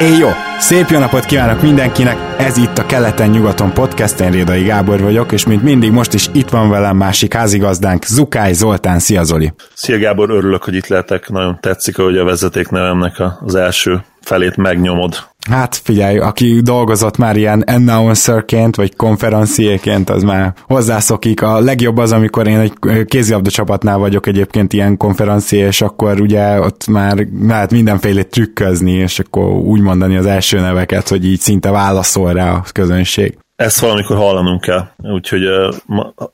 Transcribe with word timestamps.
Éj 0.00 0.16
jó! 0.18 0.28
Szép 0.58 0.88
jó 0.88 0.98
napot 0.98 1.24
kívánok 1.24 1.62
mindenkinek! 1.62 2.16
Ez 2.38 2.56
itt 2.56 2.78
a 2.78 2.86
Keleten-nyugaton 2.86 3.72
podcast, 3.72 4.20
én 4.20 4.30
Rédai 4.30 4.62
Gábor 4.62 5.00
vagyok, 5.00 5.32
és 5.32 5.46
mint 5.46 5.62
mindig 5.62 5.90
most 5.90 6.14
is 6.14 6.28
itt 6.32 6.48
van 6.48 6.70
velem 6.70 6.96
másik 6.96 7.34
házigazdánk, 7.34 8.04
Zukály 8.04 8.52
Zoltán. 8.52 8.98
Szia 8.98 9.24
Zoli! 9.24 9.52
Szia 9.74 9.98
Gábor, 9.98 10.30
örülök, 10.30 10.64
hogy 10.64 10.74
itt 10.74 10.86
lehetek. 10.86 11.28
Nagyon 11.28 11.58
tetszik, 11.60 11.96
hogy 11.96 12.16
a 12.16 12.24
vezeték 12.24 12.68
nevemnek 12.68 13.22
az 13.40 13.54
első 13.54 14.04
felét 14.28 14.56
megnyomod. 14.56 15.14
Hát 15.50 15.74
figyelj, 15.74 16.18
aki 16.18 16.60
dolgozott 16.60 17.16
már 17.16 17.36
ilyen 17.36 17.60
announcerként, 17.60 18.76
vagy 18.76 18.96
konferenciéként, 18.96 20.10
az 20.10 20.22
már 20.22 20.52
hozzászokik. 20.62 21.42
A 21.42 21.60
legjobb 21.60 21.96
az, 21.96 22.12
amikor 22.12 22.46
én 22.46 22.58
egy 22.58 23.04
kézilabda 23.04 23.50
csapatnál 23.50 23.98
vagyok 23.98 24.26
egyébként 24.26 24.72
ilyen 24.72 24.96
konferencié, 24.96 25.58
és 25.58 25.80
akkor 25.80 26.20
ugye 26.20 26.60
ott 26.60 26.86
már 26.86 27.26
lehet 27.42 27.70
mindenfélét 27.70 28.30
trükközni, 28.30 28.92
és 28.92 29.18
akkor 29.18 29.44
úgy 29.44 29.80
mondani 29.80 30.16
az 30.16 30.26
első 30.26 30.60
neveket, 30.60 31.08
hogy 31.08 31.24
így 31.26 31.40
szinte 31.40 31.70
válaszol 31.70 32.32
rá 32.32 32.52
a 32.52 32.64
közönség. 32.72 33.38
Ezt 33.56 33.80
valamikor 33.80 34.16
hallanunk 34.16 34.60
kell, 34.60 34.86
úgyhogy 34.96 35.42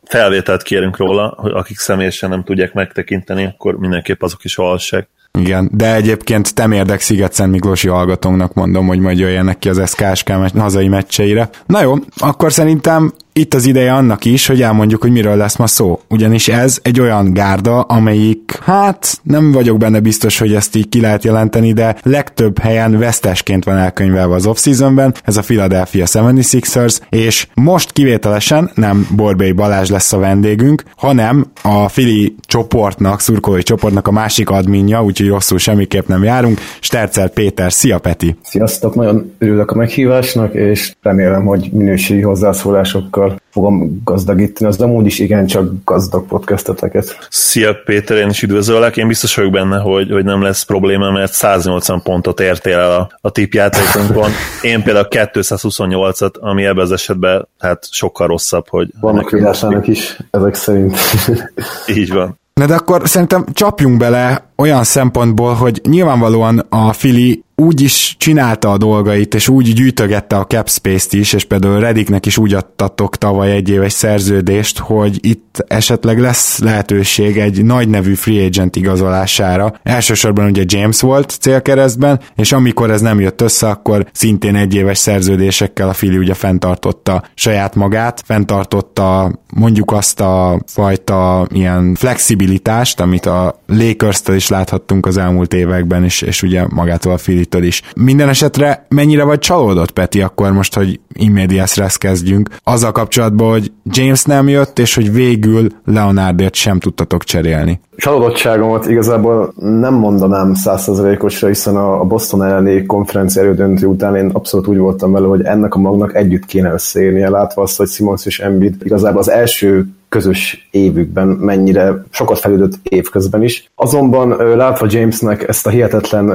felvételt 0.04 0.62
kérünk 0.62 0.96
róla, 0.96 1.34
hogy 1.36 1.52
akik 1.52 1.78
személyesen 1.78 2.30
nem 2.30 2.44
tudják 2.44 2.72
megtekinteni, 2.72 3.44
akkor 3.44 3.78
mindenképp 3.78 4.22
azok 4.22 4.44
is 4.44 4.54
hallgassák. 4.54 5.08
Igen, 5.38 5.70
de 5.72 5.94
egyébként 5.94 6.54
Temérdek 6.54 7.00
Sziget-Szent 7.00 7.50
Miklósi 7.50 7.88
hallgatónknak 7.88 8.54
mondom, 8.54 8.86
hogy 8.86 8.98
majd 8.98 9.18
jöjjenek 9.18 9.58
ki 9.58 9.68
az 9.68 9.90
SKSK 9.90 10.30
hazai 10.56 10.88
meccseire. 10.88 11.50
Na 11.66 11.82
jó, 11.82 11.94
akkor 12.16 12.52
szerintem 12.52 13.12
itt 13.36 13.54
az 13.54 13.66
ideje 13.66 13.92
annak 13.92 14.24
is, 14.24 14.46
hogy 14.46 14.62
elmondjuk, 14.62 15.02
hogy 15.02 15.12
miről 15.12 15.36
lesz 15.36 15.56
ma 15.56 15.66
szó. 15.66 16.00
Ugyanis 16.08 16.48
ez 16.48 16.78
egy 16.82 17.00
olyan 17.00 17.32
gárda, 17.32 17.80
amelyik, 17.80 18.58
hát 18.62 19.20
nem 19.22 19.52
vagyok 19.52 19.78
benne 19.78 20.00
biztos, 20.00 20.38
hogy 20.38 20.54
ezt 20.54 20.76
így 20.76 20.88
ki 20.88 21.00
lehet 21.00 21.24
jelenteni, 21.24 21.72
de 21.72 21.96
legtöbb 22.02 22.58
helyen 22.58 22.98
vesztesként 22.98 23.64
van 23.64 23.76
elkönyvelve 23.76 24.34
az 24.34 24.46
off-seasonben, 24.46 25.14
ez 25.24 25.36
a 25.36 25.40
Philadelphia 25.40 26.04
76ers, 26.06 26.98
és 27.08 27.46
most 27.54 27.92
kivételesen 27.92 28.70
nem 28.74 29.08
Borbély 29.16 29.52
Balázs 29.52 29.90
lesz 29.90 30.12
a 30.12 30.18
vendégünk, 30.18 30.82
hanem 30.96 31.46
a 31.62 31.88
Fili 31.88 32.34
csoportnak, 32.40 33.20
szurkolói 33.20 33.62
csoportnak 33.62 34.08
a 34.08 34.12
másik 34.12 34.50
adminja, 34.50 35.04
úgyhogy 35.04 35.28
rosszul 35.28 35.58
semmiképp 35.58 36.06
nem 36.06 36.24
járunk, 36.24 36.58
Stercer 36.80 37.30
Péter, 37.30 37.72
szia 37.72 37.98
Peti! 37.98 38.36
Sziasztok, 38.42 38.94
nagyon 38.94 39.34
örülök 39.38 39.70
a 39.70 39.76
meghívásnak, 39.76 40.54
és 40.54 40.94
remélem, 41.02 41.44
hogy 41.44 41.68
minőségi 41.72 42.22
hozzászólásokkal 42.22 43.23
sokkal 43.24 43.40
fogom 43.50 44.00
gazdagítani 44.04 44.70
az 44.70 44.80
amúgy 44.80 45.06
is 45.06 45.18
igen 45.18 45.46
csak 45.46 45.70
gazdag 45.84 46.26
podcasteteket. 46.26 47.26
Szia 47.30 47.74
Péter, 47.84 48.16
én 48.16 48.28
is 48.28 48.42
üdvözöllek. 48.42 48.96
Én 48.96 49.08
biztos 49.08 49.34
vagyok 49.34 49.52
benne, 49.52 49.78
hogy, 49.78 50.10
hogy 50.10 50.24
nem 50.24 50.42
lesz 50.42 50.62
probléma, 50.62 51.10
mert 51.10 51.32
180 51.32 52.02
pontot 52.02 52.40
értél 52.40 52.78
el 52.78 52.90
a, 52.90 53.10
a 53.20 53.30
tipjátékunkon. 53.30 54.30
Én 54.62 54.82
például 54.82 55.06
228-at, 55.10 56.40
ami 56.40 56.64
ebben 56.64 56.84
az 56.84 56.92
esetben 56.92 57.48
hát 57.58 57.86
sokkal 57.90 58.26
rosszabb, 58.26 58.68
hogy... 58.68 58.88
Vannak 59.00 59.30
véletlenek 59.30 59.86
is, 59.86 60.18
ezek 60.30 60.54
szerint. 60.54 60.98
Így 61.96 62.12
van. 62.12 62.38
Na 62.54 62.66
de 62.66 62.74
akkor 62.74 63.08
szerintem 63.08 63.44
csapjunk 63.52 63.98
bele 63.98 64.46
olyan 64.56 64.84
szempontból, 64.84 65.54
hogy 65.54 65.80
nyilvánvalóan 65.88 66.66
a 66.68 66.92
Fili 66.92 67.43
úgy 67.56 67.80
is 67.80 68.16
csinálta 68.18 68.72
a 68.72 68.78
dolgait, 68.78 69.34
és 69.34 69.48
úgy 69.48 69.72
gyűjtögette 69.72 70.36
a 70.36 70.46
cap 70.46 70.68
space-t 70.68 71.12
is, 71.12 71.32
és 71.32 71.44
például 71.44 71.80
Rediknek 71.80 72.26
is 72.26 72.38
úgy 72.38 72.54
adtatok 72.54 73.16
tavaly 73.16 73.52
egy 73.52 73.68
éves 73.68 73.92
szerződést, 73.92 74.78
hogy 74.78 75.18
itt 75.26 75.64
esetleg 75.66 76.20
lesz 76.20 76.58
lehetőség 76.58 77.38
egy 77.38 77.64
nagy 77.64 77.88
nevű 77.88 78.14
free 78.14 78.44
agent 78.44 78.76
igazolására. 78.76 79.74
Elsősorban 79.82 80.46
ugye 80.46 80.62
James 80.66 81.00
volt 81.00 81.30
célkeresztben, 81.40 82.20
és 82.36 82.52
amikor 82.52 82.90
ez 82.90 83.00
nem 83.00 83.20
jött 83.20 83.40
össze, 83.40 83.68
akkor 83.68 84.06
szintén 84.12 84.56
egy 84.56 84.74
éves 84.74 84.98
szerződésekkel 84.98 85.88
a 85.88 85.92
Fili 85.92 86.16
ugye 86.16 86.34
fenntartotta 86.34 87.22
saját 87.34 87.74
magát, 87.74 88.22
fenntartotta 88.24 89.38
mondjuk 89.54 89.92
azt 89.92 90.20
a 90.20 90.62
fajta 90.66 91.46
ilyen 91.52 91.94
flexibilitást, 91.94 93.00
amit 93.00 93.26
a 93.26 93.60
lakers 93.66 94.20
is 94.26 94.48
láthattunk 94.48 95.06
az 95.06 95.16
elmúlt 95.16 95.54
években, 95.54 96.04
és, 96.04 96.22
és 96.22 96.42
ugye 96.42 96.64
magától 96.68 97.12
a 97.12 97.18
Fili 97.18 97.43
City-től 97.44 97.62
is. 97.62 97.82
Minden 97.96 98.28
esetre 98.28 98.86
mennyire 98.88 99.24
vagy 99.24 99.38
csalódott, 99.38 99.90
Peti, 99.90 100.20
akkor 100.20 100.52
most, 100.52 100.74
hogy 100.74 101.00
immedias 101.12 101.74
lesz 101.74 101.96
kezdjünk, 101.96 102.48
azzal 102.64 102.92
kapcsolatban, 102.92 103.50
hogy 103.50 103.72
James 103.84 104.22
nem 104.22 104.48
jött, 104.48 104.78
és 104.78 104.94
hogy 104.94 105.12
végül 105.12 105.66
Leonardért 105.84 106.54
sem 106.54 106.78
tudtatok 106.78 107.24
cserélni. 107.24 107.80
Csalódottságomat 107.96 108.86
igazából 108.86 109.52
nem 109.56 109.94
mondanám 109.94 110.54
százszerzalékosra, 110.54 111.48
hiszen 111.48 111.76
a 111.76 112.04
Boston 112.04 112.42
elleni 112.42 112.86
konferencia 112.86 113.42
erődöntő 113.42 113.86
után 113.86 114.16
én 114.16 114.30
abszolút 114.32 114.66
úgy 114.66 114.78
voltam 114.78 115.12
vele, 115.12 115.26
hogy 115.26 115.42
ennek 115.42 115.74
a 115.74 115.78
magnak 115.78 116.14
együtt 116.14 116.44
kéne 116.44 116.72
összeérnie, 116.72 117.28
látva 117.30 117.62
azt, 117.62 117.76
hogy 117.76 117.88
Simons 117.88 118.26
és 118.26 118.40
Embiid 118.40 118.74
igazából 118.82 119.20
az 119.20 119.30
első 119.30 119.86
közös 120.14 120.68
évükben 120.70 121.28
mennyire 121.28 122.04
sokat 122.10 122.38
fejlődött 122.38 122.72
évközben 122.82 123.42
is. 123.42 123.70
Azonban 123.74 124.56
látva 124.56 124.86
Jamesnek 124.90 125.48
ezt 125.48 125.66
a 125.66 125.70
hihetetlen 125.70 126.32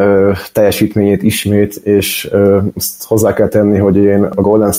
teljesítményét 0.53 1.23
ismét, 1.23 1.75
és 1.75 2.29
azt 2.75 3.03
hozzá 3.03 3.33
kell 3.33 3.47
tenni, 3.47 3.77
hogy 3.77 3.95
én 3.95 4.23
a 4.23 4.41
Golden 4.41 4.71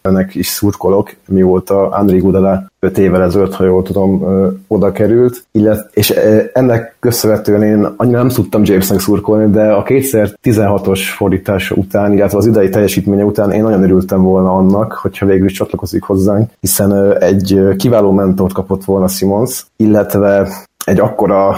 State-nek 0.00 0.34
is 0.34 0.46
szurkolok, 0.46 1.14
mióta 1.28 1.88
André 1.88 2.18
Gudala 2.18 2.64
öt 2.78 2.98
évvel 2.98 3.22
ezelőtt, 3.22 3.54
ha 3.54 3.64
jól 3.64 3.82
tudom, 3.82 4.24
oda 4.68 4.92
került, 4.92 5.44
illet, 5.52 5.90
és 5.92 6.10
ennek 6.52 6.96
köszönhetően 7.00 7.62
én 7.62 7.88
annyira 7.96 8.18
nem 8.18 8.28
tudtam 8.28 8.64
Jamesnek 8.64 9.00
szurkolni, 9.00 9.50
de 9.50 9.72
a 9.72 9.82
2016-os 9.82 11.00
fordítása 11.16 11.74
után, 11.74 12.12
illetve 12.12 12.38
az 12.38 12.46
idei 12.46 12.68
teljesítménye 12.68 13.24
után 13.24 13.50
én 13.52 13.62
nagyon 13.62 13.82
örültem 13.82 14.22
volna 14.22 14.54
annak, 14.54 14.92
hogyha 14.92 15.26
végül 15.26 15.46
is 15.46 15.52
csatlakozik 15.52 16.02
hozzánk, 16.02 16.50
hiszen 16.60 17.16
egy 17.16 17.60
kiváló 17.76 18.12
mentort 18.12 18.52
kapott 18.52 18.84
volna 18.84 19.08
Simons, 19.08 19.66
illetve 19.76 20.48
egy 20.84 21.00
akkora 21.00 21.56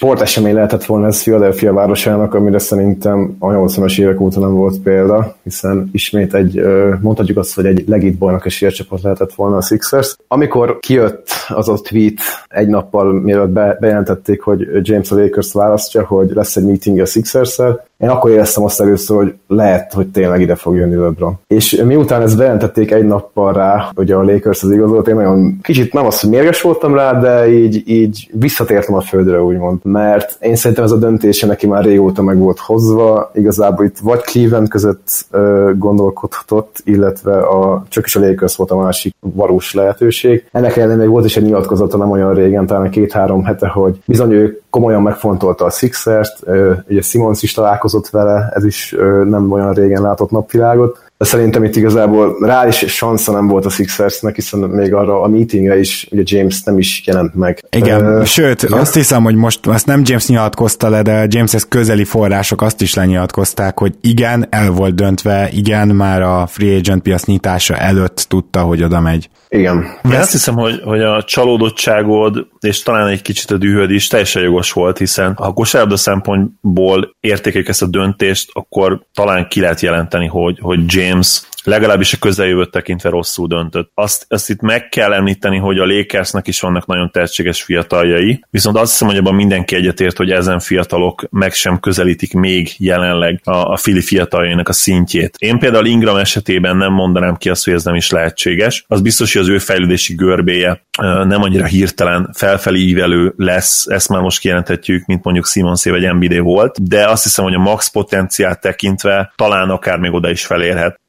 sportesemény 0.00 0.54
lehetett 0.54 0.84
volna 0.84 1.06
ez 1.06 1.22
Philadelphia 1.22 1.72
városának, 1.72 2.34
amire 2.34 2.58
szerintem 2.58 3.36
a 3.38 3.46
80-as 3.46 4.00
évek 4.00 4.20
óta 4.20 4.40
nem 4.40 4.54
volt 4.54 4.78
példa, 4.78 5.36
hiszen 5.42 5.88
ismét 5.92 6.34
egy, 6.34 6.62
mondhatjuk 7.00 7.38
azt, 7.38 7.54
hogy 7.54 7.66
egy 7.66 7.84
legit 7.88 8.18
bajnoki 8.18 8.48
csapat 8.48 9.02
lehetett 9.02 9.34
volna 9.34 9.56
a 9.56 9.62
Sixers. 9.62 10.16
Amikor 10.28 10.78
kijött 10.78 11.28
az 11.48 11.68
a 11.68 11.80
tweet 11.80 12.18
egy 12.48 12.68
nappal, 12.68 13.12
mielőtt 13.12 13.48
be, 13.48 13.76
bejelentették, 13.80 14.42
hogy 14.42 14.68
James 14.82 15.10
a 15.10 15.16
Lakers 15.16 15.52
választja, 15.52 16.04
hogy 16.04 16.30
lesz 16.34 16.56
egy 16.56 16.64
meeting 16.64 17.00
a 17.00 17.04
sixers 17.04 17.58
én 18.00 18.08
akkor 18.08 18.30
éreztem 18.30 18.64
azt 18.64 18.80
először, 18.80 19.16
hogy 19.16 19.34
lehet, 19.46 19.92
hogy 19.92 20.06
tényleg 20.08 20.40
ide 20.40 20.54
fog 20.54 20.76
jönni 20.76 20.94
LeBron. 20.94 21.38
És 21.46 21.82
miután 21.84 22.22
ezt 22.22 22.36
bejelentették 22.36 22.90
egy 22.90 23.04
nappal 23.04 23.52
rá, 23.52 23.90
hogy 23.94 24.10
a 24.10 24.22
Lakers 24.22 24.62
az 24.62 24.70
igazolt, 24.70 25.08
én 25.08 25.14
nagyon 25.14 25.58
kicsit 25.62 25.92
nem 25.92 26.06
azt, 26.06 26.20
hogy 26.20 26.30
mérges 26.30 26.60
voltam 26.60 26.94
rá, 26.94 27.20
de 27.20 27.52
így, 27.52 27.82
így 27.88 28.30
visszatértem 28.32 28.94
a 28.94 29.00
földre, 29.00 29.42
úgymond. 29.42 29.78
Mert 29.90 30.36
én 30.40 30.56
szerintem 30.56 30.84
ez 30.84 30.92
a 30.92 30.96
döntése 30.96 31.46
neki 31.46 31.66
már 31.66 31.84
régóta 31.84 32.22
meg 32.22 32.38
volt 32.38 32.58
hozva, 32.58 33.30
igazából 33.34 33.84
itt 33.84 33.98
vagy 33.98 34.20
Cleveland 34.20 34.68
között 34.68 35.26
ö, 35.30 35.72
gondolkodhatott, 35.78 36.80
illetve 36.84 37.38
a, 37.38 37.84
csak 37.88 38.06
is 38.06 38.16
a 38.16 38.20
Lakers 38.20 38.56
volt 38.56 38.70
a 38.70 38.76
másik 38.76 39.14
valós 39.20 39.74
lehetőség. 39.74 40.48
Ennek 40.52 40.76
ellenére 40.76 41.08
volt 41.08 41.24
is 41.24 41.36
egy 41.36 41.44
nyilatkozata 41.44 41.96
nem 41.96 42.10
olyan 42.10 42.34
régen, 42.34 42.66
talán 42.66 42.90
két-három 42.90 43.44
hete, 43.44 43.68
hogy 43.68 44.00
bizony 44.06 44.32
ő 44.32 44.60
komolyan 44.70 45.02
megfontolta 45.02 45.64
a 45.64 45.70
Sixers-t, 45.70 46.44
ugye 46.88 47.02
Simons 47.02 47.42
is 47.42 47.52
találkozott 47.52 48.08
vele, 48.08 48.52
ez 48.54 48.64
is 48.64 48.94
nem 49.24 49.52
olyan 49.52 49.72
régen 49.72 50.02
látott 50.02 50.30
napvilágot, 50.30 51.10
de 51.20 51.26
szerintem 51.26 51.64
itt 51.64 51.76
igazából 51.76 52.36
reális 52.40 52.76
sansza 52.76 53.32
nem 53.32 53.46
volt 53.46 53.64
a 53.64 53.70
Sixersnek, 53.70 54.34
hiszen 54.34 54.58
még 54.58 54.94
arra 54.94 55.22
a 55.22 55.28
meetingre 55.28 55.78
is 55.78 56.08
ugye 56.10 56.22
James 56.24 56.62
nem 56.62 56.78
is 56.78 57.02
jelent 57.06 57.34
meg. 57.34 57.64
Igen, 57.76 58.06
uh, 58.06 58.24
sőt, 58.24 58.62
ja? 58.62 58.76
azt 58.76 58.94
hiszem, 58.94 59.22
hogy 59.22 59.34
most 59.34 59.66
azt 59.66 59.86
nem 59.86 60.02
James 60.04 60.26
nyilatkozta 60.26 60.88
le, 60.88 61.02
de 61.02 61.26
Jameshez 61.28 61.68
közeli 61.68 62.04
források 62.04 62.62
azt 62.62 62.80
is 62.80 62.94
lenyilatkozták, 62.94 63.78
hogy 63.78 63.94
igen, 64.00 64.46
el 64.50 64.70
volt 64.70 64.94
döntve, 64.94 65.48
igen, 65.52 65.88
már 65.88 66.22
a 66.22 66.46
free 66.46 66.76
agent 66.76 67.02
piac 67.02 67.24
nyitása 67.24 67.76
előtt 67.76 68.24
tudta, 68.28 68.60
hogy 68.60 68.82
oda 68.82 69.00
megy. 69.00 69.28
Igen. 69.48 69.86
Én 70.04 70.18
azt 70.18 70.32
hiszem, 70.32 70.54
hogy, 70.54 70.80
hogy 70.84 71.00
a 71.00 71.22
csalódottságod, 71.22 72.46
és 72.60 72.82
talán 72.82 73.08
egy 73.08 73.22
kicsit 73.22 73.50
a 73.50 73.56
dühöd 73.56 73.90
is 73.90 74.06
teljesen 74.06 74.42
jogos 74.42 74.59
volt, 74.68 74.98
hiszen 74.98 75.34
ha 75.34 75.44
a 75.44 75.52
kosárlabda 75.52 75.96
szempontból 75.96 77.16
értékeljük 77.20 77.68
ezt 77.68 77.82
a 77.82 77.86
döntést, 77.86 78.50
akkor 78.52 79.02
talán 79.14 79.48
ki 79.48 79.60
lehet 79.60 79.80
jelenteni, 79.80 80.26
hogy, 80.26 80.58
hogy 80.60 80.80
James 80.86 81.42
legalábbis 81.64 82.12
a 82.12 82.18
közeljövőt 82.18 82.70
tekintve 82.70 83.08
rosszul 83.08 83.46
döntött. 83.46 83.90
Azt, 83.94 84.24
azt 84.28 84.50
itt 84.50 84.60
meg 84.60 84.88
kell 84.88 85.12
említeni, 85.12 85.58
hogy 85.58 85.78
a 85.78 85.86
Lakersnek 85.86 86.46
is 86.46 86.60
vannak 86.60 86.86
nagyon 86.86 87.10
tehetséges 87.10 87.62
fiataljai, 87.62 88.44
viszont 88.50 88.76
azt 88.76 88.90
hiszem, 88.90 89.08
hogy 89.08 89.16
abban 89.16 89.34
mindenki 89.34 89.74
egyetért, 89.76 90.16
hogy 90.16 90.30
ezen 90.30 90.58
fiatalok 90.60 91.26
meg 91.30 91.52
sem 91.52 91.80
közelítik 91.80 92.32
még 92.32 92.74
jelenleg 92.78 93.40
a, 93.44 93.56
a 93.56 93.76
Fili 93.76 94.00
fiataljainak 94.00 94.68
a 94.68 94.72
szintjét. 94.72 95.36
Én 95.38 95.58
például 95.58 95.86
Ingram 95.86 96.16
esetében 96.16 96.76
nem 96.76 96.92
mondanám 96.92 97.36
ki 97.36 97.48
azt, 97.48 97.64
hogy 97.64 97.74
ez 97.74 97.84
nem 97.84 97.94
is 97.94 98.10
lehetséges. 98.10 98.84
Az 98.88 99.00
biztos, 99.00 99.32
hogy 99.32 99.42
az 99.42 99.48
ő 99.48 99.58
fejlődési 99.58 100.14
görbéje 100.14 100.82
nem 101.00 101.42
annyira 101.42 101.64
hirtelen 101.64 102.30
felfelé 102.32 102.78
ívelő 102.78 103.32
lesz, 103.36 103.86
ezt 103.86 104.08
már 104.08 104.20
most 104.20 104.38
kijelenthetjük, 104.38 105.06
mint 105.06 105.24
mondjuk 105.24 105.46
Simonszé 105.46 105.90
vagy 105.90 106.14
MBD 106.14 106.38
volt, 106.38 106.88
de 106.88 107.08
azt 107.08 107.22
hiszem, 107.22 107.44
hogy 107.44 107.54
a 107.54 107.58
max 107.58 107.90
potenciát 107.90 108.60
tekintve 108.60 109.32
talán 109.36 109.70
akár 109.70 109.98
még 109.98 110.12
oda 110.12 110.30
is 110.30 110.46
felérhet 110.46 111.00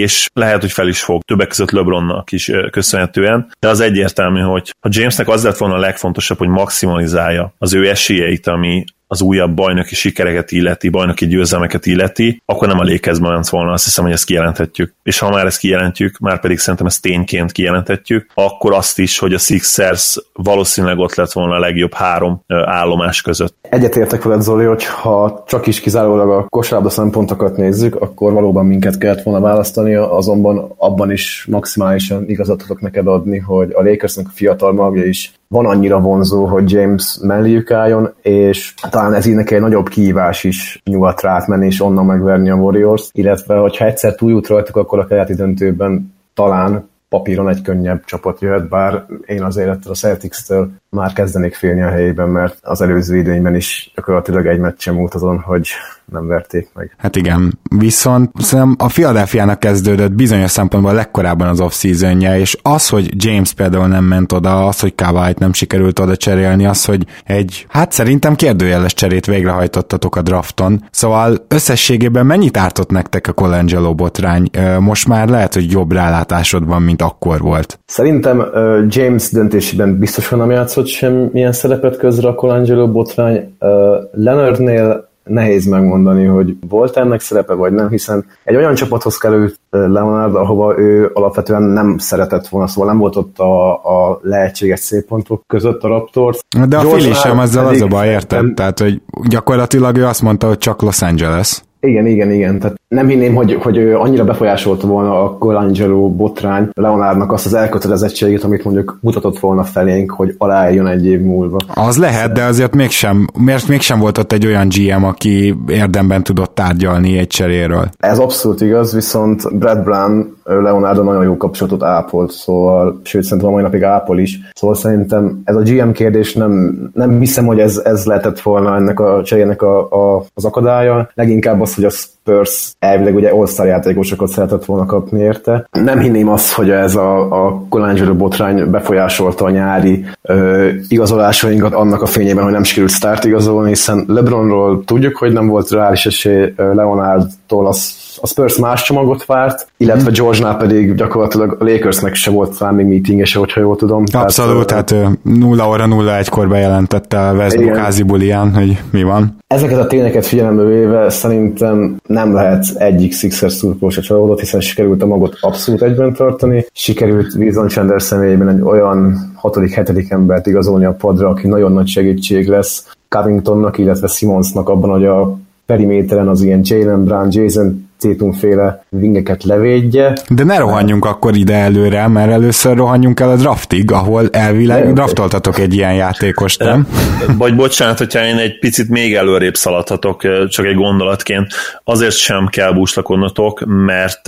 és 0.00 0.28
lehet, 0.32 0.60
hogy 0.60 0.72
fel 0.72 0.88
is 0.88 1.02
fog, 1.02 1.22
többek 1.22 1.48
között 1.48 1.70
LeBronnak 1.70 2.32
is 2.32 2.50
köszönhetően, 2.70 3.52
de 3.58 3.68
az 3.68 3.80
egyértelmű, 3.80 4.40
hogy 4.40 4.74
ha 4.80 4.88
Jamesnek 4.92 5.28
az 5.28 5.44
lett 5.44 5.56
volna 5.56 5.74
a 5.74 5.78
legfontosabb, 5.78 6.38
hogy 6.38 6.48
maximalizálja 6.48 7.54
az 7.58 7.74
ő 7.74 7.88
esélyeit, 7.88 8.46
ami, 8.46 8.84
az 9.08 9.20
újabb 9.22 9.54
bajnoki 9.54 9.94
sikereket 9.94 10.52
illeti, 10.52 10.88
bajnoki 10.88 11.26
győzelmeket 11.26 11.86
illeti, 11.86 12.42
akkor 12.44 12.68
nem 12.68 12.78
a 12.78 12.82
lékezben 12.82 13.32
ment 13.32 13.48
volna, 13.48 13.72
azt 13.72 13.84
hiszem, 13.84 14.04
hogy 14.04 14.12
ezt 14.12 14.24
kijelenthetjük. 14.24 14.94
És 15.02 15.18
ha 15.18 15.30
már 15.30 15.46
ezt 15.46 15.58
kijelentjük, 15.58 16.18
már 16.18 16.40
pedig 16.40 16.58
szerintem 16.58 16.86
ezt 16.86 17.02
tényként 17.02 17.52
kijelenthetjük, 17.52 18.30
akkor 18.34 18.72
azt 18.72 18.98
is, 18.98 19.18
hogy 19.18 19.32
a 19.32 19.38
Sixers 19.38 20.18
valószínűleg 20.32 20.98
ott 20.98 21.14
lett 21.14 21.32
volna 21.32 21.54
a 21.54 21.58
legjobb 21.58 21.94
három 21.94 22.40
állomás 22.46 23.22
között. 23.22 23.54
Egyetértek 23.60 24.22
veled, 24.22 24.42
Zoli, 24.42 24.64
hogy 24.64 24.84
ha 24.84 25.44
csak 25.46 25.66
is 25.66 25.80
kizárólag 25.80 26.30
a 26.30 26.46
kosárlabda 26.48 26.90
szempontokat 26.90 27.56
nézzük, 27.56 27.94
akkor 27.94 28.32
valóban 28.32 28.66
minket 28.66 28.98
kellett 28.98 29.22
volna 29.22 29.40
választani, 29.40 29.94
azonban 29.94 30.74
abban 30.76 31.10
is 31.10 31.46
maximálisan 31.50 32.28
igazat 32.28 32.58
tudok 32.58 32.80
neked 32.80 33.06
adni, 33.06 33.38
hogy 33.38 33.72
a 33.72 33.82
Lakersnek 33.82 34.26
a 34.26 34.32
fiatal 34.34 34.72
magja 34.72 35.04
is 35.04 35.32
van 35.48 35.66
annyira 35.66 36.00
vonzó, 36.00 36.44
hogy 36.44 36.70
James 36.70 37.18
melléjük 37.22 37.70
álljon, 37.70 38.14
és 38.22 38.74
talán 38.90 39.14
ez 39.14 39.26
így 39.26 39.34
neki 39.34 39.54
egy 39.54 39.60
nagyobb 39.60 39.88
kihívás 39.88 40.44
is 40.44 40.80
nyugatra 40.84 41.30
átmenni, 41.30 41.66
és 41.66 41.80
onnan 41.80 42.06
megverni 42.06 42.50
a 42.50 42.54
Warriors, 42.54 43.08
illetve 43.12 43.56
hogyha 43.56 43.84
egyszer 43.84 44.14
túljut 44.14 44.46
rajtuk, 44.46 44.76
akkor 44.76 44.98
a 44.98 45.06
keleti 45.06 45.34
döntőben 45.34 46.14
talán 46.34 46.88
papíron 47.08 47.48
egy 47.48 47.62
könnyebb 47.62 48.04
csapat 48.04 48.40
jöhet, 48.40 48.68
bár 48.68 49.06
én 49.26 49.42
azért 49.42 49.68
ettől 49.68 49.92
a 49.92 49.96
Celtics-től 49.96 50.70
már 50.96 51.12
kezdenék 51.12 51.54
félni 51.54 51.82
a 51.82 51.88
helyében, 51.88 52.28
mert 52.28 52.58
az 52.62 52.80
előző 52.80 53.16
idényben 53.16 53.54
is 53.54 53.92
gyakorlatilag 53.94 54.46
egy 54.46 54.58
meccsen 54.58 54.94
múlt 54.94 55.14
azon, 55.14 55.38
hogy 55.38 55.68
nem 56.12 56.26
verték 56.26 56.68
meg. 56.74 56.94
Hát 56.98 57.16
igen, 57.16 57.58
viszont 57.76 58.30
szerintem 58.38 58.76
a 58.78 58.86
Philadelphia-nak 58.86 59.60
kezdődött 59.60 60.12
bizonyos 60.12 60.50
szempontból 60.50 60.94
legkorábban 60.94 61.48
az 61.48 61.60
off 61.60 61.84
és 61.84 62.56
az, 62.62 62.88
hogy 62.88 63.24
James 63.24 63.52
például 63.52 63.86
nem 63.86 64.04
ment 64.04 64.32
oda, 64.32 64.66
az, 64.66 64.80
hogy 64.80 64.94
Kawait 64.94 65.38
nem 65.38 65.52
sikerült 65.52 65.98
oda 65.98 66.16
cserélni, 66.16 66.66
az, 66.66 66.84
hogy 66.84 67.06
egy, 67.24 67.66
hát 67.68 67.92
szerintem 67.92 68.34
kérdőjeles 68.34 68.94
cserét 68.94 69.26
végrehajtottatok 69.26 70.16
a 70.16 70.22
drafton, 70.22 70.84
szóval 70.90 71.36
összességében 71.48 72.26
mennyit 72.26 72.56
ártott 72.56 72.90
nektek 72.90 73.26
a 73.26 73.32
Colangelo 73.32 73.94
botrány? 73.94 74.50
Most 74.80 75.08
már 75.08 75.28
lehet, 75.28 75.54
hogy 75.54 75.70
jobb 75.70 75.92
rálátásod 75.92 76.66
van, 76.66 76.82
mint 76.82 77.02
akkor 77.02 77.40
volt. 77.40 77.78
Szerintem 77.86 78.44
James 78.88 79.30
döntésében 79.30 79.98
biztosan 79.98 80.38
nem 80.38 80.50
játszott 80.50 80.85
semmilyen 80.86 81.52
szerepet 81.52 81.96
közre 81.96 82.28
a 82.28 82.34
Colangelo 82.34 82.90
botrány. 82.90 83.54
Uh, 83.60 83.70
Leonardnél 84.12 85.08
nehéz 85.26 85.66
megmondani, 85.66 86.24
hogy 86.24 86.56
volt 86.68 86.96
ennek 86.96 87.20
szerepe, 87.20 87.54
vagy 87.54 87.72
nem, 87.72 87.88
hiszen 87.88 88.24
egy 88.44 88.56
olyan 88.56 88.74
csapathoz 88.74 89.16
került 89.16 89.58
Leonard, 89.70 90.34
ahova 90.34 90.78
ő 90.78 91.10
alapvetően 91.14 91.62
nem 91.62 91.98
szeretett 91.98 92.48
volna, 92.48 92.66
szóval 92.66 92.90
nem 92.90 92.98
volt 92.98 93.16
ott 93.16 93.38
a, 93.38 93.72
a 93.72 94.18
lehetséges 94.22 94.80
széppontok 94.80 95.42
között 95.46 95.82
a 95.82 95.88
Raptors. 95.88 96.38
De 96.68 96.76
a 96.76 96.80
Philly 96.80 97.12
sem 97.12 97.38
ezzel 97.38 97.66
az 97.66 97.80
a 97.80 97.86
baj, 97.86 98.08
érted? 98.08 98.54
Tehát, 98.54 98.78
hogy 98.78 99.02
gyakorlatilag 99.28 99.96
ő 99.96 100.04
azt 100.06 100.22
mondta, 100.22 100.46
hogy 100.46 100.58
csak 100.58 100.82
Los 100.82 101.02
Angeles. 101.02 101.62
Igen, 101.80 102.06
igen, 102.06 102.30
igen. 102.30 102.58
Tehát 102.58 102.76
nem 102.96 103.08
hinném, 103.08 103.34
hogy, 103.34 103.58
hogy 103.62 103.76
ő 103.76 103.96
annyira 103.98 104.24
befolyásolta 104.24 104.86
volna 104.86 105.22
a 105.24 105.38
Colangelo 105.38 106.08
botrány 106.08 106.68
Leonardnak 106.72 107.32
azt 107.32 107.46
az 107.46 107.54
elkötelezettségét, 107.54 108.44
amit 108.44 108.64
mondjuk 108.64 108.98
mutatott 109.00 109.38
volna 109.38 109.64
felénk, 109.64 110.10
hogy 110.10 110.34
alájön 110.38 110.86
egy 110.86 111.06
év 111.06 111.20
múlva. 111.20 111.56
Az 111.74 111.98
lehet, 111.98 112.32
de 112.32 112.44
azért 112.44 112.74
mégsem, 112.74 113.26
mert 113.38 113.68
mégsem 113.68 113.98
volt 113.98 114.18
ott 114.18 114.32
egy 114.32 114.46
olyan 114.46 114.68
GM, 114.68 115.04
aki 115.04 115.54
érdemben 115.68 116.22
tudott 116.22 116.54
tárgyalni 116.54 117.18
egy 117.18 117.26
cseréről. 117.26 117.88
Ez 117.98 118.18
abszolút 118.18 118.60
igaz, 118.60 118.94
viszont 118.94 119.58
Brad 119.58 119.82
Brown 119.82 120.36
Leonardo 120.44 121.02
nagyon 121.02 121.24
jó 121.24 121.36
kapcsolatot 121.36 121.82
ápolt, 121.82 122.30
szóval, 122.30 123.00
sőt 123.04 123.22
szerintem 123.22 123.48
a 123.48 123.52
mai 123.52 123.62
napig 123.62 123.82
ápol 123.82 124.18
is. 124.18 124.38
Szóval 124.54 124.76
szerintem 124.76 125.40
ez 125.44 125.56
a 125.56 125.62
GM 125.62 125.90
kérdés 125.90 126.34
nem, 126.34 126.78
nem 126.94 127.18
hiszem, 127.18 127.46
hogy 127.46 127.58
ez, 127.58 127.80
ez 127.84 128.04
lehetett 128.04 128.40
volna 128.40 128.76
ennek 128.76 129.00
a 129.00 129.22
cserének 129.24 129.62
a, 129.62 129.90
a, 129.90 130.24
az 130.34 130.44
akadálya. 130.44 131.10
Leginkább 131.14 131.60
az, 131.60 131.74
hogy 131.74 131.84
a 131.84 131.90
Spurs 132.26 132.74
elvileg 132.78 133.14
ugye 133.14 133.30
all 133.30 133.66
játékosokat 133.66 134.28
szeretett 134.28 134.64
volna 134.64 134.86
kapni 134.86 135.20
érte. 135.20 135.68
Nem 135.70 135.98
hinném 135.98 136.28
azt, 136.28 136.52
hogy 136.52 136.70
ez 136.70 136.94
a, 136.94 137.44
a 137.46 137.62
Colangelo 137.68 138.14
botrány 138.14 138.70
befolyásolta 138.70 139.44
a 139.44 139.50
nyári 139.50 140.04
ö, 140.22 140.68
igazolásainkat 140.88 141.72
annak 141.72 142.02
a 142.02 142.06
fényében, 142.06 142.44
hogy 142.44 142.52
nem 142.52 142.62
sikerült 142.62 142.92
start 142.92 143.24
igazolni, 143.24 143.68
hiszen 143.68 144.04
LeBronról 144.08 144.84
tudjuk, 144.84 145.16
hogy 145.16 145.32
nem 145.32 145.46
volt 145.46 145.70
reális 145.70 146.06
esély, 146.06 146.52
Leonardtól 146.56 147.66
az 147.66 148.05
a 148.22 148.26
Spurs 148.26 148.58
más 148.58 148.82
csomagot 148.82 149.24
várt, 149.24 149.68
illetve 149.76 150.10
George-nál 150.10 150.56
pedig 150.56 150.94
gyakorlatilag 150.94 151.56
a 151.60 151.64
Lakersnek 151.64 152.14
se 152.14 152.30
volt 152.30 152.58
talán 152.58 152.74
még 152.74 152.86
meetingese, 152.86 153.38
hogyha 153.38 153.60
jól 153.60 153.76
tudom. 153.76 154.04
Abszolút, 154.12 154.66
tehát, 154.66 154.84
tehát 154.84 155.18
0 155.22 155.68
óra 155.68 155.86
0 155.86 156.16
egykor 156.16 156.48
bejelentette 156.48 157.28
a 157.28 157.34
Westbrook 157.34 157.76
házi 157.76 158.02
bulián, 158.02 158.54
hogy 158.54 158.82
mi 158.90 159.02
van. 159.02 159.36
Ezeket 159.46 159.78
a 159.78 159.86
tényeket 159.86 160.26
figyelembe 160.26 160.64
véve 160.64 161.10
szerintem 161.10 161.96
nem 162.06 162.34
lehet 162.34 162.64
egyik 162.74 163.12
Sixers 163.12 163.52
szurkoló 163.52 163.90
se 163.90 164.00
csalódott, 164.00 164.40
hiszen 164.40 164.60
sikerült 164.60 165.02
a 165.02 165.06
magot 165.06 165.36
abszolút 165.40 165.82
egyben 165.82 166.12
tartani, 166.12 166.66
sikerült 166.72 167.34
Wilson 167.34 167.68
Chandler 167.68 168.02
személyében 168.02 168.48
egy 168.48 168.60
olyan 168.60 169.32
hatodik, 169.34 169.72
hetedik 169.72 170.10
embert 170.10 170.46
igazolni 170.46 170.84
a 170.84 170.92
padra, 170.92 171.28
aki 171.28 171.46
nagyon 171.46 171.72
nagy 171.72 171.86
segítség 171.88 172.48
lesz 172.48 172.86
Covingtonnak, 173.08 173.78
illetve 173.78 174.06
Simonsnak 174.06 174.68
abban, 174.68 174.90
hogy 174.90 175.04
a 175.04 175.38
periméteren 175.66 176.28
az 176.28 176.42
ilyen 176.42 176.60
Jalen 176.62 177.04
Brown, 177.04 177.28
Jason 177.30 177.85
Tétum 177.98 178.32
féle 178.32 178.84
vingeket 178.88 179.44
levédje. 179.44 180.12
De 180.28 180.44
ne 180.44 180.58
rohanjunk 180.58 181.04
akkor 181.04 181.36
ide 181.36 181.54
előre, 181.54 182.08
mert 182.08 182.30
először 182.30 182.76
rohanjunk 182.76 183.20
el 183.20 183.30
a 183.30 183.36
draftig, 183.36 183.90
ahol 183.90 184.28
elvileg 184.30 184.92
draftoltatok 184.92 185.58
egy 185.58 185.74
ilyen 185.74 185.94
játékost, 185.94 186.60
nem? 186.60 186.86
Vagy 187.38 187.56
bocsánat, 187.56 187.98
hogyha 187.98 188.24
én 188.24 188.36
egy 188.36 188.58
picit 188.58 188.88
még 188.88 189.14
előrébb 189.14 189.54
szaladhatok, 189.54 190.22
csak 190.48 190.66
egy 190.66 190.74
gondolatként, 190.74 191.46
azért 191.84 192.16
sem 192.16 192.46
kell 192.46 192.72
búslakodnotok, 192.72 193.64
mert 193.66 194.20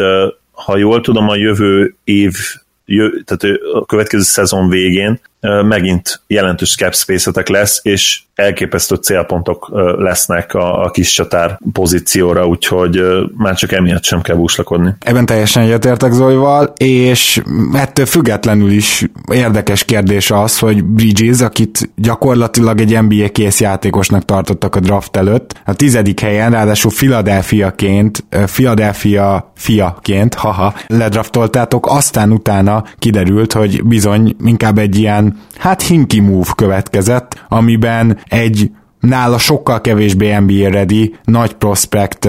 ha 0.52 0.76
jól 0.76 1.00
tudom, 1.00 1.28
a 1.28 1.36
jövő 1.36 1.94
év 2.04 2.32
jö, 2.84 3.08
tehát 3.24 3.58
a 3.72 3.84
következő 3.84 4.22
szezon 4.22 4.68
végén 4.68 5.20
megint 5.40 6.20
jelentős 6.26 6.76
cap 6.76 6.94
space 6.94 7.42
lesz, 7.46 7.80
és 7.82 8.20
elképesztő 8.34 8.94
célpontok 8.94 9.70
lesznek 9.98 10.54
a, 10.54 10.84
a 10.84 10.90
kis 10.90 11.12
csatár 11.12 11.58
pozícióra, 11.72 12.46
úgyhogy 12.46 13.02
már 13.36 13.54
csak 13.54 13.72
emiatt 13.72 14.04
sem 14.04 14.20
kell 14.20 14.36
búslakodni. 14.36 14.94
Ebben 15.00 15.26
teljesen 15.26 15.62
egyetértek 15.62 16.12
Zolival, 16.12 16.72
és 16.76 17.42
ettől 17.72 18.06
függetlenül 18.06 18.70
is 18.70 19.04
érdekes 19.32 19.84
kérdés 19.84 20.30
az, 20.30 20.58
hogy 20.58 20.84
Bridges, 20.84 21.40
akit 21.40 21.90
gyakorlatilag 21.96 22.80
egy 22.80 23.02
NBA 23.02 23.28
kész 23.28 23.60
játékosnak 23.60 24.24
tartottak 24.24 24.74
a 24.74 24.80
draft 24.80 25.16
előtt, 25.16 25.60
a 25.64 25.74
tizedik 25.74 26.20
helyen, 26.20 26.50
ráadásul 26.50 26.90
Philadelphia-ként, 26.90 28.24
Philadelphia 28.46 29.52
fiaként, 29.56 30.34
haha, 30.34 30.74
ledraftoltátok, 30.86 31.86
aztán 31.86 32.32
utána 32.32 32.84
kiderült, 32.98 33.52
hogy 33.52 33.84
bizony 33.84 34.36
inkább 34.44 34.78
egy 34.78 34.98
ilyen, 34.98 35.27
hát 35.58 35.82
hinky 35.82 36.20
move 36.20 36.50
következett, 36.56 37.44
amiben 37.48 38.18
egy 38.28 38.70
nála 39.00 39.38
sokkal 39.38 39.80
kevésbé 39.80 40.38
NBA 40.38 40.68
ready, 40.70 41.14
nagy 41.24 41.52
prospect 41.52 42.28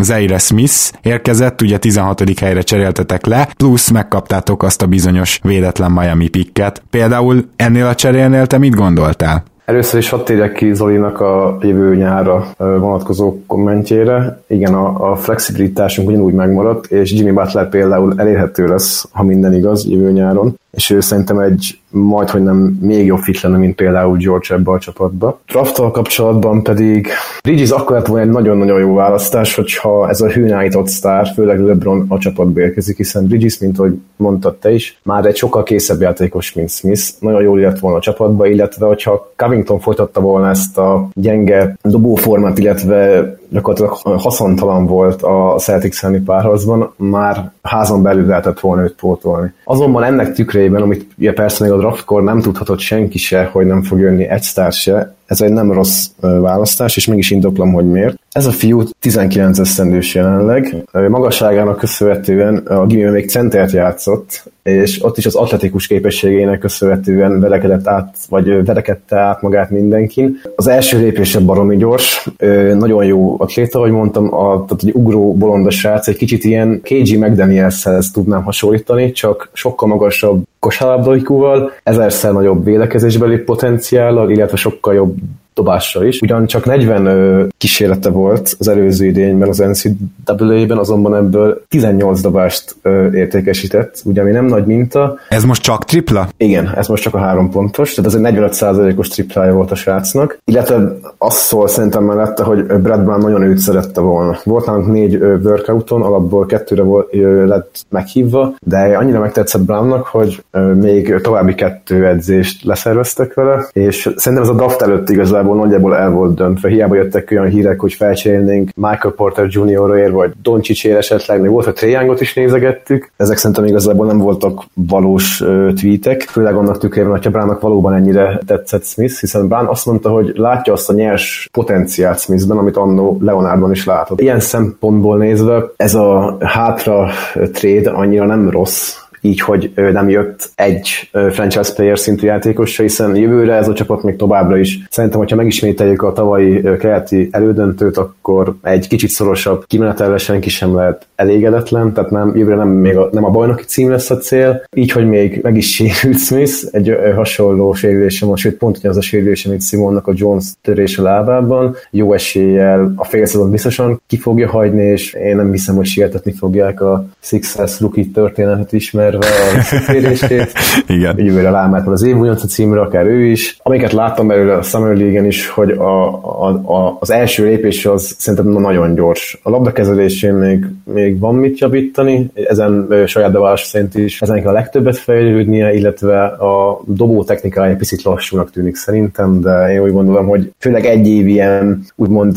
Zaire 0.00 0.38
Smith 0.38 0.90
érkezett, 1.02 1.62
ugye 1.62 1.78
16. 1.78 2.38
helyre 2.40 2.60
cseréltetek 2.60 3.26
le, 3.26 3.48
plusz 3.56 3.90
megkaptátok 3.90 4.62
azt 4.62 4.82
a 4.82 4.86
bizonyos 4.86 5.40
védetlen 5.42 5.92
Miami 5.92 6.28
picket. 6.28 6.82
Például 6.90 7.44
ennél 7.56 7.86
a 7.86 7.94
cserélnél 7.94 8.46
te 8.46 8.58
mit 8.58 8.74
gondoltál? 8.74 9.44
Először 9.64 10.00
is 10.00 10.08
hadd 10.08 10.24
térjek 10.24 10.52
ki 10.52 10.74
Zolinak 10.74 11.20
a 11.20 11.58
jövő 11.60 11.96
nyára 11.96 12.46
vonatkozó 12.56 13.36
kommentjére. 13.46 14.42
Igen, 14.46 14.74
a, 14.74 15.10
a 15.10 15.16
flexibilitásunk 15.16 16.08
ugyanúgy 16.08 16.32
megmaradt, 16.32 16.86
és 16.86 17.12
Jimmy 17.12 17.30
Butler 17.30 17.68
például 17.68 18.14
elérhető 18.16 18.66
lesz, 18.66 19.08
ha 19.12 19.22
minden 19.22 19.54
igaz, 19.54 19.86
jövő 19.88 20.12
nyáron 20.12 20.56
és 20.70 20.90
ő 20.90 21.00
szerintem 21.00 21.38
egy 21.38 21.78
majd, 21.90 22.30
hogy 22.30 22.42
nem 22.42 22.78
még 22.80 23.06
jobb 23.06 23.18
fit 23.18 23.40
lenne, 23.40 23.56
mint 23.56 23.74
például 23.74 24.16
George 24.16 24.54
ebbe 24.54 24.70
a 24.70 24.78
csapatba. 24.78 25.40
Drafttal 25.46 25.90
kapcsolatban 25.90 26.62
pedig 26.62 27.08
Bridges 27.42 27.70
akkor 27.70 27.96
lett 27.96 28.06
volna 28.06 28.24
egy 28.24 28.30
nagyon-nagyon 28.30 28.80
jó 28.80 28.94
választás, 28.94 29.54
hogyha 29.54 30.08
ez 30.08 30.20
a 30.20 30.28
hűnállított 30.28 30.88
sztár, 30.88 31.32
főleg 31.34 31.60
LeBron 31.60 32.04
a 32.08 32.18
csapatba 32.18 32.60
érkezik, 32.60 32.96
hiszen 32.96 33.26
Bridges, 33.26 33.58
mint 33.58 33.78
ahogy 33.78 33.98
mondtad 34.16 34.56
te 34.56 34.72
is, 34.72 35.00
már 35.02 35.24
egy 35.24 35.36
sokkal 35.36 35.62
készebb 35.62 36.00
játékos, 36.00 36.52
mint 36.52 36.70
Smith, 36.70 37.02
nagyon 37.20 37.42
jól 37.42 37.58
lett 37.58 37.78
volna 37.78 37.96
a 37.96 38.00
csapatba, 38.00 38.46
illetve 38.46 38.86
hogyha 38.86 39.32
Covington 39.36 39.80
folytatta 39.80 40.20
volna 40.20 40.48
ezt 40.48 40.78
a 40.78 41.08
gyenge 41.14 41.76
dobóformát, 41.82 42.58
illetve 42.58 43.37
gyakorlatilag 43.50 44.20
haszontalan 44.20 44.86
volt 44.86 45.22
a 45.22 45.54
Celtics 45.58 46.04
elleni 46.04 46.24
párharcban, 46.24 46.92
már 46.96 47.50
házon 47.62 48.02
belül 48.02 48.26
lehetett 48.26 48.60
volna 48.60 48.82
őt 48.82 48.94
pótolni. 48.94 49.52
Azonban 49.64 50.02
ennek 50.02 50.32
tükrében, 50.32 50.82
amit 50.82 51.06
ugye 51.18 51.32
persze 51.32 51.64
még 51.64 51.72
a 51.72 51.78
draftkor 51.78 52.22
nem 52.22 52.40
tudhatott 52.40 52.78
senki 52.78 53.18
se, 53.18 53.48
hogy 53.52 53.66
nem 53.66 53.82
fog 53.82 53.98
jönni 53.98 54.28
egy 54.28 54.42
sztár 54.42 54.72
se, 54.72 55.16
ez 55.28 55.40
egy 55.40 55.52
nem 55.52 55.72
rossz 55.72 56.06
választás, 56.20 56.96
és 56.96 57.06
meg 57.06 57.18
is 57.18 57.30
indoklom, 57.30 57.72
hogy 57.72 57.90
miért. 57.90 58.18
Ez 58.32 58.46
a 58.46 58.50
fiú 58.50 58.82
19 59.00 59.58
eszendős 59.58 60.14
jelenleg, 60.14 60.76
magasságának 60.92 61.78
köszönhetően 61.78 62.56
a 62.56 62.86
gimiben 62.86 63.12
még 63.12 63.30
centert 63.30 63.72
játszott, 63.72 64.50
és 64.62 65.04
ott 65.04 65.18
is 65.18 65.26
az 65.26 65.34
atletikus 65.34 65.86
képességének 65.86 66.58
köszönhetően 66.58 67.40
verekedett 67.40 67.86
át, 67.86 68.16
vagy 68.28 68.64
verekedte 68.64 69.18
át 69.18 69.42
magát 69.42 69.70
mindenkin. 69.70 70.40
Az 70.56 70.66
első 70.66 70.98
lépése 70.98 71.40
baromi 71.40 71.76
gyors, 71.76 72.28
nagyon 72.74 73.04
jó 73.04 73.40
atléta, 73.40 73.78
ahogy 73.78 73.90
mondtam, 73.90 74.34
a, 74.34 74.64
tehát 74.64 74.82
egy 74.82 74.92
ugró 74.94 75.34
bolondos 75.34 75.78
srác, 75.78 76.08
egy 76.08 76.16
kicsit 76.16 76.44
ilyen 76.44 76.80
KG 76.82 77.18
McDanielshez 77.18 78.10
tudnám 78.10 78.42
hasonlítani, 78.42 79.12
csak 79.12 79.50
sokkal 79.52 79.88
magasabb 79.88 80.42
kosárlabdaikúval, 80.58 81.72
ezerszer 81.82 82.32
nagyobb 82.32 82.64
védekezésbeli 82.64 83.36
potenciállal, 83.38 84.30
illetve 84.30 84.56
sokkal 84.56 84.94
jobb 84.94 85.16
dobással 85.58 86.04
is. 86.04 86.20
Ugyancsak 86.20 86.64
40 86.64 87.52
kísérlete 87.58 88.10
volt 88.10 88.56
az 88.58 88.68
előző 88.68 89.06
idényben 89.06 89.48
az 89.48 89.58
NCAA-ben, 89.58 90.78
azonban 90.78 91.14
ebből 91.14 91.62
18 91.68 92.20
dobást 92.20 92.76
értékesített, 93.12 94.00
ugye 94.04 94.20
ami 94.20 94.30
nem 94.30 94.44
nagy 94.44 94.66
minta. 94.66 95.16
Ez 95.28 95.44
most 95.44 95.62
csak 95.62 95.84
tripla? 95.84 96.28
Igen, 96.36 96.72
ez 96.76 96.86
most 96.86 97.02
csak 97.02 97.14
a 97.14 97.18
három 97.18 97.50
pontos, 97.50 97.94
tehát 97.94 98.14
ez 98.14 98.20
egy 98.20 98.34
45%-os 98.34 99.08
triplája 99.08 99.52
volt 99.52 99.70
a 99.70 99.74
srácnak. 99.74 100.38
Illetve 100.44 100.96
azt 101.18 101.36
szól 101.36 101.68
szerintem 101.68 102.04
mellette, 102.04 102.42
hogy 102.42 102.64
Brad 102.64 103.02
Brown 103.02 103.20
nagyon 103.20 103.42
őt 103.42 103.58
szerette 103.58 104.00
volna. 104.00 104.38
Volt 104.44 104.66
nálunk 104.66 104.86
négy 104.86 105.14
workouton, 105.16 106.02
alapból 106.02 106.46
kettőre 106.46 106.82
volt, 106.82 107.08
lett 107.46 107.84
meghívva, 107.88 108.54
de 108.60 108.78
annyira 108.78 109.20
megtetszett 109.20 109.62
Brownnak, 109.62 110.06
hogy 110.06 110.44
még 110.74 111.20
további 111.22 111.54
kettő 111.54 112.06
edzést 112.06 112.64
leszerveztek 112.64 113.34
vele, 113.34 113.68
és 113.72 114.10
szerintem 114.16 114.48
ez 114.48 114.54
a 114.54 114.56
draft 114.56 114.82
előtt 114.82 115.10
igazából 115.10 115.47
igazából 115.48 115.56
nagyjából 115.56 115.96
el 115.96 116.10
volt 116.10 116.34
döntve. 116.34 116.68
Hiába 116.68 116.94
jöttek 116.94 117.28
olyan 117.30 117.46
hírek, 117.46 117.80
hogy 117.80 117.92
felcserélnénk 117.92 118.70
Michael 118.74 119.14
Porter 119.14 119.46
Jr.-ért, 119.48 120.10
vagy 120.10 120.32
Doncsicsért 120.42 120.96
esetleg, 120.96 121.40
még 121.40 121.50
volt, 121.50 121.64
hogy 121.64 121.74
Triangot 121.74 122.20
is 122.20 122.34
nézegettük. 122.34 123.12
Ezek 123.16 123.36
szerintem 123.36 123.64
igazából 123.64 124.06
nem 124.06 124.18
voltak 124.18 124.62
valós 124.74 125.40
uh, 125.40 125.72
tweetek, 125.72 126.20
főleg 126.20 126.54
annak 126.54 126.78
tükrében, 126.78 127.10
hogyha 127.10 127.30
Brownnak 127.30 127.60
valóban 127.60 127.94
ennyire 127.94 128.40
tetszett 128.46 128.84
Smith, 128.84 129.20
hiszen 129.20 129.48
Brown 129.48 129.66
azt 129.66 129.86
mondta, 129.86 130.10
hogy 130.10 130.32
látja 130.36 130.72
azt 130.72 130.90
a 130.90 130.92
nyers 130.92 131.48
potenciált 131.52 132.20
Smithben, 132.20 132.58
amit 132.58 132.76
annó 132.76 133.18
Leonardban 133.20 133.70
is 133.70 133.84
látott. 133.84 134.20
Ilyen 134.20 134.40
szempontból 134.40 135.18
nézve 135.18 135.64
ez 135.76 135.94
a 135.94 136.36
hátra 136.40 137.08
trade 137.52 137.90
annyira 137.90 138.26
nem 138.26 138.50
rossz, 138.50 138.96
így, 139.28 139.40
hogy 139.40 139.72
nem 139.74 140.08
jött 140.08 140.50
egy 140.54 141.10
franchise 141.10 141.72
player 141.74 141.98
szintű 141.98 142.26
játékos 142.26 142.76
hiszen 142.78 143.16
jövőre 143.16 143.54
ez 143.54 143.68
a 143.68 143.72
csapat 143.72 144.02
még 144.02 144.16
továbbra 144.16 144.58
is. 144.58 144.78
Szerintem, 144.90 145.18
hogyha 145.18 145.36
megismételjük 145.36 146.02
a 146.02 146.12
tavalyi 146.12 146.62
keleti 146.78 147.28
elődöntőt, 147.30 147.96
akkor 147.96 148.54
egy 148.62 148.88
kicsit 148.88 149.10
szorosabb 149.10 149.64
kimenetelve 149.66 150.18
senki 150.18 150.48
sem 150.48 150.74
lehet 150.74 151.06
elégedetlen, 151.14 151.92
tehát 151.92 152.10
nem, 152.10 152.36
jövőre 152.36 152.56
nem, 152.56 152.68
még 152.68 152.96
a, 152.96 153.08
nem 153.12 153.24
a 153.24 153.30
bajnoki 153.30 153.64
cím 153.64 153.90
lesz 153.90 154.10
a 154.10 154.16
cél, 154.16 154.62
így, 154.74 154.92
hogy 154.92 155.08
még 155.08 155.40
meg 155.42 155.56
is 155.56 155.74
sérült 155.74 156.18
Smith, 156.18 156.52
egy 156.70 156.96
hasonló 157.14 157.72
sérülése 157.72 158.26
van, 158.26 158.36
sőt 158.36 158.56
pont 158.56 158.84
az 158.84 158.96
a 158.96 159.00
sérülése, 159.00 159.48
mint 159.48 159.62
Simonnak 159.62 160.06
a 160.06 160.12
Jones 160.14 160.44
törése 160.62 161.02
lábában, 161.02 161.76
jó 161.90 162.12
eséllyel 162.12 162.92
a 162.96 163.04
félszezon 163.04 163.50
biztosan 163.50 164.00
ki 164.06 164.16
fogja 164.16 164.48
hagyni, 164.48 164.84
és 164.84 165.12
én 165.12 165.36
nem 165.36 165.50
hiszem, 165.50 165.76
hogy 165.76 165.86
sietetni 165.86 166.32
fogják 166.32 166.80
a 166.80 167.06
Sixers 167.20 167.80
rookie 167.80 168.04
történetet 168.14 168.72
ismer 168.72 169.17
ismerve 169.20 169.50
a 169.50 169.54
visszatérését. 169.54 170.52
Igen. 170.86 171.18
Jövőre 171.18 171.50
lámát 171.50 171.86
az 171.86 172.02
év 172.02 172.22
a 172.22 172.34
címre, 172.34 172.80
akár 172.80 173.06
ő 173.06 173.24
is. 173.24 173.56
Amiket 173.62 173.92
láttam 173.92 174.26
belőle 174.26 174.54
a 174.54 174.62
Summer 174.62 174.96
League-en 174.96 175.24
is, 175.24 175.48
hogy 175.48 175.70
a, 175.70 176.06
a, 176.14 176.48
a, 176.48 176.96
az 177.00 177.10
első 177.10 177.44
lépés 177.44 177.86
az 177.86 178.14
szerintem 178.18 178.48
nagyon 178.48 178.94
gyors. 178.94 179.40
A 179.42 179.50
labdakezelésén 179.50 180.34
még, 180.34 180.66
még 180.84 181.18
van 181.18 181.34
mit 181.34 181.58
javítani, 181.58 182.30
ezen 182.34 182.88
saját 183.06 183.32
bevallás 183.32 183.62
szerint 183.62 183.94
is 183.94 184.22
ezen 184.22 184.40
kell 184.40 184.50
a 184.50 184.52
legtöbbet 184.52 184.96
fejlődnie, 184.96 185.74
illetve 185.74 186.24
a 186.24 186.80
dobó 186.84 187.24
technikája 187.24 187.76
picit 187.76 188.02
lassúnak 188.02 188.50
tűnik 188.50 188.76
szerintem, 188.76 189.40
de 189.40 189.72
én 189.72 189.80
úgy 189.80 189.92
gondolom, 189.92 190.26
hogy 190.26 190.52
főleg 190.58 190.84
egy 190.84 191.08
év 191.08 191.26
ilyen 191.26 191.84
úgymond 191.96 192.36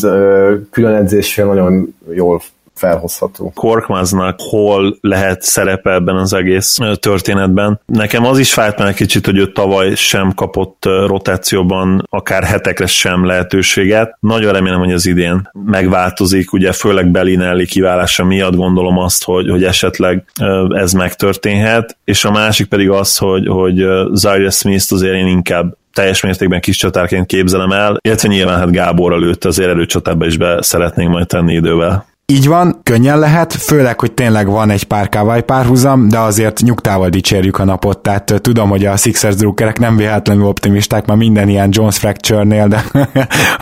külön 0.71 0.93
edzéssel 0.93 1.45
nagyon 1.45 1.95
jól 2.13 2.41
felhozható. 2.81 3.51
Korkmaznak 3.55 4.35
hol 4.49 4.97
lehet 5.01 5.41
szerepe 5.41 5.91
ebben 5.91 6.15
az 6.15 6.33
egész 6.33 6.77
történetben. 6.99 7.79
Nekem 7.85 8.25
az 8.25 8.39
is 8.39 8.53
fájt 8.53 8.77
meg 8.77 8.93
kicsit, 8.93 9.25
hogy 9.25 9.37
ő 9.37 9.51
tavaly 9.51 9.95
sem 9.95 10.33
kapott 10.33 10.85
rotációban 10.85 12.03
akár 12.09 12.43
hetekre 12.43 12.85
sem 12.85 13.25
lehetőséget. 13.25 14.17
Nagyon 14.19 14.53
remélem, 14.53 14.79
hogy 14.79 14.93
az 14.93 15.05
idén 15.05 15.49
megváltozik, 15.65 16.53
ugye 16.53 16.71
főleg 16.71 17.11
Belinelli 17.11 17.65
kiválása 17.65 18.23
miatt 18.23 18.55
gondolom 18.55 18.97
azt, 18.97 19.23
hogy, 19.23 19.49
hogy 19.49 19.63
esetleg 19.63 20.23
ez 20.69 20.93
megtörténhet, 20.93 21.97
és 22.03 22.25
a 22.25 22.31
másik 22.31 22.67
pedig 22.67 22.89
az, 22.89 23.17
hogy, 23.17 23.47
hogy 23.47 23.85
Zaire 24.11 24.49
Smith-t 24.49 24.91
azért 24.91 25.15
én 25.15 25.27
inkább 25.27 25.75
teljes 25.93 26.21
mértékben 26.21 26.61
kis 26.61 26.77
csatárként 26.77 27.25
képzelem 27.25 27.71
el, 27.71 27.97
illetve 28.01 28.27
nyilván 28.27 28.57
hát 28.57 28.71
Gábor 28.71 29.13
előtt 29.13 29.45
azért 29.45 29.69
erőcsatába 29.69 30.25
is 30.25 30.37
be 30.37 30.61
szeretnénk 30.61 31.11
majd 31.11 31.27
tenni 31.27 31.53
idővel. 31.53 32.05
Így 32.31 32.47
van, 32.47 32.79
könnyen 32.83 33.19
lehet, 33.19 33.53
főleg, 33.53 33.99
hogy 33.99 34.11
tényleg 34.11 34.47
van 34.47 34.69
egy 34.69 34.83
pár 34.83 35.09
kávaj 35.09 35.43
párhuzam, 35.43 36.07
de 36.07 36.19
azért 36.19 36.61
nyugtával 36.61 37.09
dicsérjük 37.09 37.59
a 37.59 37.63
napot, 37.63 37.99
tehát 37.99 38.33
tudom, 38.41 38.69
hogy 38.69 38.85
a 38.85 38.97
Sixers 38.97 39.35
drukkerek 39.35 39.79
nem 39.79 39.95
véletlenül 39.97 40.45
optimisták, 40.45 41.05
már 41.05 41.17
minden 41.17 41.49
ilyen 41.49 41.69
Jones 41.71 41.97
Fracture-nél, 41.97 42.67
de 42.67 42.83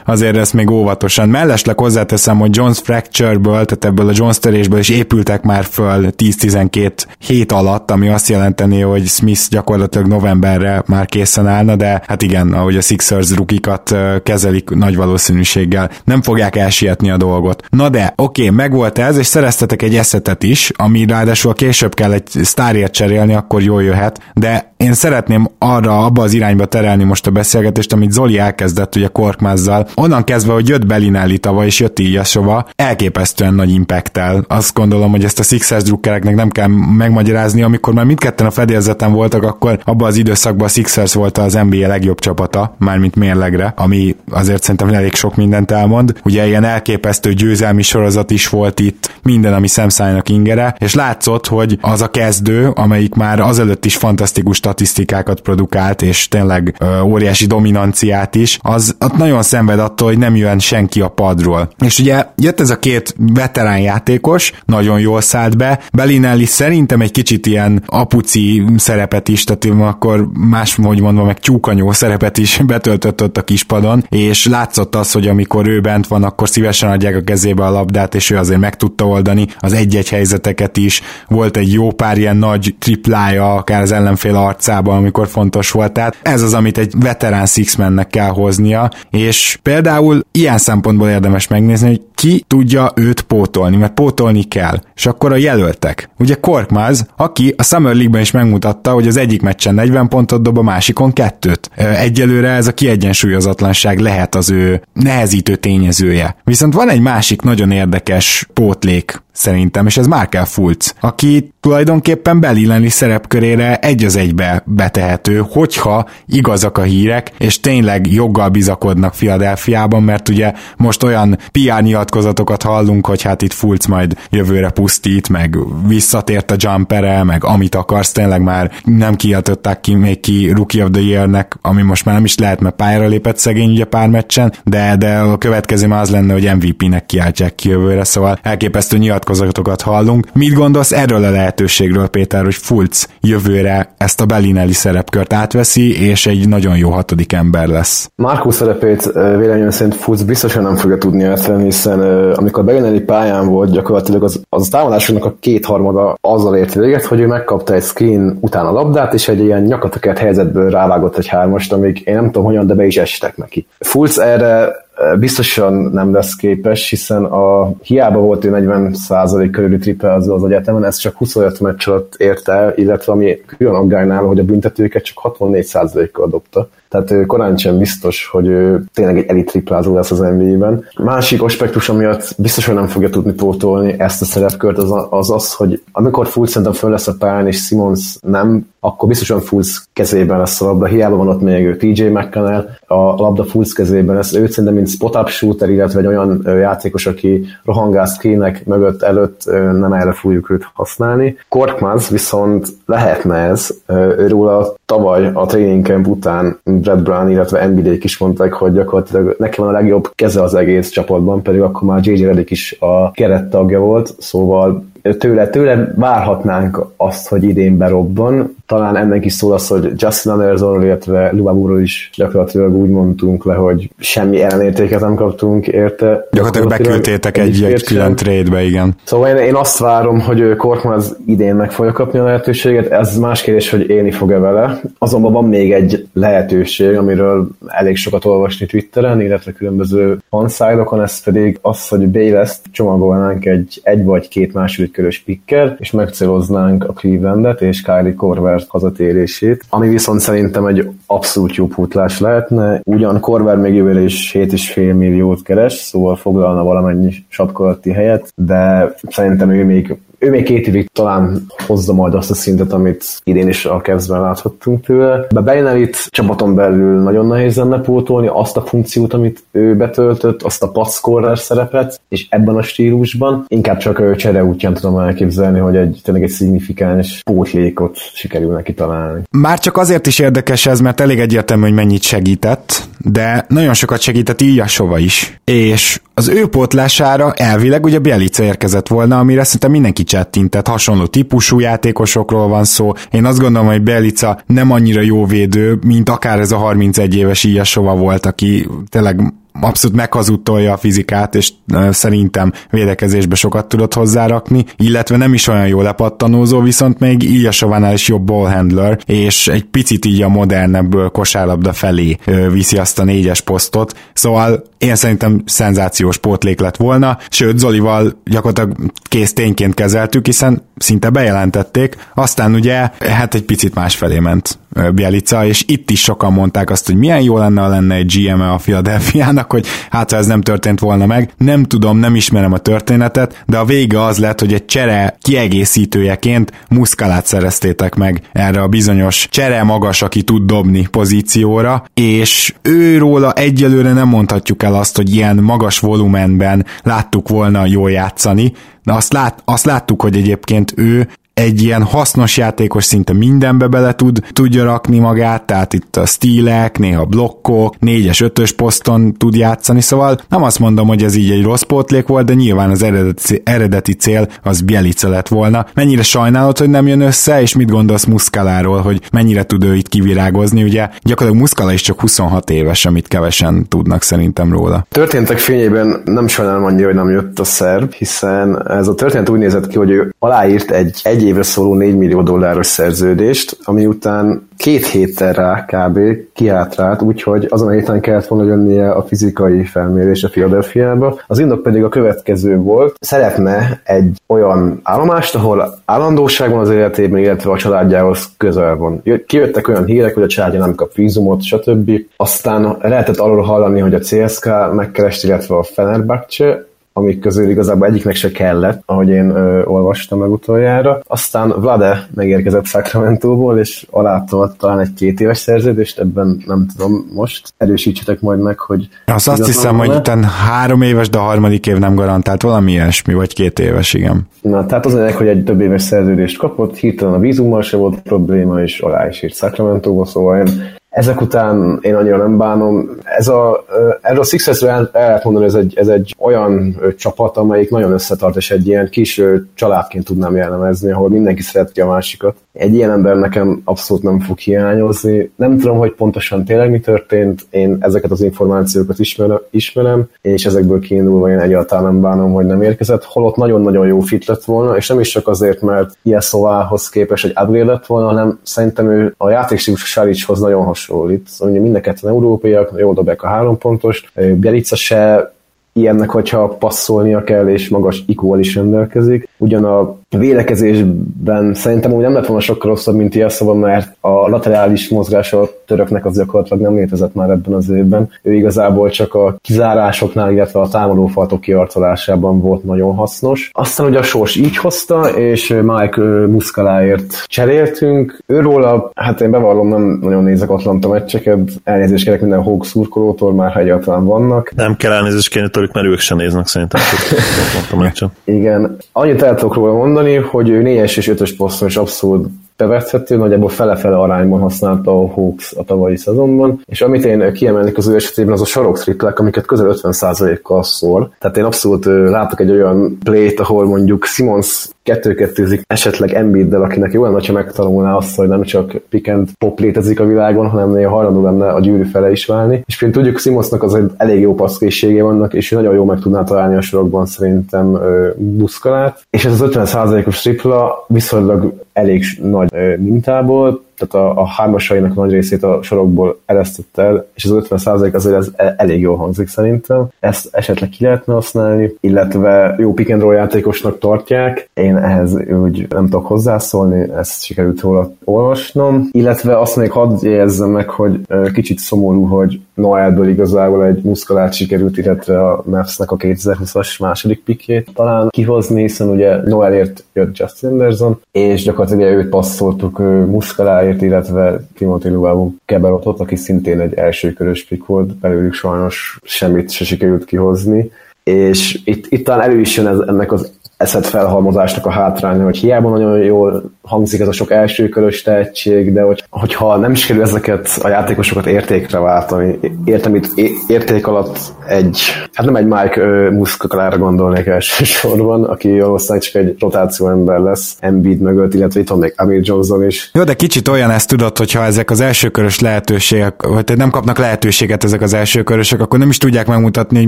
azért 0.06 0.38
ezt 0.38 0.54
még 0.54 0.70
óvatosan. 0.70 1.30
Mellesleg 1.30 1.80
hozzáteszem, 1.80 2.40
hogy 2.40 2.56
Jones 2.56 2.80
Fracture-ből, 2.80 3.66
tehát 3.66 3.86
ebből 3.86 4.08
a 4.08 4.14
Jones 4.16 4.40
törésből 4.40 4.80
is 4.80 4.90
épültek 4.90 5.42
már 5.42 5.64
föl 5.64 6.10
10-12 6.18 6.92
hét 7.20 7.52
alatt, 7.52 7.92
ami 7.92 8.10
azt 8.10 8.30
jelenteni, 8.30 8.82
hogy 8.82 9.08
Smith 9.08 9.50
gyakorlatilag 9.50 10.08
novemberre 10.08 10.84
már 10.86 11.06
készen 11.06 11.48
állna, 11.48 11.76
de 11.76 12.02
hát 12.08 12.22
igen, 12.22 12.54
ahogy 12.54 12.78
a 12.78 12.82
Sixers 12.82 13.36
rukikat 13.36 13.96
kezelik 14.24 14.70
nagy 14.70 14.96
valószínűséggel, 14.96 15.90
nem 16.04 16.22
fogják 16.22 16.56
elsietni 16.56 17.10
a 17.10 17.18
dolgot. 17.18 17.64
Na 17.70 17.90
de, 17.90 18.14
oké, 18.16 18.42
okay, 18.42 18.56
megvolt 18.60 18.98
ez, 18.98 19.18
és 19.18 19.26
szereztetek 19.26 19.82
egy 19.82 19.96
eszetet 19.96 20.44
is, 20.44 20.72
ami 20.76 21.06
ráadásul 21.06 21.54
később 21.54 21.94
kell 21.94 22.12
egy 22.12 22.28
sztárért 22.42 22.94
cserélni, 22.94 23.34
akkor 23.34 23.62
jól 23.62 23.84
jöhet, 23.84 24.20
de 24.34 24.70
én 24.80 24.94
szeretném 24.94 25.48
arra, 25.58 26.06
abba 26.06 26.24
az 26.24 26.34
irányba 26.34 26.66
terelni 26.66 27.04
most 27.04 27.28
a 27.28 27.32
beszélgetést, 27.32 27.94
amit 27.94 28.12
Zoli 28.12 28.38
elkezdett 28.38 28.96
ugye 28.96 29.08
Korkmázzal. 29.08 29.88
Onnan 29.96 30.24
kezdve, 30.24 30.54
hogy 30.54 30.68
jött 30.68 30.86
Belinelli 30.86 31.38
tavaly, 31.38 31.66
és 31.66 31.80
jött 31.80 32.00
Ilyasova, 32.00 32.68
elképesztően 32.76 33.54
nagy 33.54 33.72
impacttel. 33.72 34.46
Azt 34.48 34.74
gondolom, 34.74 35.12
hogy 35.12 35.24
ezt 35.24 35.40
a 35.40 35.44
Sixers 35.44 35.84
drukkereknek 35.84 36.36
nem 36.36 36.50
kell 36.50 36.68
megmagyarázni, 36.98 37.62
amikor 37.62 37.94
már 37.94 38.06
mindketten 38.06 38.46
a 38.46 38.52
fedélzeten 38.52 39.14
voltak, 39.14 39.44
akkor 39.44 39.80
abban 39.84 40.08
az 40.08 40.16
időszakban 40.16 40.68
a 40.68 40.70
Sixers 40.70 41.14
volt 41.14 41.38
az 41.38 41.54
NBA 41.54 41.88
legjobb 41.88 42.20
csapata, 42.20 42.76
mármint 42.78 43.16
mérlegre, 43.16 43.74
ami 43.76 44.16
azért 44.32 44.62
szerintem 44.62 44.90
elég 44.90 45.14
sok 45.14 45.36
mindent 45.36 45.72
elmond. 45.72 46.20
Ugye 46.24 46.48
ilyen 46.48 46.64
elképesztő 46.64 47.34
győzelmi 47.34 47.82
sorozat 47.82 48.32
is 48.32 48.49
volt 48.50 48.80
itt, 48.80 49.18
minden, 49.24 49.54
ami 49.54 49.68
szemszájnak 49.68 50.30
ingere, 50.30 50.76
és 50.80 50.94
látszott, 50.94 51.48
hogy 51.48 51.78
az 51.82 52.02
a 52.02 52.08
kezdő, 52.08 52.70
amelyik 52.70 53.14
már 53.14 53.40
azelőtt 53.40 53.86
is 53.86 53.96
fantasztikus 53.96 54.58
statisztikákat 54.58 55.42
produkált, 55.42 56.02
és 56.02 56.28
tényleg 56.28 56.76
ö, 56.80 57.00
óriási 57.00 57.46
dominanciát 57.46 58.36
is, 58.36 58.60
az 58.62 58.96
ott 59.00 59.18
nagyon 59.18 59.44
szenved 59.44 59.80
attól, 59.80 60.08
hogy 60.08 60.18
nem 60.18 60.36
jön 60.36 60.60
senki 60.60 61.02
a 61.02 61.08
padról. 61.08 61.70
És 61.86 62.00
ugye 62.00 62.26
jött 62.36 62.60
ez 62.60 62.70
a 62.70 62.80
két 62.80 63.16
veterán 63.18 63.80
játékos, 63.80 64.54
nagyon 64.66 65.00
jól 65.00 65.22
szállt 65.22 65.58
be, 65.58 65.80
Belinelli 65.94 66.46
szerintem 66.46 67.02
egy 67.02 67.12
kicsit 67.12 67.46
ilyen 67.46 67.84
apuci 67.86 68.64
szerepet 68.78 69.28
is, 69.28 69.44
tehát 69.44 69.66
akkor 69.80 70.30
máshogy 70.34 71.02
mondva 71.02 71.24
meg 71.24 71.40
tyúkanyó 71.40 71.92
szerepet 71.92 72.38
is 72.38 72.62
betöltött 72.66 73.22
ott 73.22 73.38
a 73.38 73.44
kispadon, 73.44 74.06
és 74.10 74.46
látszott 74.46 74.96
az, 74.96 75.12
hogy 75.12 75.28
amikor 75.28 75.68
ő 75.68 75.80
bent 75.80 76.08
van, 76.08 76.24
akkor 76.24 76.50
szívesen 76.50 76.90
adják 76.90 77.16
a 77.16 77.22
kezébe 77.22 77.66
a 77.66 77.72
labdát, 77.72 78.16
és 78.16 78.29
ő 78.32 78.38
azért 78.38 78.60
meg 78.60 78.76
tudta 78.76 79.08
oldani 79.08 79.48
az 79.60 79.74
egy-egy 79.74 80.10
helyzeteket 80.10 80.78
is. 80.78 81.02
Volt 81.28 81.58
egy 81.58 81.74
jó 81.74 81.92
pár 81.92 82.18
ilyen 82.18 82.38
nagy 82.38 82.76
triplája, 82.80 83.54
akár 83.54 83.82
az 83.82 83.92
ellenfél 83.92 84.36
arcában, 84.36 84.98
amikor 84.98 85.28
fontos 85.28 85.72
volt. 85.72 85.92
Tehát 85.92 86.18
ez 86.22 86.42
az, 86.42 86.54
amit 86.54 86.78
egy 86.78 86.94
veterán 87.00 87.46
Sixmannek 87.46 88.08
kell 88.08 88.30
hoznia, 88.30 88.92
és 89.10 89.60
például 89.64 90.22
ilyen 90.32 90.58
szempontból 90.58 91.10
érdemes 91.10 91.48
megnézni, 91.48 91.88
hogy 91.88 92.02
ki 92.20 92.44
tudja 92.48 92.92
őt 92.96 93.22
pótolni, 93.22 93.78
mert 93.78 93.94
pótolni 93.94 94.44
kell. 94.44 94.82
És 94.96 95.06
akkor 95.06 95.32
a 95.32 95.36
jelöltek. 95.36 96.10
Ugye 96.18 96.36
Korkmaz, 96.36 97.08
aki 97.18 97.54
a 97.58 97.64
Summer 97.64 97.94
League-ben 97.94 98.22
is 98.22 98.32
megmutatta, 98.32 98.92
hogy 98.92 99.08
az 99.08 99.18
egyik 99.18 99.42
meccsen 99.42 99.74
40 99.74 100.08
pontot 100.08 100.42
dob, 100.42 100.58
a 100.58 100.62
másikon 100.62 101.14
kettőt. 101.14 101.70
Egyelőre 101.76 102.50
ez 102.50 102.68
a 102.68 102.74
kiegyensúlyozatlanság 102.74 104.00
lehet 104.00 104.36
az 104.36 104.50
ő 104.50 104.82
nehezítő 104.94 105.56
tényezője. 105.56 106.36
Viszont 106.44 106.74
van 106.74 106.90
egy 106.90 107.02
másik 107.02 107.42
nagyon 107.42 107.72
érdekes 107.72 108.48
pótlék 108.54 109.22
szerintem, 109.40 109.86
és 109.86 109.98
ez 109.98 110.08
Markel 110.08 110.46
Fulc, 110.46 110.94
aki 111.00 111.54
tulajdonképpen 111.60 112.40
belilleni 112.40 112.90
szerepkörére 112.90 113.78
egy 113.78 114.04
az 114.04 114.16
egybe 114.16 114.64
betehető, 114.66 115.46
hogyha 115.50 116.08
igazak 116.26 116.78
a 116.78 116.82
hírek, 116.82 117.32
és 117.38 117.60
tényleg 117.60 118.12
joggal 118.12 118.50
bizakodnak 118.50 119.14
Filadelfiában, 119.14 120.04
mert 120.04 120.30
ugye 120.30 120.54
most 120.78 121.04
olyan 121.04 121.38
PR 121.52 121.82
nyilatkozatokat 121.82 122.62
hallunk, 122.62 123.06
hogy 123.06 123.22
hát 123.22 123.42
itt 123.42 123.54
Fulc 123.54 123.86
majd 123.86 124.18
jövőre 124.30 124.70
pusztít, 124.70 125.30
meg 125.30 125.58
visszatért 125.88 126.52
a 126.52 126.56
jumperre, 126.58 127.24
meg 127.24 127.44
amit 127.44 127.76
akarsz, 127.76 128.12
tényleg 128.12 128.42
már 128.42 128.72
nem 128.84 129.16
kiadották 129.16 129.82
ki 129.82 129.94
még 129.94 130.20
ki 130.20 130.52
Rookie 130.52 130.84
of 130.84 130.90
the 130.92 131.02
Year-nek, 131.02 131.58
ami 131.62 131.82
most 131.82 132.06
már 132.06 132.16
nem 132.16 132.24
is 132.24 132.38
lehet, 132.38 132.60
mert 132.60 132.76
pályára 132.76 133.08
lépett 133.08 133.38
szegény 133.38 133.72
ugye 133.72 133.86
pár 133.86 134.10
meccsen, 134.10 134.54
de, 134.64 134.96
de 134.96 135.18
a 135.18 135.38
következő 135.38 135.88
már 135.88 136.02
az 136.02 136.10
lenne, 136.10 136.34
hogy 136.34 136.52
MVP-nek 136.56 137.06
kiáltják 137.06 137.56
ki 137.56 137.70
jövőre, 137.70 138.04
szóval 138.04 138.40
elképesztő 138.42 138.98
nyilatkozatokat 139.30 139.82
hallunk. 139.82 140.28
Mit 140.34 140.54
gondolsz 140.54 140.92
erről 140.92 141.24
a 141.24 141.30
lehetőségről, 141.30 142.08
Péter, 142.08 142.44
hogy 142.44 142.56
Fulc 142.56 143.06
jövőre 143.22 143.94
ezt 143.98 144.22
a 144.22 144.26
Belinelli 144.26 144.74
szerepkört 144.74 145.34
átveszi, 145.34 146.10
és 146.10 146.26
egy 146.26 146.48
nagyon 146.48 146.78
jó 146.78 146.90
hatodik 146.90 147.34
ember 147.34 147.68
lesz? 147.68 148.12
Markus 148.16 148.56
szerepét 148.56 149.12
véleményem 149.14 149.70
szerint 149.70 149.96
Fulc 149.96 150.22
biztosan 150.22 150.64
nem 150.64 150.76
fogja 150.76 150.98
tudni 150.98 151.24
átvenni, 151.24 151.64
hiszen 151.64 152.00
amikor 152.34 152.64
Belinelli 152.64 153.00
pályán 153.00 153.48
volt, 153.48 153.72
gyakorlatilag 153.72 154.24
az, 154.24 154.42
az 154.50 154.68
a 154.68 154.78
támadásoknak 154.78 155.26
a 155.26 155.36
kétharmada 155.40 156.18
azzal 156.22 156.56
ért 156.56 156.74
véget, 156.74 157.06
hogy 157.06 157.20
ő 157.20 157.28
megkapta 157.28 157.74
egy 157.74 157.84
screen 157.84 158.38
után 158.42 158.66
a 158.66 158.72
labdát, 158.72 159.14
és 159.14 159.28
egy 159.28 159.40
ilyen 159.40 159.62
nyakatakert 159.62 160.18
helyzetből 160.18 160.70
rávágott 160.70 161.18
egy 161.18 161.28
hármast, 161.28 161.74
amíg 161.74 162.02
én 162.06 162.16
nem 162.16 162.26
tudom 162.26 162.44
hogyan, 162.44 162.68
de 162.68 162.74
be 162.74 162.86
is 162.86 162.98
estek 162.98 163.38
neki. 163.38 163.68
Fulc 163.80 164.18
erre 164.18 164.88
biztosan 165.20 165.74
nem 165.74 166.14
lesz 166.14 166.36
képes, 166.36 166.90
hiszen 166.90 167.24
a 167.24 167.72
hiába 167.82 168.20
volt 168.20 168.46
ő 168.46 168.52
40% 168.54 169.50
körüli 169.52 169.78
triple 169.78 170.14
az, 170.14 170.30
az 170.30 170.44
egyetemen, 170.44 170.86
ez 170.86 170.98
csak 170.98 171.18
25 171.18 171.60
meccs 171.60 171.88
alatt 171.88 172.16
ért 172.18 172.48
el, 172.48 172.74
illetve 172.76 173.12
ami 173.12 173.42
külön 173.46 173.74
aggálynál, 173.74 174.24
hogy 174.24 174.40
a 174.40 174.44
büntetőket 174.44 175.04
csak 175.04 175.18
64%-kal 175.24 176.28
dobta. 176.28 176.70
Tehát 176.90 177.26
korán 177.26 177.58
sem 177.58 177.78
biztos, 177.78 178.30
hogy 178.32 178.48
ő 178.48 178.84
tényleg 178.94 179.18
egy 179.18 179.26
elit 179.26 179.46
triplázó 179.46 179.96
lesz 179.96 180.12
az 180.12 180.20
NBA-ben. 180.20 180.86
Másik 181.04 181.42
aspektus, 181.42 181.90
amiatt 181.90 182.36
biztos, 182.38 182.66
hogy 182.66 182.76
nem 182.76 182.88
fogja 182.88 183.10
tudni 183.10 183.32
pótolni 183.32 183.96
ezt 183.98 184.22
a 184.22 184.26
szerepkört, 184.26 184.78
az 184.78 184.92
az, 185.10 185.30
az 185.30 185.54
hogy 185.54 185.82
amikor 185.92 186.28
Fultz 186.28 186.52
szerintem 186.52 186.74
föl 186.74 186.90
lesz 186.90 187.08
a 187.08 187.16
pályán, 187.20 187.48
és 187.48 187.58
Simons 187.58 188.18
nem, 188.22 188.68
akkor 188.80 189.08
biztosan 189.08 189.40
Fultz 189.40 189.88
kezében 189.94 190.38
lesz 190.38 190.62
a 190.62 190.66
labda. 190.66 190.86
Hiába 190.86 191.16
van 191.16 191.28
ott 191.28 191.42
még 191.42 191.78
TJ 191.78 192.04
McConnell, 192.04 192.70
a 192.88 192.96
labda 192.96 193.44
Fultz 193.44 193.74
kezében 193.74 194.16
lesz. 194.16 194.34
Őt 194.34 194.50
szerintem 194.50 194.74
mint 194.74 194.90
spot-up 194.90 195.28
shooter, 195.28 195.70
illetve 195.70 196.00
egy 196.00 196.08
olyan 196.08 196.44
játékos, 196.46 197.06
aki 197.06 197.46
rohangál 197.64 198.06
screenek 198.06 198.66
mögött 198.66 199.02
előtt 199.02 199.44
nem 199.80 199.94
erre 199.94 200.12
fogjuk 200.12 200.50
őt 200.50 200.70
használni. 200.74 201.38
Korkmaz 201.50 202.10
viszont 202.10 202.68
lehetne 202.86 203.38
ez. 203.38 203.70
Őróla 204.18 204.78
tavaly 204.90 205.32
a 205.34 205.46
training 205.46 205.86
camp 205.86 206.08
után 206.08 206.60
Brad 206.64 207.02
Brown, 207.02 207.30
illetve 207.30 207.68
NBA 207.68 207.92
is 208.00 208.18
mondták, 208.18 208.54
hogy 208.54 208.74
gyakorlatilag 208.74 209.36
neki 209.38 209.62
van 209.62 209.70
a 209.70 209.72
legjobb 209.72 210.12
keze 210.16 210.44
az 210.44 210.56
egész 210.56 210.90
csapatban, 210.90 211.42
pedig 211.42 211.62
akkor 211.62 211.84
már 211.84 212.00
JJ 212.04 212.26
Redick 212.26 212.52
is 212.52 212.76
a 212.80 213.12
kerettagja 213.12 213.80
volt, 213.80 214.16
szóval 214.18 214.84
tőle, 215.18 215.48
tőle 215.48 215.94
várhatnánk 215.96 216.86
azt, 216.98 217.28
hogy 217.28 217.44
idén 217.44 217.78
berobban. 217.78 218.56
Talán 218.66 218.96
ennek 218.96 219.26
is 219.26 219.34
szól 219.34 219.54
az, 219.54 219.68
hogy 219.68 219.92
Justin 219.96 220.32
Anderson, 220.32 220.84
illetve 220.84 221.32
Lubabúról 221.32 221.82
is 221.82 222.10
gyakorlatilag 222.16 222.76
úgy 222.76 222.90
mondtunk 222.90 223.46
le, 223.46 223.54
hogy 223.54 223.92
semmi 223.98 224.42
ellenértéket 224.42 225.00
nem 225.00 225.16
kaptunk 225.16 225.68
érte. 225.68 226.28
Gyakorlatilag 226.32 226.70
beküldtétek 226.70 227.38
egy, 227.38 227.64
egy 227.64 227.84
külön 227.84 228.16
trade-be, 228.16 228.64
igen. 228.64 228.96
Szóval 229.04 229.30
én, 229.30 229.36
én 229.36 229.56
azt 229.56 229.80
várom, 229.80 230.20
hogy 230.20 230.56
Korkman 230.56 230.94
az 230.94 231.18
idén 231.26 231.56
meg 231.56 231.72
fogja 231.72 231.92
kapni 231.92 232.20
a 232.20 232.24
lehetőséget. 232.24 232.92
Ez 232.92 233.18
más 233.18 233.42
kérdés, 233.42 233.70
hogy 233.70 233.90
élni 233.90 234.12
fog-e 234.12 234.38
vele. 234.38 234.82
Azonban 234.98 235.34
van 235.34 235.46
még 235.46 235.74
egy 235.74 236.08
lehetőség, 236.14 236.98
amiről 236.98 237.48
elég 237.68 237.96
sokat 237.96 238.26
olvasni 238.26 238.66
Twitteren, 238.66 239.22
illetve 239.22 239.52
különböző 239.52 240.18
fanszájlokon, 240.30 241.02
ez 241.02 241.24
pedig 241.24 241.58
az, 241.62 241.88
hogy 241.88 242.08
Bayless 242.08 242.58
csomagolnánk 242.72 243.46
egy, 243.46 243.80
egy 243.84 244.04
vagy 244.04 244.28
két 244.28 244.54
második 244.54 244.89
körös 244.92 245.20
pikker, 245.20 245.76
és 245.80 245.92
megcéloznánk 245.92 246.84
a 246.84 246.94
Clevelandet 246.94 247.62
és 247.62 247.82
Kylie 247.82 248.16
Korver 248.16 248.62
hazatérését, 248.68 249.64
ami 249.70 249.90
viszont 249.90 250.20
szerintem 250.20 250.66
egy 250.66 250.90
abszolút 251.06 251.56
jó 251.56 251.68
putlás 251.68 252.20
lehetne. 252.20 252.82
Ugyan 252.84 253.20
Korver 253.20 253.58
még 253.58 253.74
jövőre 253.74 254.02
is 254.02 254.32
7,5 254.34 254.98
milliót 254.98 255.42
keres, 255.42 255.74
szóval 255.74 256.16
foglalna 256.16 256.64
valamennyi 256.64 257.14
sapkolati 257.28 257.92
helyet, 257.92 258.34
de 258.36 258.94
szerintem 259.08 259.52
ő 259.52 259.66
még 259.66 259.98
ő 260.20 260.30
még 260.30 260.44
két 260.44 260.68
évig 260.68 260.90
talán 260.94 261.46
hozza 261.68 261.94
majd 261.94 262.14
azt 262.14 262.32
a 262.32 262.34
szintet, 262.34 262.74
amit 262.74 263.06
idén 263.24 263.48
is 263.48 263.66
a 263.66 263.82
Cavs-ben 263.82 264.22
láthattunk 264.22 264.86
tőle. 264.86 265.26
De 265.30 265.42
Bejnelit 265.42 266.08
csapaton 266.10 266.56
belül 266.56 267.02
nagyon 267.02 267.26
nehéz 267.26 267.56
lenne 267.56 267.80
pótolni 267.80 268.30
azt 268.34 268.58
a 268.58 268.62
funkciót, 268.62 269.14
amit 269.14 269.44
ő 269.52 269.76
betöltött, 269.76 270.42
azt 270.42 270.64
a 270.64 270.70
passzkorrer 270.70 271.38
szerepet, 271.38 272.02
és 272.10 272.28
ebben 272.30 272.56
a 272.56 272.62
stílusban 272.62 273.46
inkább 273.48 273.78
csak 273.78 274.00
ő 274.00 274.16
csere 274.16 274.44
útján 274.44 274.74
tudom 274.74 275.00
elképzelni, 275.00 275.60
hogy 275.60 275.76
egy 275.76 276.00
tényleg 276.04 276.24
egy 276.24 276.30
szignifikáns 276.30 277.22
pótlékot 277.24 277.98
sikerül 277.98 278.54
neki 278.54 278.74
találni. 278.74 279.22
Már 279.32 279.60
csak 279.60 279.78
azért 279.78 280.08
is 280.08 280.20
érdekes 280.20 280.66
ez, 280.66 280.80
mert 280.80 281.00
elég 281.00 281.20
egyértelmű, 281.20 281.64
hogy 281.64 281.74
mennyit 281.74 282.02
segített, 282.02 282.88
de 283.00 283.46
nagyon 283.48 283.74
sokat 283.74 284.02
segített 284.02 284.42
Ilyasova 284.42 284.98
is. 284.98 285.40
És 285.44 286.02
az 286.14 286.28
ő 286.28 286.48
pótlására 286.48 287.34
elvileg 287.34 287.84
ugye 287.84 288.00
Bielica 288.00 288.44
érkezett 288.44 288.88
volna, 288.88 289.20
amire 289.20 289.44
szerintem 289.44 289.72
mindenki 289.72 290.04
csettintett, 290.04 290.68
hasonló 290.68 291.06
típusú 291.06 291.60
játékosokról 291.60 292.48
van 292.48 292.64
szó. 292.64 292.92
Én 293.12 293.26
azt 293.26 293.40
gondolom, 293.40 293.68
hogy 293.68 293.82
Bielica 293.82 294.42
nem 294.46 294.72
annyira 294.72 295.02
jó 295.02 295.26
védő, 295.26 295.80
mint 295.86 296.10
akár 296.10 296.40
ez 296.40 296.52
a 296.52 296.58
31 296.58 297.16
éves 297.16 297.44
Ilyasova 297.44 297.96
volt, 297.96 298.26
aki 298.26 298.68
tényleg 298.90 299.34
abszolút 299.62 299.96
meghazudtolja 299.96 300.74
a 300.74 300.78
fizikát, 300.78 301.36
és 301.36 301.52
szerintem 301.90 302.54
védekezésbe 302.70 303.36
sokat 303.36 303.68
tudott 303.68 303.94
hozzárakni, 303.94 304.66
illetve 304.78 305.18
nem 305.18 305.34
is 305.34 305.48
olyan 305.48 305.68
jó 305.68 305.82
lepattanózó, 305.82 306.62
viszont 306.62 307.00
még 307.00 307.24
Ilyasovánál 307.24 307.94
is 307.94 308.08
jobb 308.08 308.22
ballhandler, 308.22 309.00
és 309.06 309.48
egy 309.48 309.64
picit 309.64 310.06
így 310.06 310.22
a 310.22 310.30
modernebb 310.30 311.12
kosárlabda 311.12 311.74
felé 311.74 312.18
viszi 312.52 312.78
azt 312.78 313.00
a 313.00 313.04
négyes 313.04 313.42
posztot, 313.42 313.98
szóval 314.14 314.64
én 314.78 314.96
szerintem 314.96 315.42
szenzációs 315.46 316.18
pótlék 316.18 316.60
lett 316.60 316.76
volna, 316.76 317.18
sőt 317.30 317.58
Zolival 317.58 318.20
gyakorlatilag 318.26 318.92
kész 319.04 319.34
tényként 319.34 319.74
kezeltük, 319.74 320.26
hiszen 320.26 320.62
szinte 320.78 321.10
bejelentették, 321.10 321.96
aztán 322.14 322.54
ugye 322.54 322.90
hát 323.00 323.36
egy 323.36 323.44
picit 323.44 323.76
másfelé 323.76 324.20
ment 324.20 324.60
Bielica, 324.94 325.46
és 325.46 325.64
itt 325.68 325.90
is 325.90 326.02
sokan 326.02 326.34
mondták 326.34 326.70
azt, 326.70 326.86
hogy 326.86 326.96
milyen 326.96 327.22
jó 327.22 327.38
lenne, 327.38 327.62
ha 327.62 327.68
lenne 327.68 327.96
egy 327.96 328.14
GM-e 328.16 328.52
a 328.52 328.56
Philadelphia-nak, 328.56 329.52
hogy 329.52 329.66
hát 329.90 330.12
ha 330.12 330.18
ez 330.18 330.26
nem 330.26 330.42
történt 330.42 330.80
volna 330.80 331.06
meg. 331.06 331.34
Nem 331.38 331.64
tudom, 331.64 331.98
nem 331.98 332.16
ismerem 332.16 332.54
a 332.54 332.58
történetet, 332.58 333.44
de 333.46 333.58
a 333.58 333.66
vége 333.66 334.04
az 334.04 334.18
lett, 334.18 334.40
hogy 334.40 334.54
egy 334.54 334.66
csere 334.66 335.18
kiegészítőjeként 335.22 336.52
muszkalát 336.70 337.26
szereztétek 337.26 337.96
meg 337.96 338.22
erre 338.32 338.62
a 338.62 338.68
bizonyos 338.68 339.28
csere 339.30 339.64
magas, 339.64 340.02
aki 340.02 340.22
tud 340.22 340.46
dobni 340.46 340.88
pozícióra, 340.88 341.84
és 341.94 342.54
őróla 342.62 343.34
egyelőre 343.34 343.94
nem 343.94 344.08
mondhatjuk 344.08 344.64
el 344.64 344.76
azt, 344.76 344.96
hogy 344.96 345.16
ilyen 345.16 345.36
magas 345.36 345.80
volumenben 345.80 346.66
láttuk 346.84 347.28
volna 347.28 347.66
jól 347.66 347.92
játszani, 347.92 348.54
de 348.84 348.94
azt, 348.94 349.14
lát, 349.14 349.42
azt 349.46 349.66
láttuk, 349.66 350.02
hogy 350.02 350.16
egyébként 350.16 350.74
ő 350.76 351.08
egy 351.40 351.64
ilyen 351.64 351.84
hasznos 351.84 352.38
játékos 352.38 352.84
szinte 352.84 353.14
mindenbe 353.14 353.68
bele 353.68 353.94
tud, 353.94 354.20
tudja 354.34 354.64
rakni 354.64 355.00
magát, 355.00 355.44
tehát 355.44 355.74
itt 355.74 355.96
a 355.96 356.06
stílek, 356.06 356.78
néha 356.78 357.06
blokkok, 357.06 357.76
4-es, 357.82 358.32
5-ös 358.36 358.52
poszton 358.56 359.14
tud 359.14 359.36
játszani, 359.36 359.82
szóval 359.82 360.20
nem 360.30 360.44
azt 360.44 360.60
mondom, 360.60 360.88
hogy 360.88 361.04
ez 361.04 361.16
így 361.16 361.32
egy 361.32 361.44
rossz 361.44 361.62
pótlék 361.62 362.08
volt, 362.08 362.26
de 362.26 362.34
nyilván 362.34 362.70
az 362.70 362.84
eredeti, 362.84 363.42
eredeti 363.46 363.94
cél 363.94 364.28
az 364.44 364.62
Bielica 364.62 365.10
lett 365.10 365.28
volna. 365.28 365.66
Mennyire 365.74 366.04
sajnálod, 366.04 366.58
hogy 366.58 366.70
nem 366.70 366.88
jön 366.88 367.02
össze, 367.02 367.42
és 367.42 367.56
mit 367.56 367.70
gondolsz 367.70 368.06
Muszkaláról, 368.06 368.82
hogy 368.82 369.02
mennyire 369.12 369.44
tud 369.44 369.64
ő 369.64 369.76
itt 369.76 369.90
kivirágozni, 369.90 370.64
ugye 370.64 370.90
gyakorlatilag 371.02 371.42
Muszkala 371.42 371.74
is 371.74 371.82
csak 371.82 372.00
26 372.00 372.50
éves, 372.50 372.86
amit 372.86 373.08
kevesen 373.08 373.68
tudnak 373.68 374.02
szerintem 374.02 374.52
róla. 374.52 374.86
Történtek 374.90 375.38
fényében 375.38 376.02
nem 376.06 376.28
sajnálom 376.28 376.64
annyira, 376.64 376.86
hogy 376.86 376.96
nem 376.96 377.10
jött 377.10 377.40
a 377.40 377.44
szerb, 377.44 377.94
hiszen 377.94 378.68
ez 378.70 378.88
a 378.88 378.96
történet 378.96 379.30
úgy 379.30 379.40
nézett 379.40 379.68
ki, 379.68 379.78
hogy 379.78 379.90
ő 379.90 380.14
aláírt 380.20 380.72
egy 380.72 381.00
egy 381.04 381.29
évre 381.30 381.44
szóló 381.44 381.76
4 381.76 381.98
millió 381.98 382.22
dolláros 382.22 382.68
szerződést, 382.68 383.58
ami 383.64 383.86
után 383.86 384.48
két 384.58 384.86
héttel 384.86 385.34
rá 385.34 385.66
kb. 385.66 386.00
kiátrált, 386.34 387.02
úgyhogy 387.02 387.48
azon 387.50 387.68
a 387.68 387.72
héten 387.72 388.02
kellett 388.02 388.28
volna 388.28 388.46
jönnie 388.46 388.92
a 388.92 389.04
fizikai 389.04 389.64
felmérés 389.64 390.24
a 390.24 390.30
Philadelphia-ba. 390.30 391.20
Az 391.28 391.40
indok 391.40 391.64
pedig 391.64 391.84
a 391.84 391.90
következő 391.90 392.58
volt, 392.58 392.96
szeretne 393.00 393.82
egy 393.84 394.22
olyan 394.28 394.80
állomást, 394.84 395.36
ahol 395.36 395.80
állandóság 395.86 396.50
van 396.50 396.60
az 396.60 396.70
életében, 396.70 397.20
illetve 397.20 397.52
a 397.52 397.58
családjához 397.58 398.30
közel 398.38 398.76
van. 398.76 399.04
Kijöttek 399.28 399.68
olyan 399.68 399.86
hírek, 399.86 400.14
hogy 400.14 400.24
a 400.24 400.28
családja 400.28 400.60
nem 400.60 400.76
kap 400.76 400.94
vízumot, 400.94 401.44
stb. 401.44 401.92
Aztán 402.16 402.78
lehetett 402.82 403.18
arról 403.18 403.42
hallani, 403.42 403.80
hogy 403.80 403.94
a 403.94 404.00
CSK 404.00 404.50
megkerest, 404.74 405.24
illetve 405.24 405.56
a 405.56 405.64
Fenerbahce, 405.64 406.69
amik 407.00 407.20
közül 407.20 407.50
igazából 407.50 407.88
egyiknek 407.88 408.16
se 408.16 408.32
kellett, 408.32 408.82
ahogy 408.86 409.10
én 409.10 409.30
ö, 409.30 409.64
olvastam 409.64 410.20
meg 410.20 410.32
utoljára. 410.32 411.00
Aztán 411.08 411.54
Vlade 411.62 412.08
megérkezett 412.14 412.66
Sacramento-ból, 412.66 413.60
és 413.60 413.86
alátolt 413.90 414.58
talán 414.58 414.80
egy 414.80 414.94
két 414.94 415.20
éves 415.20 415.38
szerződést, 415.38 416.00
ebben 416.00 416.44
nem 416.46 416.66
tudom 416.76 417.10
most. 417.14 417.54
Erősítsetek 417.58 418.22
majd 418.22 418.40
meg, 418.40 418.60
hogy... 418.60 418.90
Azt 419.06 419.28
azt 419.28 419.46
hiszem, 419.46 419.78
hogy 419.78 419.96
itt 419.96 420.08
három 420.48 420.82
éves, 420.82 421.10
de 421.10 421.18
a 421.18 421.22
harmadik 421.22 421.68
év 421.68 421.78
nem 421.78 421.96
garantált 421.96 422.42
valami 422.42 422.72
ilyesmi, 422.72 423.14
vagy 423.14 423.34
két 423.34 423.60
éves, 423.60 423.94
igen. 423.94 424.28
Na, 424.42 424.66
tehát 424.66 424.86
az 424.86 424.96
egyik, 424.96 425.16
hogy 425.16 425.28
egy 425.28 425.44
több 425.44 425.62
éves 425.62 425.82
szerződést 425.82 426.38
kapott, 426.38 426.78
hirtelen 426.78 427.14
a 427.14 427.20
vízummal 427.20 427.62
se 427.62 427.78
volt 427.78 428.02
probléma, 428.02 428.62
és 428.62 428.80
alá 428.80 429.08
is 429.08 429.24
írt 429.24 429.36
Sacramento-ba, 429.36 430.06
szóval 430.06 430.38
én 430.38 430.78
ezek 430.90 431.22
után 431.22 431.80
én 431.82 431.96
annyira 431.96 432.18
nem 432.18 432.38
bánom. 432.38 432.90
Ez 433.04 433.28
a, 433.28 433.66
erről 434.02 434.20
a 434.20 434.24
Sixersről 434.24 434.70
el, 434.70 434.90
el 434.94 435.08
lehet 435.08 435.24
mondani, 435.24 435.46
ez 435.46 435.54
egy, 435.54 435.74
ez 435.76 435.88
egy 435.88 436.16
olyan 436.20 436.82
csapat, 436.98 437.38
amelyik 437.38 437.70
nagyon 437.70 437.92
összetart, 437.92 438.36
és 438.36 438.52
egy 438.52 438.68
ilyen 438.68 438.90
kis 438.90 439.22
családként 439.54 440.06
tudnám 440.06 440.36
jellemezni, 440.36 440.92
ahol 440.92 441.10
mindenki 441.10 441.42
szereti 441.42 441.82
a 441.82 441.88
másikat. 441.88 442.36
Egy 442.60 442.74
ilyen 442.74 442.92
ember 442.92 443.16
nekem 443.16 443.62
abszolút 443.64 444.04
nem 444.04 444.20
fog 444.20 444.38
hiányozni. 444.38 445.32
Nem 445.36 445.58
tudom, 445.58 445.78
hogy 445.78 445.92
pontosan 445.92 446.46
tényleg 446.46 446.72
mi 446.72 446.80
történt, 446.80 447.46
én 447.50 447.78
ezeket 447.80 448.12
az 448.12 448.22
információkat 448.22 449.00
ismerem, 449.00 449.40
ismerem 449.50 450.10
és 450.22 450.46
ezekből 450.46 450.80
kiindulva 450.80 451.30
én 451.30 451.40
egyáltalán 451.40 451.84
nem 451.84 452.02
bánom, 452.02 452.34
hogy 452.34 452.46
nem 452.46 452.62
érkezett, 452.62 453.04
holott 453.04 453.36
nagyon-nagyon 453.36 453.88
jó 453.88 454.00
fit 454.00 454.26
lett 454.26 454.44
volna, 454.44 454.76
és 454.76 454.88
nem 454.88 455.00
is 455.00 455.10
csak 455.10 455.28
azért, 455.28 455.62
mert 455.62 455.98
ilyen 456.02 456.20
szóvához 456.20 456.90
képest 456.90 457.26
egy 457.26 457.34
upgrade 457.42 457.72
lett 457.72 457.86
volna, 457.86 458.08
hanem 458.08 458.40
szerintem 458.44 458.92
ő 458.92 459.14
a 459.18 459.30
játékstílus 459.30 459.84
Saricshoz 459.84 460.40
nagyon 460.40 460.64
hasonlít. 460.64 461.28
Szóval 461.28 461.54
ugye 461.54 461.64
mind 461.64 461.76
a 461.76 461.80
ketten 461.80 462.10
európaiak, 462.10 462.72
jól 462.78 462.94
dobják 462.94 463.24
a 463.24 463.28
három 463.28 463.58
pontos. 463.58 464.12
Bielica 464.36 464.76
se 464.76 465.34
ilyennek, 465.74 466.10
hogyha 466.10 466.48
passzolnia 466.48 467.24
kell, 467.24 467.48
és 467.48 467.70
magas 467.70 468.04
ikóval 468.08 468.40
is 468.40 468.56
rendelkezik. 468.56 469.30
Ugyan 469.38 469.66
a 469.66 469.98
védekezésben 470.18 471.54
szerintem 471.54 471.94
úgy 471.94 472.02
nem 472.02 472.14
lett 472.14 472.26
volna 472.26 472.42
sokkal 472.42 472.70
rosszabb, 472.72 472.96
mint 472.96 473.16
Jelszava, 473.16 473.54
mert 473.54 473.96
a 474.00 474.30
laterális 474.30 474.90
mozgása 474.90 475.42
a 475.42 475.50
töröknek 475.66 476.06
az 476.06 476.18
gyakorlatilag 476.18 476.62
nem 476.62 476.76
létezett 476.76 477.14
már 477.14 477.30
ebben 477.30 477.54
az 477.54 477.70
évben. 477.70 478.10
Ő 478.22 478.34
igazából 478.34 478.90
csak 478.90 479.14
a 479.14 479.36
kizárásoknál, 479.42 480.32
illetve 480.32 480.60
a 480.60 480.68
támadófaltok 480.68 481.42
kiarcolásában 481.42 482.42
volt 482.42 482.64
nagyon 482.64 482.96
hasznos. 482.96 483.50
Aztán 483.54 483.88
ugye 483.88 484.00
a 484.00 484.04
sors 484.04 484.36
így 484.36 484.58
hozta, 484.58 485.10
és 485.10 485.56
Mike 485.64 486.02
Muscaláért 486.28 487.26
cseréltünk. 487.28 488.20
Őról, 488.26 488.92
hát 488.96 489.22
én 489.22 489.32
bevallom, 489.32 489.68
nem 489.68 490.00
nagyon 490.02 490.24
nézek 490.24 490.50
Atlanta 490.50 490.88
meccseket, 490.88 491.40
elnézést 491.64 492.04
kérek 492.04 492.22
minden 492.22 492.44
Hawk 492.44 492.66
szurkolótól, 492.66 493.34
már 493.34 493.52
ha 493.52 493.60
egyáltalán 493.60 494.06
vannak. 494.06 494.52
Nem 494.56 494.76
kell 494.76 494.92
elnézést 494.92 495.30
kérni 495.30 495.50
tőlük, 495.50 495.74
mert 495.74 495.88
ők 495.88 496.00
sem 496.00 496.18
néznek 496.18 496.48
szerintem 496.48 496.82
a 497.72 497.76
meccsen. 497.76 498.12
Igen. 498.24 498.78
Annyit 498.92 499.22
el 499.22 499.36
tudok 499.36 499.56
róla 499.56 499.74
mondani, 499.74 499.99
hogy 500.22 500.50
ő 500.50 500.62
4-es 500.66 500.98
és 500.98 501.12
5-ös 501.14 501.34
poszton 501.38 501.68
is 501.68 501.78
abszolút 501.78 502.28
bevethető, 502.60 503.18
nagyjából 503.18 503.50
fele-fele 503.50 503.96
arányban 503.96 504.40
használta 504.40 504.92
a 504.92 505.08
Hawks 505.08 505.54
a 505.58 505.64
tavalyi 505.64 505.98
szezonban, 505.98 506.62
és 506.66 506.82
amit 506.82 507.06
én 507.06 507.34
kiemelnék 507.34 507.78
az 507.78 507.88
ő 507.88 507.96
esetében, 507.96 508.34
az 508.34 508.42
a 508.42 508.46
sarok 508.46 508.80
triplek, 508.80 509.20
amiket 509.20 509.46
közel 509.46 509.74
50%-kal 509.82 510.64
szól. 510.64 511.14
Tehát 511.20 511.38
én 511.38 511.44
abszolút 511.44 511.86
látok 511.86 512.40
egy 512.40 512.52
olyan 512.52 512.98
plét, 513.04 513.40
ahol 513.40 513.66
mondjuk 513.66 514.06
Simons 514.06 514.68
kettő-kettőzik 514.84 515.62
esetleg 515.68 516.14
Embiiddel, 516.14 516.64
akinek 516.64 516.92
jó 516.92 517.04
lenne, 517.04 517.20
ha 517.28 517.34
megtanulná 517.34 517.96
azt, 517.96 518.16
hogy 518.16 518.28
nem 518.28 518.44
csak 518.44 518.76
pick 518.90 519.08
and 519.08 519.28
pop 519.38 519.60
létezik 519.60 520.00
a 520.00 520.06
világon, 520.06 520.48
hanem 520.48 520.72
néha 520.72 520.96
hajlandó 520.96 521.24
lenne 521.24 521.50
a 521.50 521.60
gyűrű 521.60 521.84
fele 521.84 522.12
is 522.12 522.26
válni. 522.26 522.64
És 522.66 522.78
például 522.78 523.04
tudjuk, 523.04 523.22
Simonsnak 523.22 523.64
az 523.64 523.76
egy 523.76 523.92
elég 523.98 524.20
jó 524.20 524.36
passzkészsége 524.36 525.04
vannak, 525.04 525.34
és 525.34 525.52
ő 525.52 525.56
nagyon 525.56 525.74
jó 525.74 525.86
meg 525.86 526.00
tudná 526.00 526.24
találni 526.24 526.56
a 526.56 526.62
sorokban 526.62 527.06
szerintem 527.06 527.80
buszkalát. 528.18 529.02
És 529.10 529.26
ez 529.26 529.42
az 529.42 529.50
50%-os 529.54 530.22
tripla 530.22 530.86
viszonylag 530.88 531.54
elég 531.80 532.04
nagy 532.22 532.50
mintából, 532.78 533.64
tehát 533.80 534.08
a, 534.08 534.22
a 534.22 534.26
hármasainak 534.26 534.96
nagy 534.96 535.12
részét 535.12 535.44
a 535.44 535.60
sorokból 535.62 536.20
eresztett 536.26 536.78
el, 536.78 537.06
és 537.14 537.26
az 537.26 537.48
50% 537.50 537.94
azért 537.94 538.16
ez 538.16 538.28
e, 538.36 538.54
elég 538.58 538.82
jól 538.82 538.96
hangzik 538.96 539.28
szerintem. 539.28 539.88
Ezt 540.00 540.30
esetleg 540.32 540.70
ki 540.70 540.84
lehetne 540.84 541.14
használni, 541.14 541.74
illetve 541.80 542.56
jó 542.58 542.74
pick 542.74 542.92
and 542.92 543.02
roll 543.02 543.14
játékosnak 543.14 543.80
tartják. 543.80 544.50
Én 544.54 544.78
ehhez 544.78 545.14
úgy 545.44 545.68
nem 545.70 545.84
tudok 545.84 546.06
hozzászólni, 546.06 546.92
ezt 546.98 547.24
sikerült 547.24 547.62
róla 547.62 547.92
olvasnom. 548.04 548.90
Illetve 548.92 549.40
azt 549.40 549.56
még 549.56 549.72
hadd 549.72 550.06
jegyezzem 550.06 550.50
meg, 550.50 550.70
hogy 550.70 551.00
kicsit 551.34 551.60
szomorú, 551.60 552.06
hogy 552.06 552.40
Noelből 552.54 553.08
igazából 553.08 553.66
egy 553.66 553.82
muszkalát 553.84 554.34
sikerült, 554.34 554.78
illetve 554.78 555.28
a 555.28 555.44
Mavs-nek 555.46 555.92
a 555.92 555.98
2020-as 555.98 556.80
második 556.80 557.24
pikét 557.24 557.70
talán 557.74 558.08
kihozni, 558.10 558.62
hiszen 558.62 558.90
ugye 558.90 559.22
Noelért 559.24 559.84
jött 559.94 560.18
Justin 560.18 560.50
Anderson, 560.50 561.02
és 561.12 561.44
gyakorlatilag 561.44 561.94
őt 561.94 562.10
passzoltuk 562.10 562.78
muszkaláért, 563.08 563.69
Maguire-t, 563.70 563.82
illetve 563.82 564.42
Timothy 564.58 564.90
Luau 564.90 565.32
Keberotot, 565.46 566.00
aki 566.00 566.16
szintén 566.16 566.60
egy 566.60 566.74
első 566.74 567.14
körös 567.14 567.46
pick 567.46 567.66
volt, 567.66 567.96
belőlük 567.96 568.34
sajnos 568.34 569.00
semmit 569.04 569.50
se 569.50 569.66
sikerült 569.66 570.06
kihozni, 570.06 570.72
és 571.04 571.60
itt, 571.64 571.86
itt 571.90 572.06
talán 572.06 572.30
elő 572.30 572.40
is 572.40 572.58
jön 572.58 572.68
ez, 572.68 572.80
ennek 572.80 573.12
az 573.12 573.32
eszed 573.60 573.86
felhalmozásnak 573.86 574.66
a 574.66 574.72
hátránya, 574.72 575.24
hogy 575.24 575.38
hiába 575.38 575.70
nagyon 575.70 575.98
jól 575.98 576.52
hangzik 576.62 577.00
ez 577.00 577.08
a 577.08 577.12
sok 577.12 577.32
elsőkörös 577.32 578.02
tehetség, 578.02 578.74
de 578.74 578.82
hogy, 578.82 579.04
hogyha 579.10 579.58
nem 579.58 579.74
sikerül 579.74 580.02
ezeket 580.02 580.60
a 580.62 580.68
játékosokat 580.68 581.26
értékre 581.26 581.80
váltani, 581.80 582.40
értem 582.66 582.96
itt 582.96 583.08
érték 583.48 583.88
alatt 583.88 584.20
egy, 584.48 584.80
hát 585.14 585.26
nem 585.26 585.36
egy 585.36 585.46
Mike 585.46 586.10
Muscalára 586.10 586.78
gondolnék 586.78 587.26
elsősorban, 587.26 588.24
aki 588.24 588.60
valószínűleg 588.60 589.04
csak 589.04 589.16
egy 589.16 589.36
rotáció 589.40 589.90
ember 589.90 590.20
lesz 590.20 590.56
Embiid 590.60 591.00
mögött, 591.00 591.34
illetve 591.34 591.60
itt 591.60 591.70
van 591.70 591.80
még 591.80 591.94
Amir 591.98 592.20
Johnson 592.24 592.66
is. 592.66 592.90
Jó, 592.94 593.04
de 593.04 593.14
kicsit 593.14 593.48
olyan 593.48 593.72
ezt 593.72 593.90
tudod, 593.90 594.18
hogyha 594.18 594.44
ezek 594.44 594.70
az 594.70 594.82
elsőkörös 594.82 595.40
lehetőségek, 595.40 596.28
vagy 596.28 596.58
nem 596.58 596.70
kapnak 596.70 596.98
lehetőséget 596.98 597.64
ezek 597.64 597.82
az 597.82 597.94
elsőkörösök, 597.94 598.62
akkor 598.62 598.80
nem 598.80 598.90
is 598.90 598.98
tudják 598.98 599.28
megmutatni, 599.28 599.78
hogy 599.78 599.88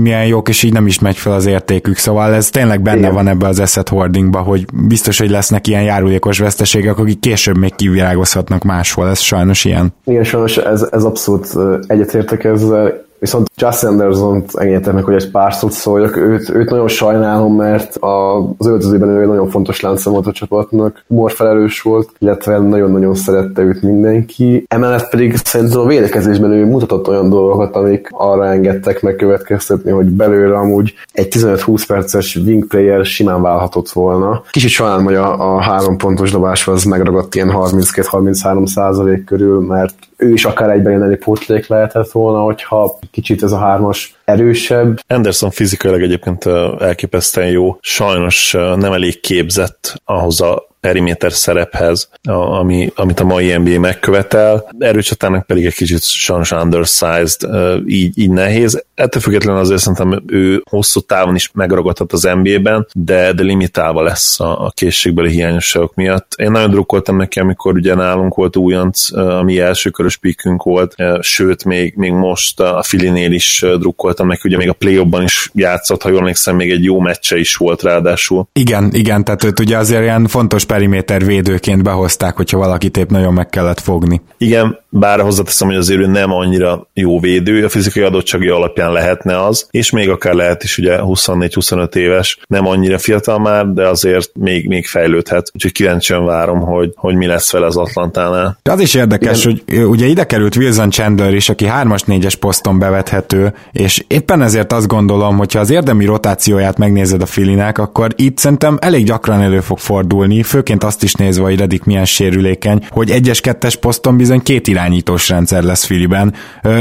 milyen 0.00 0.26
jók, 0.26 0.48
és 0.48 0.62
így 0.62 0.72
nem 0.72 0.86
is 0.86 0.98
megy 0.98 1.16
fel 1.16 1.32
az 1.32 1.46
értékük. 1.46 1.96
Szóval 1.96 2.34
ez 2.34 2.50
tényleg 2.50 2.80
benne 2.82 2.98
Igen. 2.98 3.14
van 3.14 3.28
ebbe 3.28 3.46
az 3.46 3.60
asset 3.62 3.88
hoardingba, 3.88 4.38
hogy 4.38 4.66
biztos, 4.72 5.18
hogy 5.18 5.30
lesznek 5.30 5.66
ilyen 5.66 5.82
járulékos 5.82 6.38
veszteségek, 6.38 6.98
akik 6.98 7.20
később 7.20 7.58
még 7.58 7.74
kivirágozhatnak 7.74 8.62
máshol. 8.62 9.08
Ez 9.08 9.18
sajnos 9.18 9.64
ilyen. 9.64 9.94
Igen, 10.04 10.24
sajnos 10.24 10.56
ez, 10.56 10.88
ez 10.90 11.04
abszolút 11.04 11.46
egyetértek 11.86 12.44
ezzel 12.44 13.10
Viszont 13.22 13.50
Justin 13.56 13.88
Anderson-t 13.88 14.54
engedjetek 14.54 14.94
meg, 14.94 15.04
hogy 15.04 15.14
egy 15.14 15.30
pár 15.30 15.54
szót 15.54 15.72
szóljak. 15.72 16.16
Őt, 16.16 16.48
őt 16.48 16.70
nagyon 16.70 16.88
sajnálom, 16.88 17.56
mert 17.56 17.96
az 18.00 18.66
öltözőben 18.66 19.08
ő 19.08 19.20
egy 19.20 19.26
nagyon 19.26 19.48
fontos 19.48 19.80
lánca 19.80 20.10
volt 20.10 20.26
a 20.26 20.32
csapatnak, 20.32 21.04
felelős 21.26 21.80
volt, 21.80 22.10
illetve 22.18 22.58
nagyon-nagyon 22.58 23.14
szerette 23.14 23.62
őt 23.62 23.82
mindenki. 23.82 24.64
Emellett 24.68 25.08
pedig 25.10 25.36
szerintem 25.36 25.80
a 25.80 25.86
védekezésben 25.86 26.50
ő 26.50 26.64
mutatott 26.64 27.08
olyan 27.08 27.28
dolgokat, 27.28 27.76
amik 27.76 28.08
arra 28.10 28.46
engedtek 28.46 29.02
megkövetkeztetni, 29.02 29.90
hogy 29.90 30.06
belőle 30.06 30.56
amúgy 30.56 30.94
egy 31.12 31.28
15-20 31.30 31.84
perces 31.86 32.36
wing 32.36 32.66
player 32.66 33.04
simán 33.04 33.42
válhatott 33.42 33.90
volna. 33.90 34.42
Kicsit 34.50 34.70
sajnálom, 34.70 35.04
hogy 35.04 35.14
a, 35.14 35.54
a 35.54 35.60
három 35.60 35.96
pontos 35.96 36.30
dobás 36.30 36.68
az 36.68 36.84
megragadt 36.84 37.34
ilyen 37.34 37.50
32-33 37.54 38.66
százalék 38.66 39.24
körül, 39.24 39.60
mert 39.60 39.94
ő 40.22 40.32
is 40.32 40.44
akár 40.44 40.70
egyben 40.70 40.92
jelenni 40.92 41.16
pótlék 41.16 41.66
lehetett 41.66 42.10
volna, 42.10 42.42
hogyha 42.42 42.98
kicsit 43.10 43.42
ez 43.42 43.52
a 43.52 43.58
hármas 43.58 44.21
erősebb. 44.32 45.00
Anderson 45.06 45.50
fizikailag 45.50 46.02
egyébként 46.02 46.46
elképesztően 46.80 47.48
jó, 47.48 47.78
sajnos 47.80 48.52
nem 48.52 48.92
elég 48.92 49.20
képzett 49.20 50.00
ahhoz 50.04 50.40
a 50.40 50.70
periméter 50.82 51.32
szerephez, 51.32 52.10
ami, 52.28 52.92
amit 52.94 53.20
a 53.20 53.24
mai 53.24 53.56
NBA 53.56 53.78
megkövetel. 53.78 54.68
Erőcsatának 54.78 55.46
pedig 55.46 55.64
egy 55.66 55.74
kicsit 55.74 56.02
sajnos 56.02 56.50
undersized, 56.50 57.40
így, 57.86 58.18
így 58.18 58.30
nehéz. 58.30 58.84
Ettől 58.94 59.22
függetlenül 59.22 59.60
azért 59.60 59.80
szerintem 59.80 60.22
ő 60.26 60.62
hosszú 60.70 61.00
távon 61.00 61.34
is 61.34 61.50
megragadhat 61.54 62.12
az 62.12 62.28
NBA-ben, 62.42 62.86
de, 62.94 63.32
de 63.32 63.42
limitálva 63.42 64.02
lesz 64.02 64.40
a, 64.40 64.64
a 64.64 64.72
készségbeli 64.74 65.30
hiányosságok 65.30 65.94
miatt. 65.94 66.32
Én 66.36 66.50
nagyon 66.50 66.70
drukkoltam 66.70 67.16
neki, 67.16 67.40
amikor 67.40 67.74
ugye 67.74 67.94
nálunk 67.94 68.34
volt 68.34 68.56
újonc, 68.56 69.12
ami 69.12 69.60
elsőkörös 69.60 70.16
pikünk 70.16 70.62
volt, 70.62 70.94
sőt, 71.20 71.64
még, 71.64 71.94
még 71.96 72.12
most 72.12 72.60
a 72.60 72.82
Filinél 72.82 73.32
is 73.32 73.64
drukkoltam 73.78 74.21
neki, 74.26 74.40
ugye 74.44 74.56
még 74.56 74.68
a 74.68 74.72
play 74.72 75.06
is 75.24 75.50
játszott, 75.54 76.02
ha 76.02 76.08
jól 76.08 76.18
emlékszem, 76.18 76.56
még 76.56 76.70
egy 76.70 76.84
jó 76.84 77.00
meccse 77.00 77.38
is 77.38 77.56
volt 77.56 77.82
ráadásul. 77.82 78.48
Igen, 78.52 78.90
igen, 78.92 79.24
tehát 79.24 79.44
őt 79.44 79.60
ugye 79.60 79.76
azért 79.76 80.02
ilyen 80.02 80.26
fontos 80.26 80.64
periméter 80.64 81.24
védőként 81.24 81.82
behozták, 81.82 82.36
hogyha 82.36 82.58
valakit 82.58 82.96
épp 82.96 83.10
nagyon 83.10 83.32
meg 83.32 83.48
kellett 83.48 83.80
fogni. 83.80 84.20
Igen, 84.38 84.78
bár 84.94 85.20
hozzáteszem, 85.20 85.68
hogy 85.68 85.76
azért 85.76 86.00
ő 86.00 86.06
nem 86.06 86.32
annyira 86.32 86.88
jó 86.94 87.20
védő, 87.20 87.64
a 87.64 87.68
fizikai 87.68 88.02
adottsági 88.02 88.48
alapján 88.48 88.92
lehetne 88.92 89.44
az, 89.44 89.66
és 89.70 89.90
még 89.90 90.08
akár 90.08 90.34
lehet 90.34 90.62
is 90.62 90.78
ugye 90.78 90.98
24-25 91.00 91.94
éves, 91.94 92.38
nem 92.46 92.66
annyira 92.66 92.98
fiatal 92.98 93.38
már, 93.38 93.66
de 93.66 93.88
azért 93.88 94.30
még, 94.34 94.68
még 94.68 94.86
fejlődhet, 94.86 95.50
úgyhogy 95.54 95.72
kíváncsian 95.72 96.24
várom, 96.24 96.60
hogy, 96.60 96.92
hogy 96.96 97.14
mi 97.14 97.26
lesz 97.26 97.52
vele 97.52 97.66
az 97.66 97.76
Atlantánál. 97.76 98.58
Az 98.62 98.80
is 98.80 98.94
érdekes, 98.94 99.44
Igen. 99.44 99.62
hogy 99.66 99.84
ugye 99.84 100.06
ide 100.06 100.24
került 100.24 100.56
Wilson 100.56 100.90
Chandler 100.90 101.34
is, 101.34 101.48
aki 101.48 101.66
3-as-4-es 101.68 102.34
poszton 102.40 102.78
bevethető, 102.78 103.54
és 103.72 104.04
éppen 104.06 104.42
ezért 104.42 104.72
azt 104.72 104.86
gondolom, 104.86 105.36
hogy 105.36 105.52
ha 105.52 105.60
az 105.60 105.70
érdemi 105.70 106.04
rotációját 106.04 106.78
megnézed 106.78 107.22
a 107.22 107.26
Filinek, 107.26 107.78
akkor 107.78 108.10
itt 108.16 108.38
szerintem 108.38 108.78
elég 108.80 109.04
gyakran 109.04 109.40
elő 109.40 109.60
fog 109.60 109.78
fordulni, 109.78 110.42
fő 110.42 110.62
főként 110.62 110.84
azt 110.84 111.02
is 111.02 111.14
nézve, 111.14 111.42
hogy 111.42 111.58
Redik 111.58 111.84
milyen 111.84 112.04
sérülékeny, 112.04 112.86
hogy 112.90 113.10
egyes-kettes 113.10 113.76
poszton 113.76 114.16
bizony 114.16 114.42
két 114.42 114.66
irányítós 114.82 115.28
rendszer 115.28 115.62
lesz 115.62 115.84
Filiben, 115.84 116.34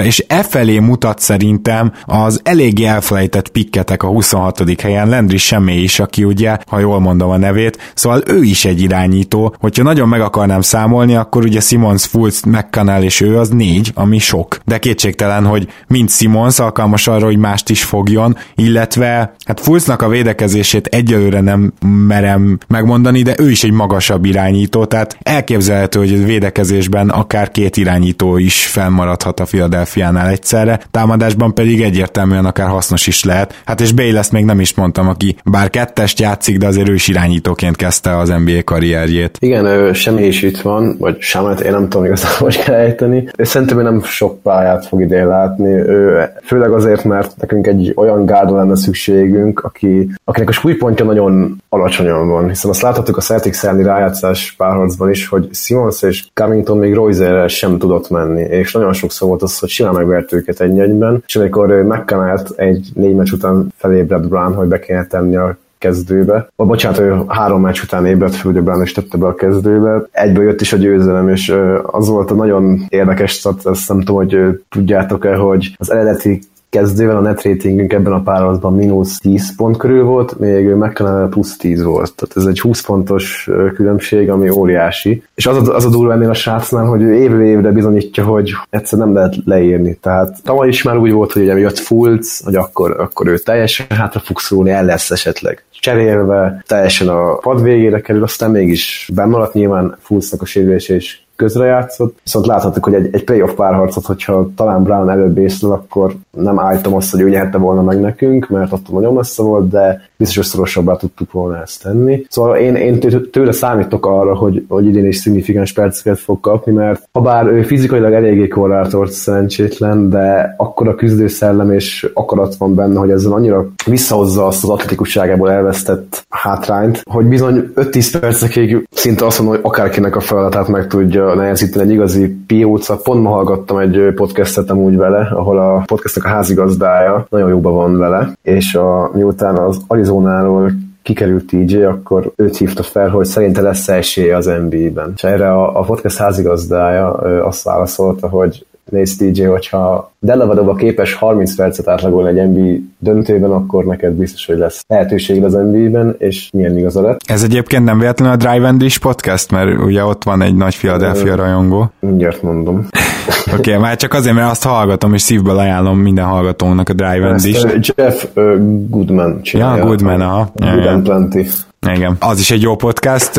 és 0.04 0.24
e 0.28 0.44
felé 0.44 0.80
mutat 0.80 1.20
szerintem 1.20 1.92
az 2.06 2.40
eléggé 2.44 2.86
elfelejtett 2.86 3.50
pikketek 3.50 4.04
a 4.04 4.08
26. 4.08 4.82
helyen, 4.82 5.10
Landry 5.10 5.38
Semmi 5.38 5.74
is, 5.74 6.00
aki 6.00 6.24
ugye, 6.24 6.58
ha 6.68 6.80
jól 6.80 7.00
mondom 7.00 7.30
a 7.30 7.38
nevét, 7.38 7.92
szóval 7.94 8.22
ő 8.28 8.44
is 8.44 8.66
egy 8.66 8.82
irányító, 8.82 9.56
hogyha 9.60 9.84
nagyon 9.84 10.08
meg 10.08 10.22
akarnám 10.22 10.62
számolni, 10.62 11.16
akkor 11.16 11.44
ugye 11.44 11.60
Simons, 11.60 12.06
Fultz, 12.06 12.42
McCannell 12.44 13.04
és 13.04 13.22
ő 13.22 13.38
az 13.38 13.50
négy, 13.50 13.92
ami 13.96 14.18
sok. 14.18 14.58
De 14.66 14.80
kétségtelen, 14.80 15.46
hogy 15.46 15.68
mind 15.88 16.10
Simons 16.10 16.60
alkalmas 16.60 17.08
arra, 17.08 17.26
hogy 17.26 17.38
mást 17.38 17.70
is 17.70 17.84
fogjon, 17.84 18.38
illetve 18.56 19.34
hát 19.46 19.60
Fultznak 19.60 20.02
a 20.02 20.08
védekezését 20.08 20.86
egyelőre 20.86 21.42
nem 21.42 21.74
merem 22.08 22.58
megmondani, 22.68 23.22
de 23.22 23.36
ő 23.38 23.50
is 23.50 23.64
egy 23.64 23.72
magasabb 23.72 24.26
irányító, 24.26 24.86
tehát 24.86 25.18
elképzelhető, 25.22 26.00
hogy 26.00 26.26
védekezésben 26.26 27.10
akár 27.10 27.52
két 27.52 27.78
irányító 27.78 27.91
is 28.38 28.68
felmaradhat 28.68 29.40
a 29.40 29.44
Philadelphia-nál 29.44 30.30
egyszerre, 30.30 30.80
támadásban 30.92 31.54
pedig 31.54 31.82
egyértelműen 31.82 32.46
akár 32.46 32.68
hasznos 32.68 33.08
is 33.08 33.24
lehet. 33.24 33.62
Hát 33.66 33.82
és 33.82 33.92
Bale 33.92 34.18
ezt 34.18 34.32
még 34.32 34.46
nem 34.46 34.60
is 34.60 34.76
mondtam, 34.76 35.08
aki 35.08 35.36
bár 35.44 35.70
kettest 35.70 36.20
játszik, 36.20 36.58
de 36.58 36.68
azért 36.68 36.90
ő 36.90 36.94
is 36.94 37.08
irányítóként 37.08 37.76
kezdte 37.76 38.18
az 38.18 38.34
NBA 38.46 38.64
karrierjét. 38.64 39.38
Igen, 39.40 39.66
ő 39.66 39.94
semmi 39.94 40.24
is 40.24 40.42
itt 40.42 40.60
van, 40.60 40.96
vagy 41.00 41.20
Samet, 41.20 41.60
én 41.60 41.72
nem 41.72 41.90
tudom 41.90 42.06
igazából, 42.06 42.38
hogy 42.48 42.60
kell 42.64 42.76
ejteni. 42.76 43.30
És 43.36 43.48
szerintem 43.48 43.80
ő 43.80 43.82
nem 43.82 44.04
sok 44.04 44.42
pályát 44.42 44.86
fog 44.86 45.02
idén 45.02 45.28
látni, 45.28 45.70
ő, 45.70 46.30
főleg 46.44 46.72
azért, 46.72 47.04
mert 47.04 47.34
nekünk 47.38 47.68
egy 47.68 47.94
olyan 47.96 48.26
gárdra 48.26 48.56
lenne 48.56 48.76
szükségünk, 48.76 49.60
aki, 49.60 50.10
akinek 50.24 50.50
a 50.50 50.52
súlypontja 50.52 51.06
nagyon 51.06 51.62
alacsonyan 51.70 52.28
van, 52.28 52.48
hiszen 52.48 52.72
azt 52.72 52.82
láthatjuk 52.82 53.18
a 53.18 53.22
Celtics 53.22 53.64
elleni 53.64 53.84
rájátszás 53.84 54.54
párharcban 54.58 55.10
is, 55.10 55.28
hogy 55.28 55.50
Simons 55.52 56.02
és 56.02 56.26
Covington 56.34 56.78
még 56.78 56.94
Royzerrel 56.94 57.48
sem 57.48 57.78
tudott 57.82 58.10
menni, 58.10 58.42
és 58.42 58.74
nagyon 58.74 58.94
sokszor 58.94 59.28
volt 59.28 59.42
az, 59.42 59.60
hogy 59.60 59.70
simán 59.70 59.94
megvert 59.94 60.34
őket 60.34 60.60
egy 60.60 60.80
egyben, 60.80 61.24
és 61.28 61.36
amikor 61.36 61.68
megkanelt 61.68 62.50
egy 62.56 62.90
négy 62.94 63.16
meccs 63.16 63.32
után 63.32 63.74
felébredt 63.76 64.28
Brown, 64.28 64.54
hogy 64.54 64.68
be 64.68 64.80
kéne 64.80 65.06
tenni 65.06 65.36
a 65.36 65.58
kezdőbe. 65.78 66.48
Vagy 66.56 66.68
bocsánat, 66.68 67.00
ő 67.00 67.22
három 67.28 67.62
meccs 67.62 67.82
után 67.84 68.06
ébredt 68.06 68.64
Brown 68.64 68.82
és 68.82 68.92
tette 68.92 69.18
be 69.18 69.26
a 69.26 69.36
kezdőbe. 69.36 70.08
Egyből 70.12 70.44
jött 70.44 70.62
is 70.62 70.74
a 70.74 70.78
győzelem, 70.78 71.30
és 71.30 71.56
az 71.82 72.08
volt 72.08 72.32
a 72.32 72.36
nagyon 72.36 72.86
érdekes 72.90 73.34
szat, 73.34 73.68
ezt 73.68 73.90
nem 73.90 74.00
tudom, 74.00 74.16
hogy 74.16 74.62
tudjátok-e, 74.70 75.36
hogy 75.36 75.76
az 75.78 75.92
eredeti 75.92 76.42
kezdővel 76.72 77.18
a 77.18 77.22
net 77.22 77.44
ratingünk 77.44 77.94
ebben 77.94 78.14
a 78.14 78.22
párharcban 78.22 78.76
mínusz 78.76 79.18
10 79.18 79.56
pont 79.56 79.78
körül 79.78 80.04
volt, 80.04 80.40
még 80.40 80.68
McConnell 80.68 81.30
plusz 81.30 81.58
10 81.58 81.84
volt. 81.84 82.14
Tehát 82.16 82.38
ez 82.38 82.46
egy 82.46 82.60
20 82.60 82.82
pontos 82.82 83.50
különbség, 83.74 84.30
ami 84.30 84.50
óriási. 84.50 85.24
És 85.36 85.46
az 85.46 85.68
a, 85.68 85.76
az 85.76 85.86
a 85.86 85.90
durva 85.90 86.14
ennél 86.14 86.30
a 86.30 86.34
srácnál, 86.34 86.86
hogy 86.86 87.02
ő 87.02 87.14
évről 87.14 87.46
évre 87.46 87.72
bizonyítja, 87.72 88.24
hogy 88.24 88.52
egyszer 88.70 89.00
nem 89.00 89.14
lehet 89.14 89.36
leírni. 89.46 89.98
Tehát 90.02 90.38
tavaly 90.44 90.68
is 90.68 90.84
már 90.84 90.98
úgy 90.98 91.12
volt, 91.12 91.32
hogy 91.32 91.42
ugye 91.42 91.58
jött 91.58 91.78
Fulc, 91.78 92.44
hogy 92.44 92.56
akkor, 92.56 93.00
akkor 93.00 93.28
ő 93.28 93.38
teljesen 93.38 93.86
hátra 93.90 94.20
fog 94.20 94.40
szólni, 94.40 94.70
el 94.70 94.86
lesz 94.86 95.12
esetleg 95.12 95.64
cserélve, 95.82 96.64
teljesen 96.68 97.08
a 97.08 97.36
pad 97.36 97.64
végére 97.64 98.02
kerül, 98.02 98.24
aztán 98.24 98.52
mégis 98.52 99.10
bemaradt 99.14 99.54
nyilván 99.54 99.98
Fulcnak 100.02 100.42
a 100.42 100.46
sérülés 100.46 100.90
és 100.90 101.20
közrejátszott, 101.42 102.20
viszont 102.24 102.46
láthatjuk, 102.46 102.84
hogy 102.84 102.94
egy, 102.94 103.10
egy 103.12 103.24
playoff 103.24 103.54
párharcot, 103.54 104.06
hogyha 104.06 104.50
talán 104.56 104.84
Brown 104.84 105.10
előbb 105.10 105.38
észlel, 105.38 105.72
akkor 105.72 106.16
nem 106.32 106.60
állítom 106.60 106.96
azt, 106.96 107.12
hogy 107.12 107.22
ő 107.22 107.30
nyerte 107.30 107.58
volna 107.58 107.82
meg 107.82 108.00
nekünk, 108.00 108.50
mert 108.50 108.72
attól 108.72 109.00
nagyon 109.00 109.14
messze 109.14 109.44
volt, 109.44 109.70
de 109.70 110.02
biztos, 110.18 110.38
hogy 110.38 110.46
szorosabbá 110.46 110.96
tudtuk 110.96 111.32
volna 111.32 111.62
ezt 111.62 111.84
tenni. 111.84 112.26
Szóval 112.30 112.58
én, 112.58 112.76
én 112.76 113.00
tőle 113.32 113.52
számítok 113.52 114.06
arra, 114.06 114.36
hogy, 114.36 114.66
hogy 114.68 114.86
idén 114.86 115.06
is 115.06 115.18
szignifikáns 115.18 115.74
perceket 115.74 116.20
fog 116.20 116.40
kapni, 116.40 116.72
mert 116.72 117.08
ha 117.12 117.22
bár 117.22 117.46
ő 117.46 117.62
fizikailag 117.62 118.14
eléggé 118.14 118.48
korlátolt 118.48 119.12
szerencsétlen, 119.12 120.10
de 120.10 120.56
akkor 120.58 120.88
a 120.88 120.96
küzdőszellem 120.96 121.72
és 121.72 122.10
akarat 122.14 122.56
van 122.56 122.76
benne, 122.76 123.00
hogy 123.00 123.12
ezzel 123.12 123.32
annyira 123.32 123.68
visszahozza 123.86 124.46
azt 124.46 124.64
az 124.64 124.70
atletikusságából 124.70 125.52
elvesztett 125.52 126.26
hátrányt, 126.30 127.02
hogy 127.10 127.26
bizony 127.26 127.72
5-10 127.76 128.18
percekig 128.20 128.88
szinte 128.92 129.26
azt 129.26 129.40
mondom, 129.40 129.56
hogy 129.56 129.72
akárkinek 129.72 130.16
a 130.16 130.20
feladatát 130.20 130.68
meg 130.68 130.88
tudja 130.88 131.31
nehezíteni 131.36 131.86
egy 131.86 131.92
igazi 131.92 132.36
pióca. 132.48 132.98
Pont 132.98 133.24
ma 133.24 133.30
hallgattam 133.30 133.78
egy 133.78 134.14
podcastet 134.16 134.72
úgy 134.72 134.98
vele, 134.98 135.20
ahol 135.20 135.60
a 135.60 135.84
podcastnak 135.86 136.26
a 136.26 136.28
házigazdája 136.28 137.26
nagyon 137.30 137.50
jóban 137.50 137.74
van 137.74 137.98
vele, 137.98 138.34
és 138.42 138.76
a, 138.76 139.12
miután 139.14 139.58
az 139.58 139.82
Arizonáról 139.88 140.72
kikerült 141.04 141.46
TJ, 141.46 141.84
akkor 141.84 142.32
őt 142.36 142.58
hívta 142.58 142.84
fel, 142.84 143.10
hogy 143.10 143.26
szerinte 143.26 143.62
lesz 143.62 143.88
esélye 143.88 144.36
az 144.36 144.46
NBA-ben. 144.46 145.12
És 145.16 145.24
erre 145.24 145.52
a, 145.52 145.80
a 145.80 145.84
podcast 145.84 146.18
házigazdája 146.18 147.14
azt 147.44 147.64
válaszolta, 147.64 148.28
hogy 148.28 148.66
néz 148.92 149.18
TJ, 149.18 149.44
hogyha 149.44 150.12
Delavadova 150.20 150.76
képes 150.76 151.14
30 151.14 151.56
percet 151.56 151.88
átlagolni 151.88 152.40
egy 152.40 152.50
NBA 152.50 152.84
döntőben, 153.00 153.52
akkor 153.52 153.86
neked 153.86 154.14
biztos, 154.14 154.46
hogy 154.46 154.58
lesz 154.58 154.84
lehetőség 154.88 155.44
az 155.44 155.54
NBA-ben, 155.54 156.16
és 156.18 156.50
milyen 156.54 156.78
igaza 156.78 157.02
lett. 157.02 157.20
Ez 157.26 157.44
egyébként 157.44 157.84
nem 157.84 158.00
véletlenül 158.00 158.34
a 158.34 158.38
Drive 158.38 158.68
and 158.68 158.80
Dish 158.80 159.00
podcast, 159.00 159.52
mert 159.52 159.80
ugye 159.80 160.04
ott 160.04 160.24
van 160.24 160.42
egy 160.42 160.56
nagy 160.56 160.78
Philadelphia 160.78 161.36
rajongó. 161.36 161.92
Mindjárt 162.00 162.42
mondom. 162.42 162.88
Oké, 163.54 163.70
okay, 163.70 163.82
már 163.82 163.96
csak 163.96 164.14
azért, 164.14 164.36
mert 164.36 164.52
azt 164.52 164.64
hallgatom, 164.64 165.14
és 165.14 165.22
szívből 165.22 165.58
ajánlom 165.58 166.00
minden 166.00 166.26
hallgatónak 166.26 166.90
a 166.90 166.94
Drive 166.94 167.28
and 167.28 167.42
Dish. 167.42 167.92
Jeff 167.96 168.24
uh, 168.36 168.44
Goodman 168.90 169.42
csinálja. 169.42 169.84
Ja, 169.84 169.86
Goodman, 169.86 170.22
aha. 170.22 170.52
Good 170.56 170.86
and 170.86 171.04
Plenty. 171.04 171.48
Igen, 171.88 172.16
az 172.20 172.40
is 172.40 172.52
egy 172.52 172.62
jó 172.62 172.76
podcast. 172.76 173.32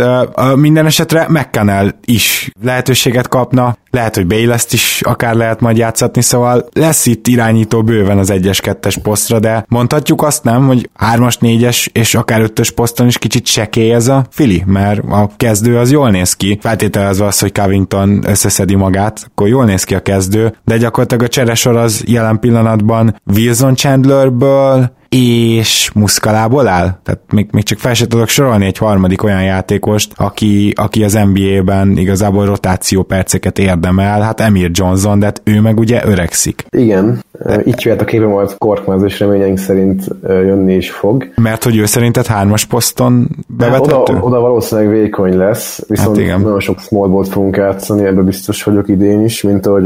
Minden 0.55 0.87
esetre 0.87 1.26
McCannell 1.28 1.94
is 2.05 2.50
lehetőséget 2.62 3.28
kapna, 3.28 3.76
lehet, 3.90 4.14
hogy 4.14 4.26
Bayless-t 4.26 4.72
is 4.72 5.00
akár 5.02 5.35
lehet 5.35 5.61
majd 5.61 5.76
játszatni, 5.76 6.22
szóval 6.22 6.68
lesz 6.72 7.07
itt 7.07 7.26
irányító 7.26 7.83
bőven 7.83 8.18
az 8.18 8.33
1-es, 8.33 8.59
2-es 8.62 8.96
posztra, 9.02 9.38
de 9.38 9.64
mondhatjuk 9.68 10.22
azt 10.22 10.44
nem, 10.44 10.66
hogy 10.66 10.90
3-as, 10.98 11.35
4-es 11.40 11.87
és 11.92 12.14
akár 12.14 12.50
5-ös 12.55 12.70
poszton 12.74 13.07
is 13.07 13.18
kicsit 13.18 13.46
sekély 13.46 13.92
ez 13.92 14.09
a 14.09 14.26
Fili, 14.31 14.62
mert 14.66 15.00
a 15.09 15.31
kezdő 15.37 15.78
az 15.78 15.90
jól 15.90 16.11
néz 16.11 16.35
ki, 16.35 16.59
feltételezve 16.62 17.26
az, 17.26 17.38
hogy 17.38 17.52
Covington 17.52 18.22
összeszedi 18.26 18.74
magát, 18.74 19.26
akkor 19.31 19.48
jól 19.48 19.64
néz 19.64 19.85
ki 19.85 19.94
a 19.94 20.02
kezdő, 20.02 20.57
de 20.64 20.76
gyakorlatilag 20.76 21.24
a 21.24 21.28
cseresor 21.28 21.76
az 21.76 22.02
jelen 22.07 22.40
pillanatban 22.40 23.20
Wilson 23.35 23.74
Chandlerből, 23.74 25.00
és 25.14 25.90
Muszkalából 25.94 26.68
áll? 26.68 26.98
Tehát 27.03 27.20
még, 27.33 27.48
még 27.51 27.62
csak 27.62 27.79
fel 27.79 27.94
sem 27.94 28.09
tudok 28.09 28.29
sorolni 28.29 28.66
egy 28.66 28.79
harmadik 28.79 29.22
olyan 29.22 29.42
játékost, 29.42 30.12
aki, 30.16 30.72
aki 30.77 31.05
az 31.05 31.18
NBA-ben 31.33 31.96
igazából 31.96 32.46
rotáció 32.46 33.03
perceket 33.03 33.59
érdemel, 33.59 34.20
hát 34.20 34.40
Emir 34.40 34.70
Johnson, 34.72 35.18
de 35.18 35.25
hát 35.25 35.40
ő 35.44 35.61
meg 35.61 35.79
ugye 35.79 36.03
öregszik. 36.05 36.64
Igen, 36.70 37.20
így 37.64 37.85
jöhet 37.85 38.01
a 38.01 38.05
képe 38.05 38.27
majd 38.27 38.55
Korkmaz, 38.59 39.03
és 39.03 39.18
reményeink 39.20 39.59
szerint 39.59 40.05
jönni 40.22 40.75
is 40.75 40.90
fog. 40.90 41.29
Mert 41.37 41.64
hogy 41.64 41.77
ő 41.77 41.85
szerinted 41.85 42.27
hármas 42.27 42.64
poszton 42.64 43.29
bevethető? 43.46 44.12
Oda, 44.14 44.20
oda 44.20 44.40
valószínűleg 44.40 44.90
vékony 44.90 45.37
lesz, 45.37 45.85
viszont 45.88 46.16
hát 46.16 46.25
igen. 46.25 46.40
nagyon 46.40 46.61
sok 46.61 46.81
small 46.81 47.09
ball 47.09 47.25
fogunk 47.25 47.57
játszani, 47.57 48.05
ebbe 48.05 48.22
biztos 48.22 48.62
vagyok 48.62 48.88
idén 48.88 49.25
is, 49.25 49.42
mint 49.42 49.66
ahogy 49.66 49.85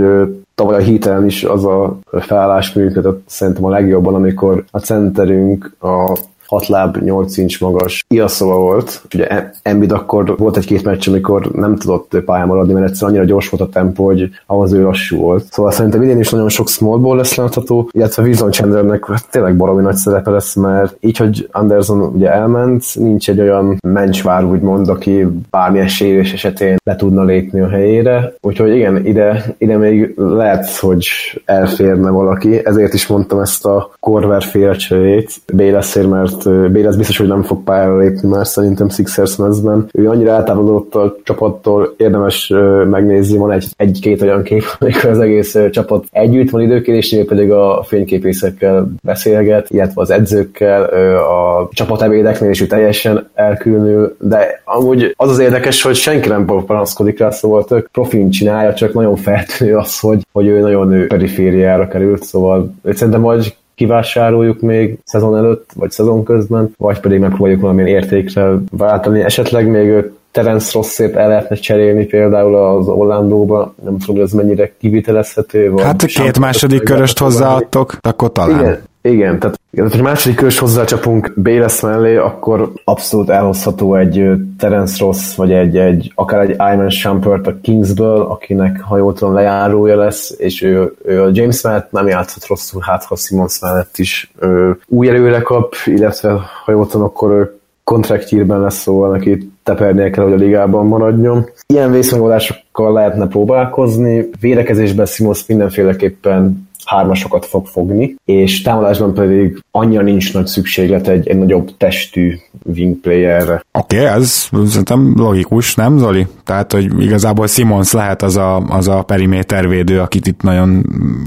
tavaly 0.57 0.77
a 0.77 0.85
hitelen 0.85 1.27
is 1.27 1.45
az 1.45 1.65
a 1.65 1.99
felállás 2.21 2.73
működött 2.73 3.23
szerintem 3.27 3.65
a 3.65 3.71
legjobban, 3.71 4.15
amikor 4.15 4.65
a 4.71 4.79
centerünk 4.79 5.77
a 5.81 6.19
6 6.47 6.67
láb, 6.67 6.97
8 6.97 7.37
inch 7.37 7.63
magas 7.63 8.05
Iaszova 8.09 8.57
volt. 8.59 9.03
Ugye 9.15 9.51
Embiid 9.63 9.93
akkor 9.93 10.37
volt 10.37 10.57
egy-két 10.57 10.85
meccs, 10.85 11.09
amikor 11.09 11.51
nem 11.53 11.77
tudott 11.77 12.17
pályán 12.25 12.47
maradni, 12.47 12.73
mert 12.73 12.89
egyszer 12.89 13.09
annyira 13.09 13.25
gyors 13.25 13.49
volt 13.49 13.63
a 13.63 13.73
tempó, 13.73 14.05
hogy 14.05 14.29
ahhoz 14.47 14.73
ő 14.73 14.83
lassú 14.83 15.17
volt. 15.17 15.45
Szóval 15.51 15.73
szerintem 15.73 16.03
idén 16.03 16.19
is 16.19 16.31
nagyon 16.31 16.49
sok 16.49 16.69
small 16.69 16.99
ball 16.99 17.17
lesz 17.17 17.35
látható, 17.35 17.89
illetve 17.93 18.23
Wilson 18.23 18.51
Chandlernek 18.51 19.07
tényleg 19.31 19.57
baromi 19.57 19.83
nagy 19.83 19.95
szerepe 19.95 20.31
lesz, 20.31 20.55
mert 20.55 20.97
így, 21.01 21.17
hogy 21.17 21.49
Anderson 21.53 22.01
ugye 22.01 22.33
elment, 22.33 22.85
nincs 22.95 23.31
egy 23.31 23.41
olyan 23.41 23.79
mencsvár, 23.89 24.45
úgymond, 24.45 24.89
aki 24.89 25.27
bármilyen 25.51 25.89
sérülés 25.89 26.33
esetén 26.33 26.77
le 26.85 26.97
tudna 26.97 27.25
lépni 27.25 27.61
a 27.61 27.69
helyére. 27.69 28.35
Úgyhogy 28.41 28.75
igen, 28.75 29.07
ide, 29.07 29.45
ide 29.59 29.77
még 29.77 30.15
lehet, 30.17 30.77
hogy 30.77 31.07
elférne 31.45 32.11
valaki, 32.11 32.67
ezért 32.67 32.95
is 32.95 33.07
mondtam 33.07 33.41
ezt 33.41 33.67
a 33.67 33.91
Korver 34.01 34.43
félcsőjét 34.43 35.31
Béleszér, 35.53 36.07
mert 36.07 36.36
mert 36.45 36.73
Bale 36.73 36.97
biztos, 36.97 37.19
hogy 37.19 37.29
nem 37.29 37.43
fog 37.43 37.63
pályára 37.63 37.99
lépni 37.99 38.29
már 38.29 38.47
szerintem 38.47 38.89
Sixers 38.89 39.37
mezben. 39.37 39.89
Ő 39.93 40.09
annyira 40.09 40.33
eltávolodott 40.33 40.95
a 40.95 41.17
csapattól, 41.23 41.95
érdemes 41.97 42.53
megnézni, 42.91 43.39
van 43.39 43.53
egy, 43.53 43.67
egy-két 43.77 44.23
olyan 44.23 44.43
kép, 44.43 44.63
amikor 44.79 45.11
az 45.11 45.19
egész 45.19 45.57
csapat 45.71 46.05
együtt 46.11 46.51
van 46.51 46.63
időkérésnél, 46.63 47.25
pedig 47.25 47.51
a 47.51 47.83
fényképészekkel 47.87 48.89
beszélget, 49.03 49.71
illetve 49.71 50.01
az 50.01 50.11
edzőkkel, 50.11 50.83
a 51.15 51.69
csapatebédeknél 51.73 52.51
is 52.51 52.61
ő 52.61 52.67
teljesen 52.67 53.29
elkülönül, 53.35 54.17
de 54.21 54.63
amúgy 54.65 55.15
az 55.17 55.31
az 55.31 55.39
érdekes, 55.39 55.83
hogy 55.83 55.95
senki 55.95 56.29
nem 56.29 56.45
panaszkodik 56.45 57.19
rá, 57.19 57.31
szóval 57.31 57.65
tök 57.65 57.89
profin 57.93 58.31
csinálja, 58.31 58.75
csak 58.75 58.93
nagyon 58.95 59.17
feltűnő 59.17 59.77
az, 59.77 60.01
hogy, 60.01 60.27
hogy 60.33 60.47
ő 60.47 60.61
nagyon 60.61 60.93
ő 60.93 61.07
perifériára 61.07 61.89
került, 61.89 62.23
szóval 62.23 62.75
szerintem 62.93 63.21
majd 63.21 63.55
kivásároljuk 63.77 64.61
még 64.61 64.99
szezon 65.05 65.37
előtt, 65.37 65.71
vagy 65.75 65.91
szezon 65.91 66.25
közben, 66.25 66.75
vagy 66.79 67.01
pedig 67.01 67.21
megpróbáljuk 67.21 67.61
valamilyen 67.61 67.89
értékre 67.89 68.55
váltani. 68.71 69.21
Esetleg 69.21 69.69
még 69.69 70.11
Terence 70.31 70.71
Rosszét 70.75 71.15
el 71.15 71.29
lehetne 71.29 71.57
cserélni 71.57 72.05
például 72.05 72.55
az 72.55 72.89
Orlandóba, 72.89 73.75
nem 73.85 73.99
tudom, 73.99 74.17
hogy 74.17 74.25
ez 74.25 74.33
mennyire 74.33 74.73
kivitelezhető. 74.79 75.71
Vagy 75.71 75.83
hát 75.83 76.05
két 76.05 76.39
második 76.39 76.83
köröst 76.83 77.19
hozzáadtok, 77.19 77.97
akkor 78.01 78.33
talán. 78.33 78.61
Igen, 78.61 78.83
igen, 79.09 79.39
tehát 79.39 79.59
ha 79.97 80.03
második 80.03 80.37
körös 80.37 80.59
hozzácsapunk 80.59 81.33
Bayless 81.43 81.81
mellé, 81.81 82.17
akkor 82.17 82.73
abszolút 82.85 83.31
elhozható 83.31 83.95
egy 83.95 84.31
Terence 84.59 85.05
Ross, 85.05 85.35
vagy 85.37 85.53
egy, 85.53 85.77
egy 85.77 86.13
akár 86.15 86.41
egy 86.41 86.51
Iman 86.51 86.91
Shumpert 86.91 87.47
a 87.47 87.61
Kingsből, 87.63 88.21
akinek 88.21 88.81
ha 88.81 88.97
jól 88.97 89.13
tudom 89.13 89.35
lejárója 89.35 89.97
lesz, 89.97 90.35
és 90.39 90.63
ő, 90.63 90.95
ő 91.05 91.23
a 91.23 91.31
James 91.33 91.63
mellett 91.63 91.91
nem 91.91 92.07
játszott 92.07 92.47
rosszul, 92.47 92.83
hát 92.85 93.05
ha 93.05 93.17
Simons 93.17 93.61
mellett 93.61 93.97
is 93.97 94.33
ő 94.41 94.79
új 94.87 95.09
előre 95.09 95.41
kap, 95.41 95.75
illetve 95.85 96.41
ha 96.65 96.73
jól 96.73 96.87
tudom, 96.87 97.07
akkor 97.07 97.31
ő 97.31 97.59
kontraktírben 97.85 98.61
lesz, 98.61 98.79
szóval 98.79 99.11
neki 99.11 99.51
tepernie 99.63 100.11
kell, 100.11 100.25
hogy 100.25 100.33
a 100.33 100.37
ligában 100.37 100.87
maradjon. 100.87 101.49
Ilyen 101.67 101.91
vészmegoldásokkal 101.91 102.93
lehetne 102.93 103.27
próbálkozni. 103.27 104.29
Védekezésben 104.41 105.07
Simons 105.07 105.47
mindenféleképpen 105.47 106.66
hármasokat 106.87 107.47
fog 107.47 107.67
fogni, 107.67 108.17
és 108.25 108.63
támadásban 108.63 109.15
pedig 109.15 109.63
annyira 109.71 110.03
nincs 110.03 110.33
nagy 110.35 110.47
szükséglet 110.47 111.09
egy, 111.09 111.29
egy 111.29 111.39
nagyobb 111.39 111.77
testű 111.77 112.39
wing 112.65 112.97
playerre. 112.97 113.65
Oké, 113.73 113.97
okay, 113.97 114.09
ez 114.09 114.49
szerintem 114.67 115.13
logikus, 115.17 115.75
nem 115.75 115.99
Zoli? 115.99 116.27
Tehát, 116.45 116.73
hogy 116.73 117.03
igazából 117.03 117.47
Simons 117.47 117.93
lehet 117.93 118.23
az 118.23 118.37
a, 118.37 118.57
az 118.57 118.89
a 118.89 119.03
perimétervédő, 119.03 120.01
akit 120.01 120.27
itt 120.27 120.43
nagyon 120.43 120.87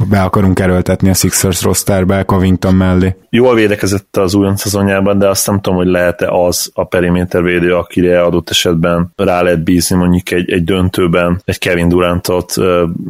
be 0.10 0.22
akarunk 0.22 0.60
erőltetni 0.60 1.10
a 1.10 1.14
Sixers 1.14 1.64
rosterbe, 1.64 2.24
Covington 2.24 2.76
mellé. 2.76 3.16
Jól 3.30 3.56
védekezett 3.56 4.18
az 4.18 4.36
újon 4.36 4.56
szezonjában, 4.56 5.18
de 5.18 5.30
azt 5.30 5.48
nem 5.48 5.62
tudom, 5.62 5.78
hogy 5.78 5.88
lehet-e 5.88 6.28
az 6.28 6.72
a 6.74 6.84
perimétervédő, 6.84 7.76
akire 7.76 8.22
adott 8.22 8.50
esetben 8.50 9.12
rá 9.16 9.42
lehet 9.42 9.64
bízni 9.64 9.96
mondjuk 9.96 10.32
egy, 10.32 10.52
egy 10.52 10.64
döntőben, 10.64 11.42
egy 11.46 11.58
Kevin 11.58 11.88
Durantot, 11.88 12.54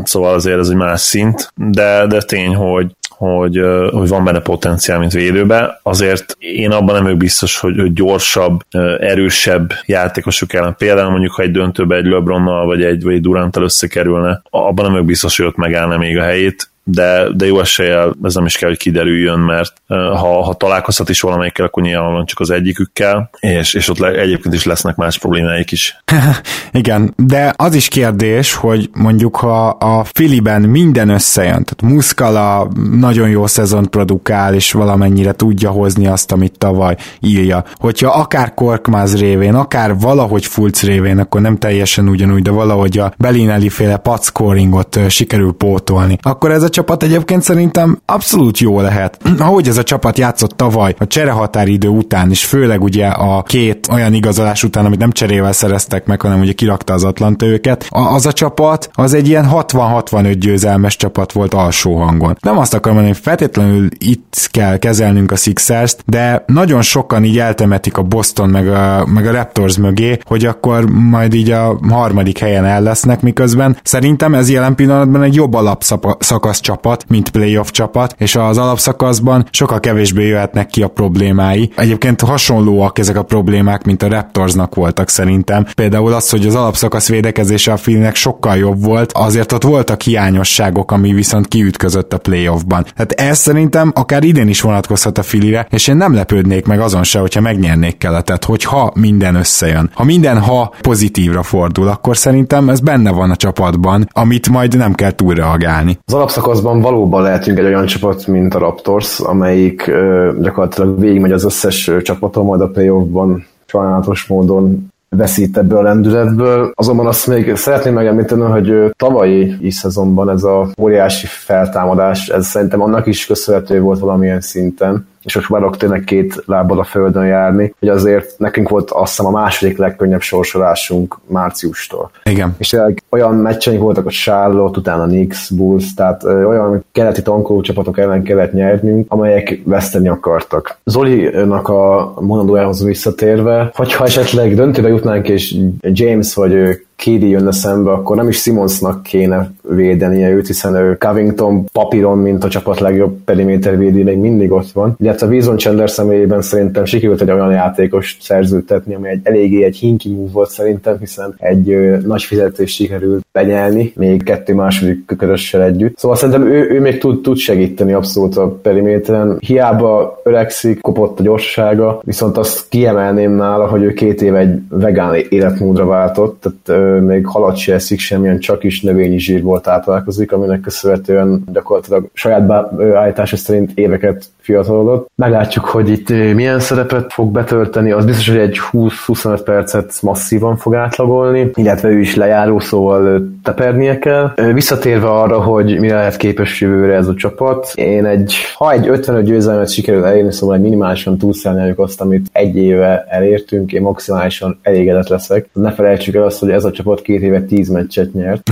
szóval 0.03 0.33
azért 0.33 0.59
ez 0.59 0.69
egy 0.69 0.75
más 0.75 1.01
szint, 1.01 1.51
de, 1.55 2.07
de 2.07 2.21
tény, 2.21 2.38
hogy 2.47 2.91
hogy, 3.19 3.61
hogy 3.91 4.07
van 4.07 4.23
benne 4.23 4.39
potenciál, 4.39 4.99
mint 4.99 5.11
védőbe. 5.11 5.79
Azért 5.83 6.35
én 6.39 6.71
abban 6.71 6.93
nem 6.95 7.03
vagyok 7.03 7.17
biztos, 7.17 7.57
hogy 7.57 7.93
gyorsabb, 7.93 8.59
erősebb 8.99 9.73
játékosok 9.85 10.53
ellen. 10.53 10.75
Például 10.77 11.09
mondjuk, 11.09 11.33
ha 11.33 11.41
egy 11.41 11.51
döntőbe 11.51 11.95
egy 11.95 12.05
LeBronnal 12.05 12.65
vagy 12.65 12.83
egy, 12.83 13.03
vagy 13.03 13.13
egy 13.13 13.21
Duranttal 13.21 13.63
összekerülne, 13.63 14.41
abban 14.49 14.83
nem 14.83 14.91
vagyok 14.91 15.07
biztos, 15.07 15.37
hogy 15.37 15.45
ott 15.45 15.55
megállna 15.55 15.97
még 15.97 16.17
a 16.17 16.23
helyét 16.23 16.69
de, 16.91 17.27
de 17.33 17.45
jó 17.45 17.59
eséllyel 17.59 18.15
ez 18.23 18.35
nem 18.35 18.45
is 18.45 18.57
kell, 18.57 18.69
hogy 18.69 18.77
kiderüljön, 18.77 19.39
mert 19.39 19.73
ha, 19.87 20.43
ha 20.43 20.53
találkozhat 20.53 21.09
is 21.09 21.21
valamelyikkel, 21.21 21.65
akkor 21.65 21.83
nyilvánvalóan 21.83 22.25
csak 22.25 22.39
az 22.39 22.49
egyikükkel, 22.49 23.29
és, 23.39 23.73
és 23.73 23.89
ott 23.89 23.97
le, 23.97 24.11
egyébként 24.11 24.53
is 24.53 24.65
lesznek 24.65 24.95
más 24.95 25.17
problémáik 25.17 25.71
is. 25.71 26.01
Igen, 26.71 27.13
de 27.15 27.53
az 27.55 27.75
is 27.75 27.87
kérdés, 27.87 28.53
hogy 28.53 28.89
mondjuk 28.93 29.35
ha 29.35 29.67
a 29.67 30.03
Filiben 30.03 30.61
minden 30.61 31.09
összejön, 31.09 31.63
tehát 31.63 31.81
Muskala 31.81 32.67
nagyon 32.91 33.29
jó 33.29 33.47
szezon 33.47 33.89
produkál, 33.89 34.53
és 34.53 34.71
valamennyire 34.71 35.31
tudja 35.31 35.69
hozni 35.69 36.07
azt, 36.07 36.31
amit 36.31 36.57
tavaly 36.57 36.95
írja. 37.19 37.63
Hogyha 37.75 38.09
akár 38.09 38.53
Korkmaz 38.53 39.19
révén, 39.19 39.53
akár 39.53 39.97
valahogy 39.99 40.45
Fulc 40.45 40.83
révén, 40.83 41.19
akkor 41.19 41.41
nem 41.41 41.57
teljesen 41.57 42.09
ugyanúgy, 42.09 42.41
de 42.41 42.51
valahogy 42.51 42.97
a 42.97 43.13
Belinelli 43.17 43.69
féle 43.69 43.97
patscoringot 43.97 44.99
sikerül 45.09 45.51
pótolni, 45.51 46.17
akkor 46.21 46.51
ez 46.51 46.63
a 46.63 46.69
csapat 46.79 47.03
egyébként 47.03 47.41
szerintem 47.41 48.01
abszolút 48.05 48.57
jó 48.57 48.81
lehet. 48.81 49.17
Ahogy 49.39 49.67
ez 49.67 49.77
a 49.77 49.83
csapat 49.83 50.17
játszott 50.17 50.51
tavaly, 50.51 50.95
a 50.99 51.07
cserehatáridő 51.07 51.87
után, 51.87 52.29
és 52.29 52.45
főleg 52.45 52.83
ugye 52.83 53.07
a 53.07 53.43
két 53.43 53.87
olyan 53.91 54.13
igazolás 54.13 54.63
után, 54.63 54.85
amit 54.85 54.99
nem 54.99 55.11
cserével 55.11 55.51
szereztek 55.51 56.05
meg, 56.05 56.21
hanem 56.21 56.39
ugye 56.39 56.51
kirakta 56.51 56.93
az 56.93 57.03
Atlanta 57.03 57.45
őket, 57.45 57.87
az 57.89 58.25
a 58.25 58.33
csapat 58.33 58.89
az 58.93 59.13
egy 59.13 59.27
ilyen 59.27 59.47
60-65 59.51 60.35
győzelmes 60.39 60.95
csapat 60.95 61.31
volt 61.31 61.53
alsó 61.53 61.95
hangon. 61.95 62.37
Nem 62.41 62.57
azt 62.57 62.73
akarom 62.73 62.97
mondani, 62.97 63.15
hogy 63.15 63.25
feltétlenül 63.25 63.87
itt 63.97 64.49
kell 64.51 64.77
kezelnünk 64.77 65.31
a 65.31 65.35
sixers 65.35 65.95
de 66.05 66.43
nagyon 66.47 66.81
sokan 66.81 67.23
így 67.23 67.39
eltemetik 67.39 67.97
a 67.97 68.01
Boston 68.01 68.49
meg 68.49 68.67
a, 68.67 69.05
meg 69.05 69.27
a 69.27 69.31
Raptors 69.31 69.77
mögé, 69.77 70.17
hogy 70.23 70.45
akkor 70.45 70.89
majd 70.89 71.33
így 71.33 71.51
a 71.51 71.79
harmadik 71.89 72.37
helyen 72.37 72.65
el 72.65 72.81
lesznek, 72.81 73.21
miközben 73.21 73.77
szerintem 73.83 74.33
ez 74.33 74.49
jelen 74.49 74.75
pillanatban 74.75 75.23
egy 75.23 75.35
jobb 75.35 75.53
alapszakasz 75.53 76.59
csapat, 76.69 77.05
mint 77.07 77.29
playoff 77.29 77.69
csapat, 77.69 78.15
és 78.17 78.35
az 78.35 78.57
alapszakaszban 78.57 79.47
sokkal 79.51 79.79
kevésbé 79.79 80.27
jöhetnek 80.27 80.67
ki 80.67 80.81
a 80.81 80.87
problémái. 80.87 81.71
Egyébként 81.75 82.21
hasonlóak 82.21 82.99
ezek 82.99 83.17
a 83.17 83.23
problémák, 83.23 83.83
mint 83.83 84.03
a 84.03 84.07
Raptorsnak 84.07 84.75
voltak 84.75 85.09
szerintem. 85.09 85.65
Például 85.75 86.13
az, 86.13 86.29
hogy 86.29 86.45
az 86.45 86.55
alapszakasz 86.55 87.09
védekezése 87.09 87.71
a 87.71 87.77
filmnek 87.77 88.15
sokkal 88.15 88.57
jobb 88.57 88.83
volt, 88.83 89.11
azért 89.11 89.51
ott 89.51 89.63
voltak 89.63 90.01
hiányosságok, 90.01 90.91
ami 90.91 91.13
viszont 91.13 91.47
kiütközött 91.47 92.13
a 92.13 92.17
playoffban. 92.17 92.85
Tehát 92.95 93.11
ez 93.11 93.37
szerintem 93.37 93.91
akár 93.95 94.23
idén 94.23 94.47
is 94.47 94.61
vonatkozhat 94.61 95.17
a 95.17 95.23
filire, 95.23 95.67
és 95.69 95.87
én 95.87 95.97
nem 95.97 96.13
lepődnék 96.13 96.65
meg 96.65 96.79
azon 96.79 97.03
se, 97.03 97.19
hogyha 97.19 97.41
megnyernék 97.41 97.97
keletet, 97.97 98.45
hogyha 98.45 98.91
minden 98.95 99.35
összejön. 99.35 99.91
Ha 99.93 100.03
minden 100.03 100.39
ha 100.39 100.73
pozitívra 100.81 101.43
fordul, 101.43 101.87
akkor 101.87 102.17
szerintem 102.17 102.69
ez 102.69 102.79
benne 102.79 103.11
van 103.11 103.31
a 103.31 103.35
csapatban, 103.35 104.09
amit 104.11 104.49
majd 104.49 104.77
nem 104.77 104.93
kell 104.93 105.11
túlreagálni. 105.11 105.99
Az 106.05 106.13
alapszakaszban 106.49 106.81
valóban 106.81 107.21
lehetünk 107.21 107.57
egy 107.57 107.65
olyan 107.65 107.85
csapat, 107.85 108.27
mint 108.27 108.53
a 108.53 108.59
Raptors, 108.59 109.19
amelyik 109.19 109.87
ö, 109.87 110.31
gyakorlatilag 110.41 110.99
végigmegy 110.99 111.31
az 111.31 111.43
összes 111.45 111.91
csapaton, 112.01 112.45
majd 112.45 112.61
a 112.61 112.67
playoffban 112.67 113.45
sajnálatos 113.65 114.27
módon 114.27 114.91
veszít 115.09 115.57
ebből 115.57 115.77
a 115.77 115.81
lendületből. 115.81 116.71
Azonban 116.75 117.07
azt 117.07 117.27
még 117.27 117.55
szeretném 117.55 117.93
megemlíteni, 117.93 118.41
hogy 118.41 118.91
tavalyi 118.97 119.55
is 119.61 119.73
szezonban 119.73 120.29
ez 120.29 120.43
a 120.43 120.67
óriási 120.81 121.27
feltámadás, 121.27 122.27
ez 122.27 122.45
szerintem 122.45 122.81
annak 122.81 123.05
is 123.05 123.25
köszönhető 123.25 123.81
volt 123.81 123.99
valamilyen 123.99 124.41
szinten, 124.41 125.07
és 125.23 125.35
most 125.35 125.47
várok 125.47 125.77
tényleg 125.77 126.03
két 126.03 126.43
lábbal 126.45 126.79
a 126.79 126.83
földön 126.83 127.25
járni, 127.25 127.73
hogy 127.79 127.89
azért 127.89 128.33
nekünk 128.37 128.69
volt 128.69 128.91
azt 128.91 129.09
hiszem 129.09 129.25
a 129.25 129.39
második 129.39 129.77
legkönnyebb 129.77 130.21
sorsolásunk 130.21 131.19
márciustól. 131.27 132.11
Igen. 132.23 132.55
És 132.57 132.69
tényleg 132.69 133.03
olyan 133.09 133.35
meccseink 133.35 133.81
voltak 133.81 134.05
a 134.05 134.09
Charlotte, 134.09 134.79
utána 134.79 135.05
Knicks, 135.05 135.49
Bulls, 135.49 135.93
tehát 135.93 136.23
ö, 136.23 136.43
olyan 136.43 136.85
keleti 136.91 137.21
tankoló 137.21 137.61
csapatok 137.61 137.97
ellen 137.97 138.23
kellett 138.23 138.53
nyernünk, 138.53 139.05
amelyek 139.11 139.61
veszteni 139.63 140.07
akartak. 140.07 140.77
Zolinak 140.83 141.67
a 141.67 142.13
mondandójához 142.19 142.83
visszatérve, 142.83 143.71
hogyha 143.73 144.05
esetleg 144.05 144.55
döntőbe 144.55 144.87
jutnánk, 144.87 145.29
és 145.29 145.55
James 145.81 146.33
vagy 146.33 146.79
Kédi 146.99 147.29
jönne 147.29 147.51
szembe, 147.51 147.91
akkor 147.91 148.15
nem 148.15 148.27
is 148.27 148.41
Simonsnak 148.41 149.03
kéne 149.03 149.51
védenie 149.69 150.29
őt, 150.29 150.47
hiszen 150.47 150.75
ő 150.75 150.97
Covington 150.97 151.65
papíron, 151.71 152.17
mint 152.17 152.43
a 152.43 152.47
csapat 152.47 152.79
legjobb 152.79 153.17
periméter 153.25 153.77
védi, 153.77 154.03
még 154.03 154.17
mindig 154.17 154.51
ott 154.51 154.71
van. 154.71 154.95
Illetve 154.99 155.27
a 155.27 155.29
Wilson 155.29 155.57
Chandler 155.57 155.89
személyében 155.89 156.41
szerintem 156.41 156.85
sikerült 156.85 157.21
egy 157.21 157.31
olyan 157.31 157.51
játékos 157.51 158.17
szerződtetni, 158.21 158.95
ami 158.95 159.09
egy 159.09 159.19
eléggé 159.23 159.63
egy 159.63 159.77
hinky 159.77 160.09
move 160.09 160.31
volt 160.31 160.49
szerintem, 160.49 160.97
hiszen 160.99 161.33
egy 161.37 161.71
ö, 161.71 161.97
nagy 162.05 162.23
fizetés 162.23 162.73
sikerült 162.73 163.25
benyelni, 163.31 163.93
még 163.95 164.23
kettő 164.23 164.53
második 164.53 165.05
kökörössel 165.05 165.63
együtt. 165.63 165.97
Szóval 165.97 166.17
szerintem 166.17 166.47
ő, 166.47 166.69
ő 166.69 166.79
még 166.79 166.97
tud, 166.97 167.21
tud 167.21 167.37
segíteni 167.37 167.93
abszolút 167.93 168.37
a 168.37 168.47
periméteren. 168.61 169.37
Hiába 169.39 170.21
öregszik, 170.23 170.81
kopott 170.81 171.19
a 171.19 171.23
gyorsasága, 171.23 172.01
viszont 172.03 172.37
azt 172.37 172.65
kiemelném 172.69 173.31
nála, 173.31 173.67
hogy 173.67 173.83
ő 173.83 173.93
két 173.93 174.21
éve 174.21 174.39
egy 174.39 174.59
vegán 174.69 175.15
életmódra 175.29 175.85
váltott, 175.85 176.41
tehát 176.41 176.81
ö, 176.81 176.88
még 177.01 177.25
halat 177.25 177.57
se 177.57 177.73
eszik, 177.73 177.99
semmilyen 177.99 178.39
csak 178.39 178.63
is 178.63 178.81
növényi 178.81 179.19
zsírból 179.19 179.61
táplálkozik, 179.61 180.31
aminek 180.31 180.59
köszönhetően 180.59 181.43
gyakorlatilag 181.53 182.09
saját 182.13 182.51
állítása 182.95 183.37
szerint 183.37 183.71
éveket 183.75 184.25
fiatalodott. 184.39 185.09
Meglátjuk, 185.15 185.65
hogy 185.65 185.89
itt 185.89 186.09
milyen 186.09 186.59
szerepet 186.59 187.13
fog 187.13 187.31
betölteni, 187.31 187.91
az 187.91 188.05
biztos, 188.05 188.29
hogy 188.29 188.37
egy 188.37 188.57
20-25 188.71 189.41
percet 189.43 189.93
masszívan 190.01 190.57
fog 190.57 190.75
átlagolni, 190.75 191.51
illetve 191.53 191.89
ő 191.89 191.99
is 191.99 192.15
lejáró, 192.15 192.59
szóval 192.59 193.29
tepernie 193.43 193.99
kell. 193.99 194.31
Visszatérve 194.53 195.09
arra, 195.09 195.41
hogy 195.41 195.79
mire 195.79 195.95
lehet 195.95 196.17
képes 196.17 196.61
jövőre 196.61 196.95
ez 196.95 197.07
a 197.07 197.13
csapat, 197.13 197.71
én 197.75 198.05
egy, 198.05 198.33
ha 198.55 198.71
egy 198.71 198.87
55 198.87 199.23
győzelmet 199.23 199.69
sikerül 199.69 200.05
elérni, 200.05 200.31
szóval 200.31 200.55
egy 200.55 200.61
minimálisan 200.61 201.17
túlszelnyeljük 201.17 201.79
azt, 201.79 202.01
amit 202.01 202.29
egy 202.31 202.57
éve 202.57 203.05
elértünk, 203.09 203.71
én 203.71 203.81
maximálisan 203.81 204.59
elégedett 204.61 205.07
leszek. 205.07 205.49
Ne 205.53 205.71
felejtsük 205.71 206.15
el 206.15 206.23
azt, 206.23 206.39
hogy 206.39 206.49
ez 206.49 206.65
a 206.65 206.71
csapat 206.79 207.01
két 207.01 207.21
éve 207.21 207.41
10 207.41 207.69
meccset 207.69 208.13
nyert. 208.13 208.49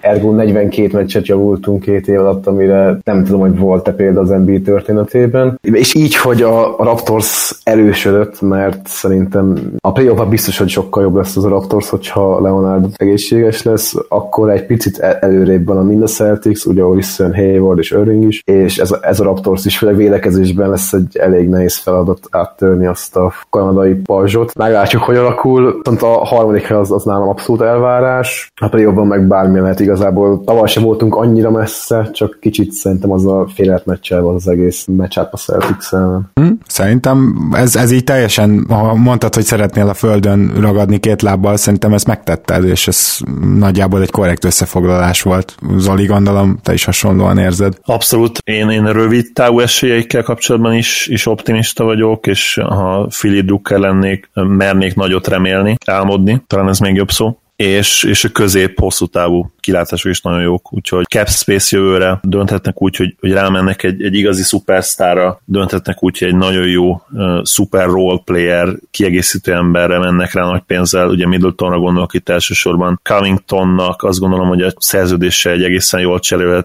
Ergo 0.00 0.32
42 0.32 0.88
meccset 0.92 1.26
javultunk 1.26 1.82
két 1.82 2.08
év 2.08 2.18
alatt, 2.18 2.46
amire 2.46 2.98
nem 3.04 3.24
tudom, 3.24 3.40
hogy 3.40 3.58
volt-e 3.58 3.92
példa 3.92 4.20
az 4.20 4.28
NBA 4.28 4.60
történetében. 4.64 5.58
És 5.62 5.94
így, 5.94 6.16
hogy 6.16 6.42
a 6.42 6.76
Raptors 6.78 7.60
erősödött, 7.64 8.40
mert 8.40 8.86
szerintem 8.86 9.72
a 9.78 9.92
play 9.92 10.28
biztos, 10.28 10.58
hogy 10.58 10.68
sokkal 10.68 11.02
jobb 11.02 11.16
lesz 11.16 11.36
az 11.36 11.44
a 11.44 11.48
Raptors, 11.48 11.88
hogyha 11.88 12.40
Leonard 12.40 12.94
egészséges 12.96 13.62
lesz, 13.62 13.94
akkor 14.08 14.50
egy 14.50 14.66
picit 14.66 14.98
előrébb 14.98 15.66
van 15.66 15.76
a 15.76 15.82
mind 15.82 16.02
a 16.02 16.06
Celtics, 16.06 16.64
ugye 16.64 16.84
Wilson, 16.84 17.34
Hayward 17.34 17.78
és 17.78 17.90
Irving 17.90 18.24
is, 18.24 18.42
és 18.44 18.78
ez 18.78 18.90
a, 18.90 18.98
ez 19.02 19.20
a 19.20 19.24
Raptors 19.24 19.64
is, 19.64 19.78
főleg 19.78 19.96
védekezésben 19.96 20.70
lesz 20.70 20.92
egy 20.92 21.16
elég 21.16 21.48
nehéz 21.48 21.76
feladat 21.76 22.28
áttörni 22.30 22.86
azt 22.86 23.16
a 23.16 23.32
kanadai 23.50 23.94
pajzsot. 23.94 24.54
Meglátjuk, 24.54 25.02
hogy 25.02 25.16
alakul, 25.16 25.80
viszont 25.84 26.02
a 26.02 26.24
harmadik 26.24 26.70
az, 26.70 26.92
az 26.92 27.04
nálam 27.04 27.28
abszolút 27.28 27.41
elvárás. 27.48 28.52
A 28.60 28.68
play 28.68 28.84
meg 28.84 29.26
bármi 29.26 29.60
lehet 29.60 29.80
igazából. 29.80 30.42
Tavaly 30.44 30.68
sem 30.68 30.82
voltunk 30.82 31.14
annyira 31.14 31.50
messze, 31.50 32.10
csak 32.12 32.38
kicsit 32.40 32.72
szerintem 32.72 33.12
az 33.12 33.26
a 33.26 33.46
félet 33.54 33.86
meccsel 33.86 34.20
volt 34.20 34.36
az 34.36 34.48
egész 34.48 34.86
meccs 34.86 35.18
a 35.18 35.36
celtics 35.36 35.88
hm, 36.34 36.52
Szerintem 36.66 37.34
ez, 37.52 37.76
ez 37.76 37.92
így 37.92 38.04
teljesen, 38.04 38.64
ha 38.68 38.94
mondtad, 38.94 39.34
hogy 39.34 39.44
szeretnél 39.44 39.88
a 39.88 39.94
földön 39.94 40.52
ragadni 40.60 40.98
két 40.98 41.22
lábbal, 41.22 41.56
szerintem 41.56 41.92
ezt 41.92 42.06
megtetted, 42.06 42.64
és 42.64 42.88
ez 42.88 43.18
nagyjából 43.58 44.00
egy 44.00 44.10
korrekt 44.10 44.44
összefoglalás 44.44 45.22
volt. 45.22 45.54
Zoli, 45.76 46.06
gondolom, 46.06 46.58
te 46.62 46.72
is 46.72 46.84
hasonlóan 46.84 47.38
érzed. 47.38 47.74
Abszolút. 47.84 48.38
Én, 48.44 48.70
én 48.70 48.92
rövid 48.92 49.32
távú 49.32 49.60
esélyeikkel 49.60 50.22
kapcsolatban 50.22 50.74
is, 50.74 51.06
is 51.06 51.26
optimista 51.26 51.84
vagyok, 51.84 52.26
és 52.26 52.60
ha 52.68 53.06
Philip 53.18 53.46
Drucker 53.46 53.78
lennék, 53.78 54.30
mernék 54.34 54.94
nagyot 54.94 55.28
remélni, 55.28 55.76
álmodni, 55.86 56.42
talán 56.46 56.68
ez 56.68 56.78
még 56.78 56.94
jobb 56.94 57.10
szó 57.10 57.31
és, 57.56 58.04
és 58.04 58.24
a 58.24 58.28
közép-hosszú 58.28 59.06
távú 59.06 59.52
kilátások 59.60 60.10
is 60.10 60.20
nagyon 60.20 60.40
jók, 60.40 60.72
úgyhogy 60.72 61.04
cap 61.04 61.28
space 61.28 61.76
jövőre 61.76 62.18
dönthetnek 62.22 62.82
úgy, 62.82 62.96
hogy, 62.96 63.16
hogy 63.20 63.32
rámennek 63.32 63.82
egy, 63.82 64.02
egy 64.02 64.14
igazi 64.14 64.42
szupersztára, 64.42 65.40
dönthetnek 65.44 66.02
úgy, 66.02 66.18
hogy 66.18 66.28
egy 66.28 66.36
nagyon 66.36 66.66
jó 66.66 66.90
uh, 66.90 67.44
super 67.44 67.86
role 67.86 68.20
player, 68.24 68.68
kiegészítő 68.90 69.52
emberre 69.52 69.98
mennek 69.98 70.32
rá 70.32 70.42
nagy 70.42 70.62
pénzzel, 70.66 71.08
ugye 71.08 71.26
Middletonra 71.26 71.78
gondolok 71.78 72.14
itt 72.14 72.28
elsősorban, 72.28 73.00
Covingtonnak 73.02 74.02
azt 74.02 74.18
gondolom, 74.18 74.48
hogy 74.48 74.62
a 74.62 74.72
szerződése 74.78 75.50
egy 75.50 75.62
egészen 75.62 76.00
jól 76.00 76.20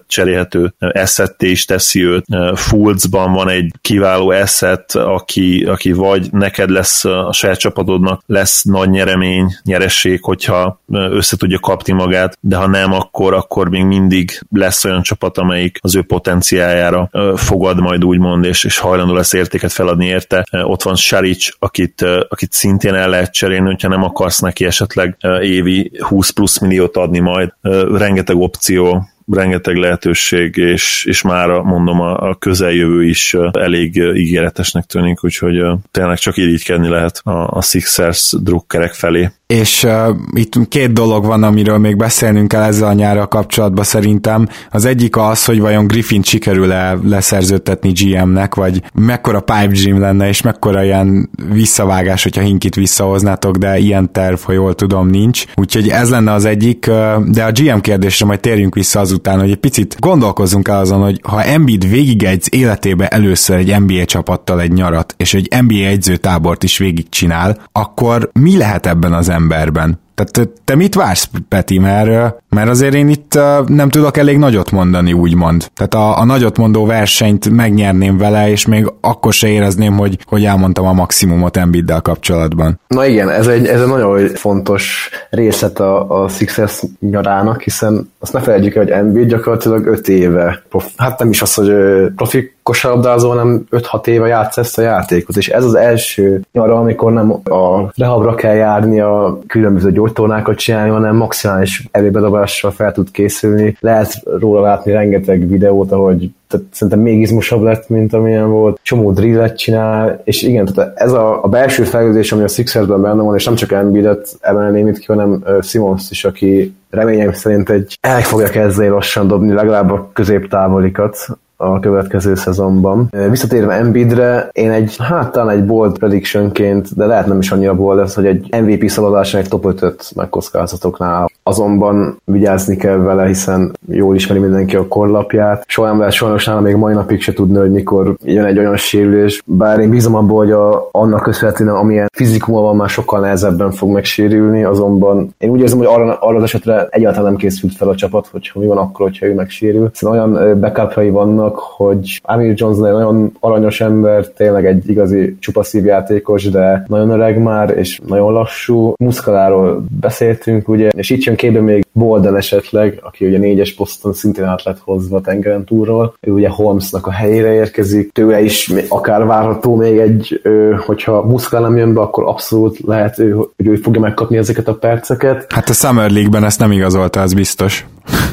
cserélhető 0.06 0.74
asset 0.78 1.42
is 1.42 1.64
teszi 1.64 2.04
őt, 2.04 2.24
uh, 2.28 2.56
Fultzban 2.56 3.32
van 3.32 3.48
egy 3.48 3.72
kiváló 3.80 4.30
asset, 4.30 4.94
aki, 4.94 5.64
aki 5.64 5.92
vagy 5.92 6.32
neked 6.32 6.70
lesz 6.70 7.04
a 7.04 7.32
saját 7.32 7.58
csapatodnak 7.58 8.22
lesz 8.26 8.62
nagy 8.62 8.90
nyeremény, 8.90 9.46
nyeresség, 9.62 10.22
hogyha 10.22 10.80
össze 10.92 11.36
tudja 11.36 11.58
kapni 11.58 11.92
magát, 11.92 12.38
de 12.40 12.56
ha 12.56 12.66
nem, 12.66 12.92
akkor, 12.92 13.34
akkor 13.34 13.68
még 13.68 13.84
mindig 13.84 14.40
lesz 14.50 14.84
olyan 14.84 15.02
csapat, 15.02 15.38
amelyik 15.38 15.78
az 15.80 15.96
ő 15.96 16.02
potenciájára 16.02 17.10
fogad 17.36 17.80
majd 17.80 18.04
úgymond, 18.04 18.44
és, 18.44 18.64
és 18.64 18.78
hajlandó 18.78 19.14
lesz 19.14 19.32
értéket 19.32 19.72
feladni 19.72 20.06
érte. 20.06 20.46
Ott 20.50 20.82
van 20.82 20.94
Saric, 20.94 21.48
akit, 21.58 22.02
akit 22.28 22.52
szintén 22.52 22.94
el 22.94 23.08
lehet 23.08 23.32
cserélni, 23.32 23.66
hogyha 23.66 23.88
nem 23.88 24.02
akarsz 24.02 24.38
neki 24.38 24.64
esetleg 24.64 25.16
évi 25.42 25.90
20 25.98 26.30
plusz 26.30 26.58
milliót 26.58 26.96
adni 26.96 27.18
majd. 27.18 27.52
Rengeteg 27.92 28.36
opció, 28.36 29.08
rengeteg 29.32 29.76
lehetőség, 29.76 30.56
és, 30.56 31.04
és 31.04 31.22
már 31.22 31.48
mondom, 31.48 32.00
a, 32.00 32.28
a 32.28 32.34
közeljövő 32.34 33.04
is 33.04 33.36
elég 33.52 33.96
ígéretesnek 33.96 34.84
tűnik, 34.84 35.24
úgyhogy 35.24 35.64
tényleg 35.90 36.18
csak 36.18 36.36
irigykedni 36.36 36.88
lehet 36.88 37.20
a, 37.24 37.48
a 37.50 37.62
Sixers 37.62 38.34
drukkerek 38.42 38.94
felé 38.94 39.30
és 39.54 39.84
uh, 39.84 40.16
itt 40.32 40.68
két 40.68 40.92
dolog 40.92 41.24
van, 41.24 41.42
amiről 41.42 41.78
még 41.78 41.96
beszélnünk 41.96 42.48
kell 42.48 42.62
ezzel 42.62 42.88
a 42.88 42.92
nyárral 42.92 43.28
kapcsolatban 43.28 43.84
szerintem. 43.84 44.48
Az 44.70 44.84
egyik 44.84 45.16
az, 45.16 45.44
hogy 45.44 45.60
vajon 45.60 45.86
Griffin 45.86 46.22
sikerül-e 46.22 46.98
leszerződtetni 47.02 47.92
GM-nek, 47.92 48.54
vagy 48.54 48.82
mekkora 48.94 49.40
pipe 49.40 49.66
gym 49.66 50.00
lenne, 50.00 50.28
és 50.28 50.42
mekkora 50.42 50.84
ilyen 50.84 51.30
visszavágás, 51.52 52.22
hogyha 52.22 52.42
Hinkit 52.42 52.74
visszahoznátok, 52.74 53.56
de 53.56 53.78
ilyen 53.78 54.12
terv, 54.12 54.38
ha 54.40 54.52
jól 54.52 54.74
tudom, 54.74 55.08
nincs. 55.08 55.44
Úgyhogy 55.54 55.88
ez 55.88 56.10
lenne 56.10 56.32
az 56.32 56.44
egyik, 56.44 56.86
uh, 56.88 57.24
de 57.24 57.44
a 57.44 57.52
GM 57.52 57.78
kérdésre 57.78 58.26
majd 58.26 58.40
térjünk 58.40 58.74
vissza 58.74 59.00
azután, 59.00 59.40
hogy 59.40 59.50
egy 59.50 59.56
picit 59.56 59.96
gondolkozzunk 59.98 60.68
el 60.68 60.78
azon, 60.78 61.02
hogy 61.02 61.20
ha 61.22 61.42
Embiid 61.42 61.88
végigedz 61.88 62.46
életébe 62.50 63.08
először 63.08 63.56
egy 63.56 63.80
NBA 63.80 64.04
csapattal 64.04 64.60
egy 64.60 64.72
nyarat, 64.72 65.14
és 65.16 65.34
egy 65.34 65.48
NBA 65.60 65.86
edzőtábort 65.86 66.62
is 66.62 66.78
végigcsinál, 66.78 67.58
akkor 67.72 68.30
mi 68.32 68.56
lehet 68.56 68.86
ebben 68.86 69.12
az 69.12 69.36
emberben. 69.38 69.98
Tehát 70.14 70.50
te 70.64 70.74
mit 70.74 70.94
vársz, 70.94 71.30
Peti? 71.48 71.78
Mert, 71.78 72.34
mert 72.48 72.68
azért 72.68 72.94
én 72.94 73.08
itt 73.08 73.38
nem 73.66 73.88
tudok 73.88 74.16
elég 74.16 74.38
nagyot 74.38 74.70
mondani, 74.70 75.12
úgymond. 75.12 75.66
Tehát 75.74 75.94
a, 75.94 76.20
a 76.20 76.24
nagyot 76.24 76.56
mondó 76.56 76.86
versenyt 76.86 77.50
megnyerném 77.50 78.18
vele, 78.18 78.50
és 78.50 78.66
még 78.66 78.92
akkor 79.00 79.32
se 79.32 79.48
érezném, 79.48 79.96
hogy, 79.96 80.18
hogy 80.26 80.44
elmondtam 80.44 80.86
a 80.86 80.92
maximumot 80.92 81.56
Embiiddel 81.56 82.00
kapcsolatban. 82.00 82.80
Na 82.86 83.06
igen, 83.06 83.30
ez 83.30 83.46
egy, 83.46 83.66
ez 83.66 83.80
egy 83.80 83.86
nagyon 83.86 84.28
fontos 84.28 85.10
részlet 85.30 85.80
a, 85.80 86.22
a 86.22 86.28
Sixers 86.28 86.82
nyarának, 87.00 87.62
hiszen 87.62 88.10
azt 88.18 88.32
ne 88.32 88.40
felejtjük 88.40 88.74
el, 88.74 88.82
hogy 88.82 88.92
Embiid 88.92 89.28
gyakorlatilag 89.28 89.86
5 89.86 90.08
éve, 90.08 90.62
prof, 90.68 90.86
hát 90.96 91.18
nem 91.18 91.30
is 91.30 91.42
az, 91.42 91.54
hogy 91.54 91.72
profi 92.16 92.56
kosarlabdázó, 92.68 93.28
hanem 93.28 93.64
5-6 93.70 94.06
éve 94.06 94.26
játsz 94.26 94.56
ezt 94.56 94.78
a 94.78 94.82
játékot, 94.82 95.36
és 95.36 95.48
ez 95.48 95.64
az 95.64 95.74
első 95.74 96.40
nyara, 96.52 96.76
amikor 96.76 97.12
nem 97.12 97.30
a 97.30 97.90
rehabra 97.96 98.34
kell 98.34 98.54
járni, 98.54 99.00
a 99.00 99.38
különböző 99.46 99.92
gyógytornákat 99.92 100.56
csinálni, 100.56 100.90
hanem 100.90 101.16
maximális 101.16 101.88
előbedobással 101.90 102.70
fel 102.70 102.92
tud 102.92 103.10
készülni. 103.10 103.76
Lehet 103.80 104.22
róla 104.38 104.60
látni 104.60 104.92
rengeteg 104.92 105.48
videót, 105.48 105.92
ahogy 105.92 106.30
tehát 106.48 106.66
szerintem 106.70 107.02
még 107.02 107.20
izmosabb 107.20 107.62
lett, 107.62 107.88
mint 107.88 108.12
amilyen 108.12 108.50
volt. 108.50 108.80
Csomó 108.82 109.12
drillet 109.12 109.58
csinál, 109.58 110.20
és 110.24 110.42
igen, 110.42 110.64
tehát 110.64 110.98
ez 110.98 111.12
a, 111.12 111.44
a 111.44 111.48
belső 111.48 111.84
fejlődés, 111.84 112.32
ami 112.32 112.42
a 112.42 112.48
Sixersben 112.48 113.02
benne 113.02 113.22
van, 113.22 113.34
és 113.34 113.44
nem 113.44 113.54
csak 113.54 113.72
Embiidet 113.72 114.36
emelném 114.40 114.88
itt 114.88 114.98
ki, 114.98 115.06
hanem 115.06 115.44
Simons 115.62 116.10
is, 116.10 116.24
aki 116.24 116.74
reményem 116.90 117.32
szerint 117.32 117.70
egy 117.70 117.98
el 118.00 118.20
fogja 118.20 118.48
kezdeni 118.48 118.88
lassan 118.88 119.26
dobni 119.26 119.52
legalább 119.52 119.90
a 119.90 120.10
középtávolikat, 120.12 121.16
a 121.60 121.80
következő 121.80 122.34
szezonban. 122.34 123.08
Visszatérve 123.30 123.74
Embiidre, 123.74 124.48
én 124.52 124.70
egy, 124.70 124.96
hát 124.98 125.32
talán 125.32 125.56
egy 125.56 125.64
bold 125.64 125.98
predictionként, 125.98 126.96
de 126.96 127.06
lehet 127.06 127.26
nem 127.26 127.38
is 127.38 127.50
annyira 127.50 127.74
bold 127.74 127.98
ez, 127.98 128.14
hogy 128.14 128.26
egy 128.26 128.48
MVP 128.62 128.88
szaladáson 128.88 129.40
egy 129.40 129.48
top 129.48 129.64
5-öt 129.66 130.10
megkockázatoknál. 130.14 131.30
Azonban 131.42 132.20
vigyázni 132.24 132.76
kell 132.76 132.96
vele, 132.96 133.26
hiszen 133.26 133.72
jól 133.88 134.14
ismeri 134.14 134.40
mindenki 134.40 134.76
a 134.76 134.88
korlapját. 134.88 135.64
Soha 135.66 135.96
lehet 135.96 136.12
sajnos 136.12 136.44
nála 136.44 136.60
még 136.60 136.74
mai 136.74 136.94
napig 136.94 137.22
se 137.22 137.32
tudni, 137.32 137.58
hogy 137.58 137.72
mikor 137.72 138.16
jön 138.24 138.44
egy 138.44 138.58
olyan 138.58 138.76
sérülés. 138.76 139.42
Bár 139.44 139.78
én 139.78 139.90
bízom 139.90 140.14
abból, 140.14 140.36
hogy 140.36 140.52
a, 140.52 140.88
annak 140.92 141.22
köszönhetően, 141.22 141.74
amilyen 141.74 142.08
fizikuma 142.12 142.60
van, 142.60 142.76
már 142.76 142.88
sokkal 142.88 143.20
nehezebben 143.20 143.70
fog 143.70 143.90
megsérülni, 143.90 144.64
azonban 144.64 145.34
én 145.38 145.50
úgy 145.50 145.60
érzem, 145.60 145.78
hogy 145.78 145.86
arra, 145.86 146.18
arra 146.20 146.36
az 146.36 146.42
esetre 146.42 146.86
egyáltalán 146.90 147.24
nem 147.24 147.36
készült 147.36 147.76
fel 147.76 147.88
a 147.88 147.94
csapat, 147.94 148.26
hogyha 148.26 148.60
mi 148.60 148.66
van 148.66 148.78
akkor, 148.78 149.06
hogyha 149.06 149.26
ő 149.26 149.34
megsérül. 149.34 149.88
Hiszen 149.92 150.10
olyan 150.10 150.60
backupjai 150.60 151.10
vannak, 151.10 151.47
annak, 151.48 151.58
hogy 151.58 152.20
Amir 152.24 152.54
Jones 152.56 152.76
egy 152.76 152.92
nagyon 152.92 153.32
aranyos 153.40 153.80
ember, 153.80 154.26
tényleg 154.26 154.66
egy 154.66 154.88
igazi 154.88 155.36
csupa 155.38 155.62
szívjátékos, 155.62 156.50
de 156.50 156.84
nagyon 156.88 157.10
öreg 157.10 157.42
már, 157.42 157.76
és 157.76 158.00
nagyon 158.06 158.32
lassú. 158.32 158.92
Muszkaláról 158.98 159.84
beszéltünk, 160.00 160.68
ugye, 160.68 160.88
és 160.88 161.10
itt 161.10 161.22
jön 161.22 161.36
képbe 161.36 161.60
még 161.60 161.86
Bolden 161.92 162.36
esetleg, 162.36 162.98
aki 163.02 163.26
ugye 163.26 163.38
négyes 163.38 163.74
poszton 163.74 164.12
szintén 164.12 164.44
át 164.44 164.62
lett 164.62 164.78
hozva 164.84 165.20
tengeren 165.20 165.64
túlról. 165.64 166.14
Ő 166.20 166.32
ugye 166.32 166.48
Holmesnak 166.48 167.06
a 167.06 167.10
helyére 167.10 167.52
érkezik, 167.52 168.12
tőle 168.12 168.40
is 168.40 168.72
akár 168.88 169.26
várható 169.26 169.76
még 169.76 169.98
egy, 169.98 170.40
hogyha 170.86 171.22
Muszkál 171.22 171.60
nem 171.60 171.76
jön 171.76 171.94
be, 171.94 172.00
akkor 172.00 172.24
abszolút 172.24 172.78
lehet, 172.86 173.16
hogy 173.16 173.66
ő 173.66 173.74
fogja 173.74 174.00
megkapni 174.00 174.36
ezeket 174.36 174.68
a 174.68 174.74
perceket. 174.74 175.52
Hát 175.52 175.68
a 175.68 175.72
Summer 175.72 176.10
League-ben 176.10 176.44
ezt 176.44 176.58
nem 176.58 176.72
igazolta, 176.72 177.20
az 177.20 177.34
biztos. 177.34 177.86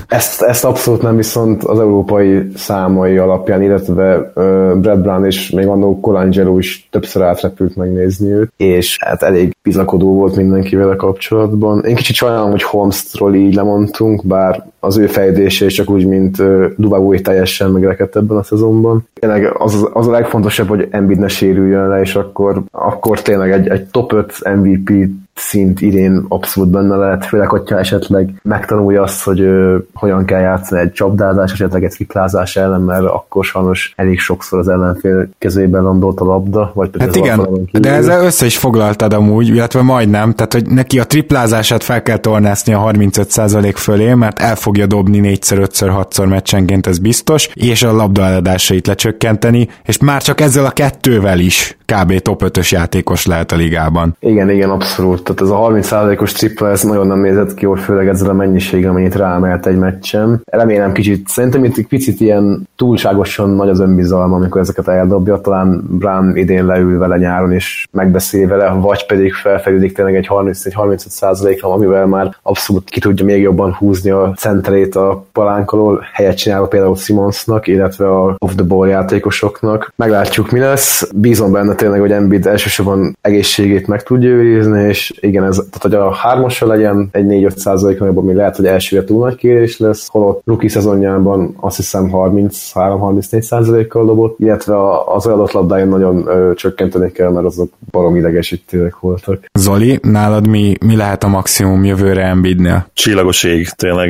Ezt, 0.07 0.41
ezt 0.41 0.65
abszolút 0.65 1.01
nem, 1.01 1.15
viszont 1.15 1.63
az 1.63 1.79
európai 1.79 2.51
számai 2.55 3.17
alapján, 3.17 3.61
illetve 3.61 4.31
uh, 4.35 4.73
Brad 4.77 4.99
Brown 4.99 5.25
és 5.25 5.49
még 5.49 5.67
annó 5.67 5.99
Colangelo 5.99 6.57
is 6.57 6.87
többször 6.91 7.21
átrepült 7.21 7.75
megnézni 7.75 8.31
őt, 8.31 8.51
és 8.57 8.97
hát 9.05 9.23
elég 9.23 9.55
bizakodó 9.63 10.13
volt 10.13 10.35
mindenki 10.35 10.75
vele 10.75 10.95
kapcsolatban. 10.95 11.83
Én 11.85 11.95
kicsit 11.95 12.15
sajnálom, 12.15 12.51
hogy 12.51 12.63
Holmes-ról 12.63 13.35
így 13.35 13.53
lemondtunk, 13.53 14.25
bár 14.25 14.65
az 14.85 14.97
ő 14.97 15.07
fejlődése 15.07 15.67
csak 15.67 15.89
úgy, 15.89 16.07
mint 16.07 16.37
Dubávói 16.77 17.21
teljesen 17.21 17.71
megrekedt 17.71 18.15
ebben 18.15 18.37
a 18.37 18.43
szezonban. 18.43 19.07
Tényleg 19.13 19.55
az, 19.57 19.87
az 19.93 20.07
a 20.07 20.11
legfontosabb, 20.11 20.67
hogy 20.67 20.87
Embiid 20.91 21.19
ne 21.19 21.27
sérüljön 21.27 21.87
le, 21.87 22.01
és 22.01 22.15
akkor, 22.15 22.63
akkor 22.71 23.21
tényleg 23.21 23.51
egy, 23.51 23.67
egy 23.67 23.85
top 23.85 24.13
5 24.13 24.33
MVP 24.55 24.91
szint 25.35 25.81
idén 25.81 26.25
abszolút 26.27 26.69
benne 26.69 26.95
lehet, 26.95 27.25
főleg, 27.25 27.49
hogyha 27.49 27.79
esetleg 27.79 28.33
megtanulja 28.43 29.01
azt, 29.01 29.23
hogy 29.23 29.39
ö, 29.39 29.77
hogyan 29.93 30.25
kell 30.25 30.39
játszani 30.39 30.81
egy 30.81 30.91
csapdázás, 30.91 31.51
esetleg 31.51 31.83
egy 31.83 31.91
triplázás 31.91 32.55
ellen, 32.55 32.81
mert 32.81 33.03
akkor 33.03 33.45
sajnos 33.45 33.93
elég 33.95 34.19
sokszor 34.19 34.59
az 34.59 34.67
ellenfél 34.67 35.29
kezében 35.37 35.83
landolt 35.83 36.19
a 36.19 36.25
labda, 36.25 36.71
vagy 36.73 36.89
hát 36.99 37.15
igen, 37.15 37.47
de 37.71 37.91
ezzel 37.91 38.23
össze 38.23 38.45
is 38.45 38.57
foglaltad 38.57 39.13
amúgy, 39.13 39.47
illetve 39.47 39.81
majdnem, 39.81 40.33
tehát 40.33 40.53
hogy 40.53 40.65
neki 40.67 40.99
a 40.99 41.03
triplázását 41.03 41.83
fel 41.83 42.01
kell 42.01 42.17
tornászni 42.17 42.73
a 42.73 42.91
35% 42.91 43.73
fölé, 43.75 44.13
mert 44.13 44.39
el 44.39 44.55
fogja 44.75 44.95
dobni 44.95 45.19
4-szer, 45.23 45.67
5-szer, 45.71 46.05
6-szor 46.09 46.27
meccsenként, 46.27 46.87
ez 46.87 46.99
biztos, 46.99 47.49
és 47.53 47.83
a 47.83 47.91
labda 47.91 48.25
eladásait 48.25 48.87
lecsökkenteni, 48.87 49.69
és 49.85 49.97
már 49.97 50.21
csak 50.21 50.41
ezzel 50.41 50.65
a 50.65 50.71
kettővel 50.71 51.39
is 51.39 51.77
kb. 51.85 52.19
top 52.19 52.41
5-ös 52.45 52.69
játékos 52.69 53.25
lehet 53.25 53.51
a 53.51 53.55
ligában. 53.55 54.15
Igen, 54.19 54.49
igen, 54.49 54.69
abszolút. 54.69 55.23
Tehát 55.23 55.41
ez 55.41 55.49
a 55.49 55.57
30%-os 55.57 56.31
tripla, 56.31 56.69
ez 56.69 56.83
nagyon 56.83 57.07
nem 57.07 57.19
nézett 57.19 57.53
ki 57.53 57.63
jól, 57.63 57.75
főleg 57.75 58.07
ezzel 58.07 58.29
a 58.29 58.33
mennyiséggel, 58.33 58.89
amennyit 58.89 59.15
ráemelt 59.15 59.65
egy 59.65 59.77
meccsen. 59.77 60.41
Remélem 60.45 60.91
kicsit, 60.91 61.27
szerintem 61.27 61.63
itt 61.63 61.87
picit 61.87 62.19
ilyen 62.19 62.67
túlságosan 62.75 63.49
nagy 63.49 63.69
az 63.69 63.79
önbizalma, 63.79 64.35
amikor 64.35 64.61
ezeket 64.61 64.87
eldobja, 64.87 65.41
talán 65.41 65.83
Brown 65.89 66.37
idén 66.37 66.65
leül 66.65 66.97
vele 66.97 67.17
nyáron 67.17 67.51
és 67.51 67.87
megbeszél 67.91 68.47
vele, 68.47 68.69
vagy 68.69 69.05
pedig 69.05 69.33
felfejlődik 69.33 69.93
tényleg 69.95 70.15
egy 70.15 70.27
30-35%-ra, 70.29 71.73
amivel 71.73 72.05
már 72.05 72.35
abszolút 72.41 72.89
ki 72.89 72.99
tudja 72.99 73.25
még 73.25 73.41
jobban 73.41 73.73
húzni 73.73 74.09
a 74.09 74.33
centerét 74.37 74.95
a 74.95 75.25
palánk 75.31 75.71
alól, 75.71 76.05
helyet 76.13 76.37
csinálva 76.37 76.67
például 76.67 76.95
Simonsnak, 76.95 77.67
illetve 77.67 78.07
a 78.07 78.35
off-the-ball 78.37 78.87
játékosoknak. 78.87 79.93
Meglátjuk, 79.95 80.51
mi 80.51 80.59
lesz. 80.59 81.09
Bízom 81.15 81.51
benne 81.51 81.74
tényleg, 81.75 81.99
hogy 81.99 82.11
Embiid 82.11 82.45
elsősorban 82.45 83.17
egészségét 83.21 83.87
meg 83.87 84.03
tudja 84.03 84.29
őrizni, 84.29 84.87
és 84.87 85.13
igen, 85.19 85.43
ez, 85.43 85.55
tehát 85.55 85.81
hogy 85.81 85.93
a 85.93 86.13
hármasra 86.13 86.67
legyen 86.67 87.09
egy 87.11 87.25
4-5 87.27 87.55
százalék, 87.55 88.01
ami 88.01 88.33
lehet, 88.33 88.55
hogy 88.55 88.65
elsőre 88.65 89.03
túl 89.03 89.23
nagy 89.23 89.35
kérés 89.35 89.79
lesz, 89.79 90.07
holott 90.07 90.41
rookie 90.45 90.69
szezonjában 90.69 91.55
azt 91.59 91.75
hiszem 91.75 92.09
33-34 92.11 93.41
százalékkal 93.41 94.05
dobott, 94.05 94.39
illetve 94.39 94.75
az 95.05 95.25
adott 95.25 95.51
labdáján 95.51 95.87
nagyon 95.87 96.27
ö, 96.27 96.53
csökkenteni 96.55 97.11
kell, 97.11 97.31
mert 97.31 97.45
azok 97.45 97.69
barom 97.91 98.15
idegesítőek 98.15 98.99
voltak. 98.99 99.45
Zoli, 99.53 99.99
nálad 100.01 100.47
mi, 100.47 100.73
mi 100.85 100.95
lehet 100.95 101.23
a 101.23 101.27
maximum 101.27 101.83
jövőre 101.83 102.25
Embiidnél? 102.25 102.87
Csillagos 102.93 103.43
ég, 103.43 103.69
tényleg 103.69 104.09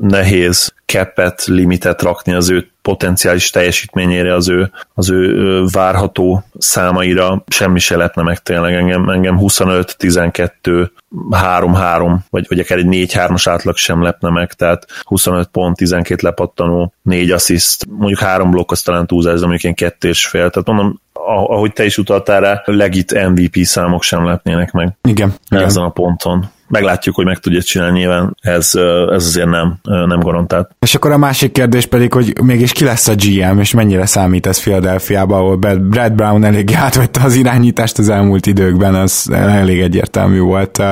nehéz 0.00 0.74
keppet, 0.84 1.44
limitet 1.44 2.02
rakni 2.02 2.32
az 2.32 2.50
ő 2.50 2.70
potenciális 2.82 3.50
teljesítményére, 3.50 4.34
az 4.34 4.48
ő, 4.48 4.70
az 4.94 5.10
ő 5.10 5.64
várható 5.72 6.44
számaira 6.58 7.44
semmi 7.46 7.78
se 7.78 7.96
lepne 7.96 8.22
meg 8.22 8.38
tényleg 8.38 8.74
engem, 8.74 9.08
engem 9.08 9.38
25, 9.38 9.96
12, 9.96 10.92
3-3, 11.30 12.16
vagy, 12.30 12.46
vagy 12.48 12.58
akár 12.58 12.78
egy 12.78 12.86
4-3-as 12.88 13.42
átlag 13.44 13.76
sem 13.76 14.02
lepne 14.02 14.30
meg, 14.30 14.52
tehát 14.52 14.86
25 15.04 15.48
pont, 15.48 15.76
12 15.76 16.26
lepattanó, 16.26 16.92
4 17.02 17.30
assziszt, 17.30 17.86
mondjuk 17.90 18.18
3 18.18 18.50
blokk, 18.50 18.70
az 18.70 18.82
talán 18.82 19.06
túlzás, 19.06 19.40
de 19.40 19.46
mondjuk 19.46 19.94
és 20.00 20.26
fél, 20.26 20.50
tehát 20.50 20.68
mondom, 20.68 21.00
ahogy 21.12 21.72
te 21.72 21.84
is 21.84 21.98
utaltál 21.98 22.40
rá, 22.40 22.62
legit 22.64 23.28
MVP 23.28 23.56
számok 23.56 24.02
sem 24.02 24.24
lepnének 24.24 24.72
meg. 24.72 24.96
Igen. 25.02 25.34
Ezen 25.48 25.70
igen. 25.70 25.84
a 25.84 25.88
ponton 25.88 26.50
meglátjuk, 26.70 27.14
hogy 27.14 27.24
meg 27.24 27.38
tudja 27.38 27.62
csinálni 27.62 27.98
nyilván, 27.98 28.36
ez, 28.40 28.70
ez 29.10 29.24
azért 29.24 29.48
nem, 29.48 29.78
nem 29.82 30.20
garantált. 30.20 30.70
És 30.78 30.94
akkor 30.94 31.10
a 31.10 31.18
másik 31.18 31.52
kérdés 31.52 31.86
pedig, 31.86 32.12
hogy 32.12 32.32
mégis 32.42 32.72
ki 32.72 32.84
lesz 32.84 33.08
a 33.08 33.14
GM, 33.14 33.58
és 33.58 33.74
mennyire 33.74 34.06
számít 34.06 34.46
ez 34.46 34.60
Philadelphia-ba, 34.60 35.36
ahol 35.36 35.56
Brad 35.56 36.12
Brown 36.12 36.44
elég 36.44 36.70
átvette 36.76 37.20
az 37.24 37.34
irányítást 37.34 37.98
az 37.98 38.08
elmúlt 38.08 38.46
időkben, 38.46 38.94
az 38.94 39.30
elég 39.32 39.80
egyértelmű 39.80 40.40
volt. 40.40 40.82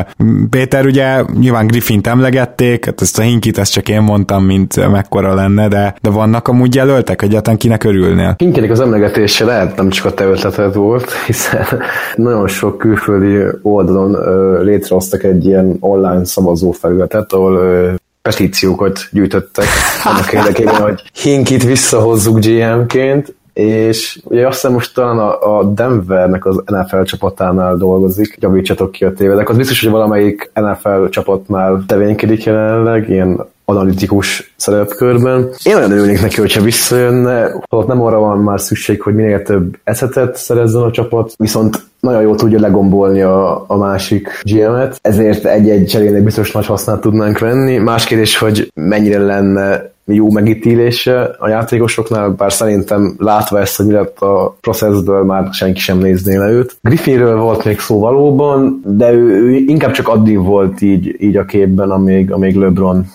Péter, 0.51 0.87
ugye 0.87 1.23
nyilván 1.39 1.67
Griffin-t 1.67 2.07
emlegették, 2.07 2.85
hát 2.85 3.01
ezt 3.01 3.19
a 3.19 3.23
hinkit 3.23 3.59
ezt 3.59 3.73
csak 3.73 3.89
én 3.89 4.01
mondtam, 4.01 4.45
mint 4.45 4.91
mekkora 4.91 5.35
lenne, 5.35 5.69
de, 5.69 5.95
de 6.03 6.11
vannak 6.11 6.49
amúgy 6.49 6.75
jelöltek, 6.75 7.23
egyáltalán 7.23 7.59
kinek 7.59 7.85
örülnél? 7.85 8.35
Hinkinek 8.39 8.71
az 8.71 8.81
emlegetése 8.81 9.45
lehet 9.45 9.77
nem 9.77 9.89
csak 9.89 10.05
a 10.05 10.15
te 10.15 10.25
ötleted 10.25 10.75
volt, 10.75 11.13
hiszen 11.27 11.67
nagyon 12.17 12.49
sok 12.49 12.79
külföldi 12.79 13.57
oldalon 13.63 14.17
létrehoztak 14.65 15.25
egy 15.25 15.47
ilyen 15.47 15.68
online 15.81 16.25
szavazó 16.25 16.71
felületet, 16.71 17.33
ahol 17.33 17.97
petíciókat 18.23 19.01
gyűjtöttek 19.13 19.67
annak 20.05 20.33
érdekében, 20.33 20.81
hogy 20.81 21.03
Hinkit 21.23 21.65
visszahozzuk 21.65 22.39
GM-ként, 22.39 23.37
és 23.53 24.21
ugye 24.25 24.47
azt 24.47 24.55
hiszem 24.55 24.73
most 24.73 24.95
talán 24.95 25.19
a, 25.19 25.59
a 25.59 25.65
Denvernek 25.65 26.47
az 26.47 26.63
NFL 26.67 27.03
csapatánál 27.03 27.77
dolgozik, 27.77 28.37
javítsatok 28.41 28.93
ki 28.93 29.05
a 29.05 29.13
tévedek. 29.13 29.49
Az 29.49 29.57
biztos, 29.57 29.83
hogy 29.83 29.91
valamelyik 29.91 30.51
NFL 30.55 31.09
csapatnál 31.09 31.85
tevékedik 31.87 32.45
jelenleg, 32.45 33.09
ilyen 33.09 33.45
analitikus 33.65 34.55
szerepkörben. 34.57 35.49
Én 35.63 35.75
nagyon 35.75 35.91
örülnék 35.91 36.21
neki, 36.21 36.41
hogyha 36.41 36.63
visszajönne, 36.63 37.63
ott 37.69 37.87
nem 37.87 38.03
arra 38.03 38.19
van 38.19 38.39
már 38.39 38.61
szükség, 38.61 39.03
hogy 39.03 39.15
minél 39.15 39.43
több 39.43 39.79
eszetet 39.85 40.37
szerezzen 40.37 40.83
a 40.83 40.91
csapat, 40.91 41.35
viszont 41.37 41.88
nagyon 42.01 42.23
jól 42.23 42.37
tudja 42.37 42.61
legombolni 42.61 43.23
a, 43.23 43.65
a 43.67 43.77
másik 43.77 44.43
GM-et, 44.43 44.99
ezért 45.03 45.45
egy-egy 45.45 45.87
cserének 45.87 46.23
biztos 46.23 46.53
nagy 46.53 46.67
hasznát 46.67 47.01
tudnánk 47.01 47.39
venni. 47.39 47.77
Más 47.77 48.05
kérdés, 48.05 48.39
hogy 48.39 48.71
mennyire 48.75 49.19
lenne 49.19 49.91
jó 50.05 50.31
megítélése 50.31 51.37
a 51.39 51.49
játékosoknál, 51.49 52.29
bár 52.29 52.53
szerintem 52.53 53.15
látva 53.19 53.61
ezt, 53.61 53.77
hogy 53.77 53.87
lett 53.87 54.19
a 54.19 54.57
processzből, 54.61 55.25
már 55.25 55.49
senki 55.53 55.81
sem 55.81 55.99
nézné 55.99 56.37
le 56.37 56.51
őt. 56.51 56.77
Griffinről 56.83 57.41
volt 57.41 57.65
még 57.65 57.79
szó 57.79 57.99
valóban, 57.99 58.81
de 58.85 59.13
ő, 59.13 59.43
ő 59.43 59.51
inkább 59.51 59.93
csak 59.93 60.09
addig 60.09 60.39
volt 60.39 60.81
így, 60.81 61.17
így 61.19 61.37
a 61.37 61.45
képben, 61.45 61.91
amíg, 61.91 62.33
amíg 62.33 62.55
LeBron 62.55 63.07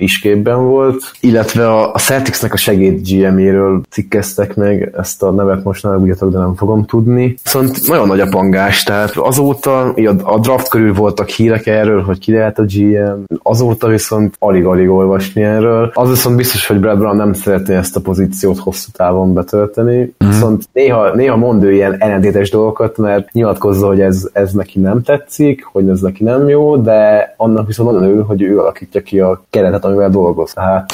is 0.00 0.18
képben 0.18 0.64
volt, 0.64 1.12
illetve 1.20 1.68
a, 1.68 1.92
a 1.92 1.98
Celticsnek 1.98 2.52
a 2.52 2.56
segéd 2.56 3.00
GM-éről 3.08 3.80
cikkeztek 3.90 4.56
meg, 4.56 4.92
ezt 4.96 5.22
a 5.22 5.30
nevet 5.30 5.64
most 5.64 5.82
nem 5.82 6.04
de 6.04 6.38
nem 6.38 6.54
fogom 6.54 6.84
tudni. 6.84 7.38
Viszont 7.42 7.88
nagyon 7.88 8.06
nagy 8.06 8.20
a 8.20 8.28
pangás, 8.30 8.82
tehát 8.82 9.16
azóta 9.16 9.80
a, 9.80 10.12
a 10.22 10.38
draft 10.38 10.68
körül 10.68 10.94
voltak 10.94 11.28
hírek 11.28 11.66
erről, 11.66 12.02
hogy 12.02 12.18
ki 12.18 12.32
lehet 12.32 12.58
a 12.58 12.64
GM, 12.66 13.34
azóta 13.42 13.88
viszont 13.88 14.34
alig-alig 14.38 14.88
olvasni 14.88 15.42
erről. 15.42 15.90
Az 15.94 16.08
viszont 16.08 16.36
biztos, 16.36 16.66
hogy 16.66 16.80
Brad 16.80 16.98
Brown 16.98 17.16
nem 17.16 17.32
szeretné 17.32 17.74
ezt 17.74 17.96
a 17.96 18.00
pozíciót 18.00 18.58
hosszú 18.58 18.88
távon 18.92 19.34
betölteni, 19.34 19.96
mm-hmm. 19.96 20.32
viszont 20.32 20.68
néha, 20.72 21.14
néha 21.14 21.36
mond 21.36 21.62
ő 21.62 21.72
ilyen 21.72 21.96
ellentétes 21.98 22.50
dolgokat, 22.50 22.96
mert 22.96 23.32
nyilatkozza, 23.32 23.86
hogy 23.86 24.00
ez, 24.00 24.28
ez 24.32 24.52
neki 24.52 24.80
nem 24.80 25.02
tetszik, 25.02 25.64
hogy 25.64 25.88
ez 25.88 26.00
neki 26.00 26.24
nem 26.24 26.48
jó, 26.48 26.76
de 26.76 27.34
annak 27.36 27.66
viszont 27.66 27.90
nagyon 27.90 28.08
ő, 28.08 28.20
hogy 28.20 28.42
ő 28.42 28.58
alakítja 28.58 29.00
ki 29.00 29.20
a 29.20 29.42
keretet, 29.50 29.84
amivel 29.90 30.10
dolgoz. 30.10 30.52
Tehát 30.58 30.92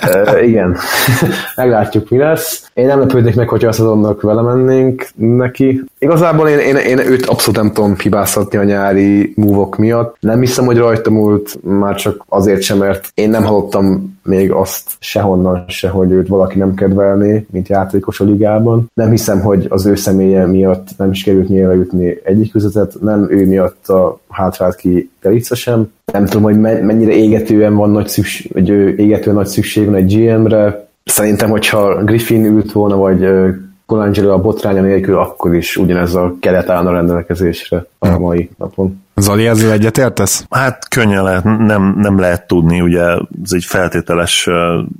e, 0.00 0.44
igen, 0.44 0.76
meglátjuk 1.56 2.10
mi 2.10 2.18
lesz. 2.18 2.70
Én 2.74 2.86
nem 2.86 2.98
lepődnék 2.98 3.34
meg, 3.34 3.48
hogyha 3.48 3.68
a 3.68 3.72
szezonnak 3.72 4.20
vele 4.20 4.42
mennénk 4.42 5.06
neki. 5.14 5.84
Igazából 5.98 6.48
én, 6.48 6.58
én, 6.58 6.76
én 6.76 6.98
őt 6.98 7.26
abszolút 7.26 7.60
nem 7.60 7.72
tudom 7.72 7.96
hibáztatni 7.98 8.58
a 8.58 8.64
nyári 8.64 9.32
múvok 9.36 9.76
miatt. 9.76 10.16
Nem 10.20 10.40
hiszem, 10.40 10.64
hogy 10.64 10.76
rajta 10.76 11.10
múlt, 11.10 11.58
már 11.62 11.94
csak 11.94 12.24
azért 12.28 12.62
sem, 12.62 12.78
mert 12.78 13.10
én 13.14 13.30
nem 13.30 13.44
hallottam 13.44 14.11
még 14.24 14.50
azt 14.50 14.90
sehonnan 14.98 15.64
se, 15.68 15.88
hogy 15.88 16.10
őt 16.10 16.28
valaki 16.28 16.58
nem 16.58 16.74
kedvelné, 16.74 17.46
mint 17.50 17.68
játékos 17.68 18.20
a 18.20 18.24
ligában. 18.24 18.90
Nem 18.94 19.10
hiszem, 19.10 19.40
hogy 19.40 19.66
az 19.68 19.86
ő 19.86 19.94
személye 19.94 20.46
miatt 20.46 20.88
nem 20.96 21.10
is 21.10 21.22
került 21.22 21.48
nyílre 21.48 21.74
jutni 21.74 22.20
egyik 22.24 22.52
közöttet, 22.52 23.00
nem 23.00 23.26
ő 23.30 23.46
miatt 23.46 23.88
a 23.88 24.20
hátrált 24.28 24.76
ki 24.76 25.10
Galica 25.20 25.54
sem. 25.54 25.92
Nem 26.12 26.24
tudom, 26.24 26.42
hogy 26.42 26.60
mennyire 26.60 27.12
égetően 27.12 27.74
van 27.74 27.90
nagy 27.90 28.08
szükség, 28.08 28.52
vagy 28.52 28.68
égetően 28.98 29.36
nagy 29.36 29.46
szükség 29.46 29.84
van 29.84 29.94
egy 29.94 30.16
GM-re. 30.16 30.86
Szerintem, 31.04 31.50
hogyha 31.50 32.04
Griffin 32.04 32.44
ült 32.44 32.72
volna, 32.72 32.96
vagy 32.96 33.28
Colangelo 33.86 34.32
a 34.32 34.40
botránya 34.40 34.82
nélkül, 34.82 35.18
akkor 35.18 35.54
is 35.54 35.76
ugyanez 35.76 36.14
a 36.14 36.34
keret 36.40 36.70
állna 36.70 36.92
rendelkezésre 36.92 37.86
a 37.98 38.18
mai 38.18 38.50
napon. 38.58 39.02
Zoli, 39.16 39.46
ezzel 39.46 39.72
egyetértesz? 39.72 40.46
Hát 40.50 40.88
könnyen 40.88 41.22
lehet, 41.22 41.44
nem, 41.44 41.94
nem 41.96 42.18
lehet 42.18 42.46
tudni, 42.46 42.80
ugye 42.80 43.02
ez 43.44 43.52
egy 43.52 43.64
feltételes 43.64 44.48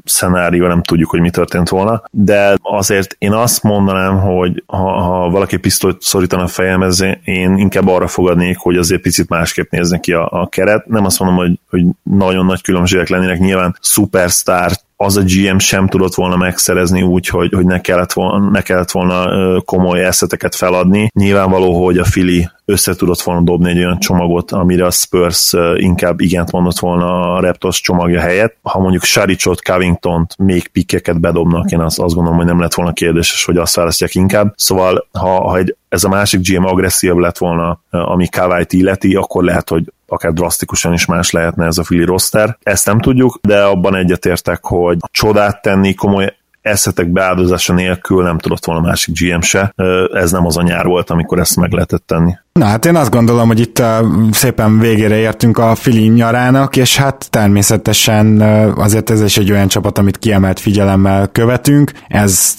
szenárió, 0.04 0.66
nem 0.66 0.82
tudjuk, 0.82 1.10
hogy 1.10 1.20
mi 1.20 1.30
történt 1.30 1.68
volna, 1.68 2.02
de 2.10 2.56
azért 2.62 3.16
én 3.18 3.32
azt 3.32 3.62
mondanám, 3.62 4.20
hogy 4.20 4.62
ha, 4.66 5.00
ha 5.02 5.30
valaki 5.30 5.56
pisztolyt 5.56 6.02
szorítana 6.02 6.42
a 6.42 6.46
fejemhez, 6.46 7.04
én 7.24 7.56
inkább 7.56 7.88
arra 7.88 8.06
fogadnék, 8.06 8.58
hogy 8.58 8.76
azért 8.76 9.02
picit 9.02 9.28
másképp 9.28 9.70
néznek 9.70 10.00
ki 10.00 10.12
a, 10.12 10.28
a 10.30 10.48
keret. 10.48 10.86
Nem 10.86 11.04
azt 11.04 11.18
mondom, 11.18 11.38
hogy, 11.38 11.58
hogy 11.70 11.82
nagyon 12.02 12.46
nagy 12.46 12.62
különbségek 12.62 13.08
lennének, 13.08 13.38
nyilván 13.38 13.76
superstar 13.80 14.72
az 15.02 15.16
a 15.16 15.22
GM 15.22 15.58
sem 15.58 15.88
tudott 15.88 16.14
volna 16.14 16.36
megszerezni 16.36 17.02
úgy, 17.02 17.28
hogy, 17.28 17.52
hogy 17.52 17.64
ne, 17.64 17.80
kellett 17.80 18.12
volna, 18.12 18.50
ne 18.50 18.60
kellett 18.60 18.90
volna 18.90 19.26
komoly 19.60 20.04
eszeteket 20.04 20.54
feladni. 20.54 21.10
Nyilvánvaló, 21.14 21.84
hogy 21.84 21.98
a 21.98 22.04
Fili 22.04 22.48
össze 22.64 22.94
tudott 22.94 23.20
volna 23.20 23.40
dobni 23.40 23.70
egy 23.70 23.78
olyan 23.78 23.98
csomagot, 23.98 24.50
amire 24.50 24.86
a 24.86 24.90
Spurs 24.90 25.54
inkább 25.74 26.20
igent 26.20 26.52
mondott 26.52 26.78
volna 26.78 27.34
a 27.34 27.40
Raptors 27.40 27.80
csomagja 27.80 28.20
helyett. 28.20 28.56
Ha 28.62 28.80
mondjuk 28.80 29.02
Saricsot, 29.02 29.62
Covington-t, 29.62 30.36
még 30.38 30.68
pikkeket 30.68 31.20
bedobnak, 31.20 31.70
én 31.70 31.80
azt, 31.80 31.98
azt 31.98 32.14
gondolom, 32.14 32.38
hogy 32.38 32.46
nem 32.46 32.60
lett 32.60 32.74
volna 32.74 32.92
kérdéses, 32.92 33.44
hogy 33.44 33.56
azt 33.56 33.74
választják 33.74 34.14
inkább. 34.14 34.52
Szóval, 34.56 35.06
ha, 35.12 35.48
ha 35.48 35.56
egy, 35.56 35.76
ez 35.88 36.04
a 36.04 36.08
másik 36.08 36.48
GM 36.48 36.64
agresszív 36.64 37.12
lett 37.12 37.38
volna, 37.38 37.80
ami 37.90 38.28
Kawait 38.28 38.72
illeti, 38.72 39.14
akkor 39.14 39.44
lehet, 39.44 39.68
hogy 39.68 39.92
akár 40.06 40.32
drasztikusan 40.32 40.92
is 40.92 41.06
más 41.06 41.30
lehetne 41.30 41.66
ez 41.66 41.78
a 41.78 41.84
Fili 41.84 42.04
roster. 42.04 42.58
Ezt 42.62 42.86
nem 42.86 43.00
tudjuk, 43.00 43.38
de 43.42 43.62
abban 43.62 43.96
egyetértek, 43.96 44.64
hogy 44.64 44.98
csodát 45.10 45.62
tenni, 45.62 45.94
komoly 45.94 46.36
eszetek 46.62 47.08
beáldozása 47.08 47.72
nélkül 47.72 48.22
nem 48.22 48.38
tudott 48.38 48.64
volna 48.64 48.80
másik 48.80 49.18
GM 49.18 49.40
se. 49.40 49.74
Ez 50.12 50.30
nem 50.30 50.46
az 50.46 50.56
a 50.56 50.62
nyár 50.62 50.84
volt, 50.84 51.10
amikor 51.10 51.38
ezt 51.38 51.56
meg 51.56 51.72
lehetett 51.72 52.06
tenni. 52.06 52.32
Na 52.52 52.64
hát 52.64 52.86
én 52.86 52.96
azt 52.96 53.10
gondolom, 53.10 53.46
hogy 53.46 53.60
itt 53.60 53.82
szépen 54.30 54.78
végére 54.78 55.16
értünk 55.16 55.58
a 55.58 55.74
Fili 55.74 56.08
nyarának, 56.08 56.76
és 56.76 56.96
hát 56.96 57.30
természetesen 57.30 58.40
azért 58.76 59.10
ez 59.10 59.22
is 59.22 59.36
egy 59.36 59.50
olyan 59.50 59.68
csapat, 59.68 59.98
amit 59.98 60.18
kiemelt 60.18 60.60
figyelemmel 60.60 61.28
követünk. 61.28 61.92
Ez 62.08 62.54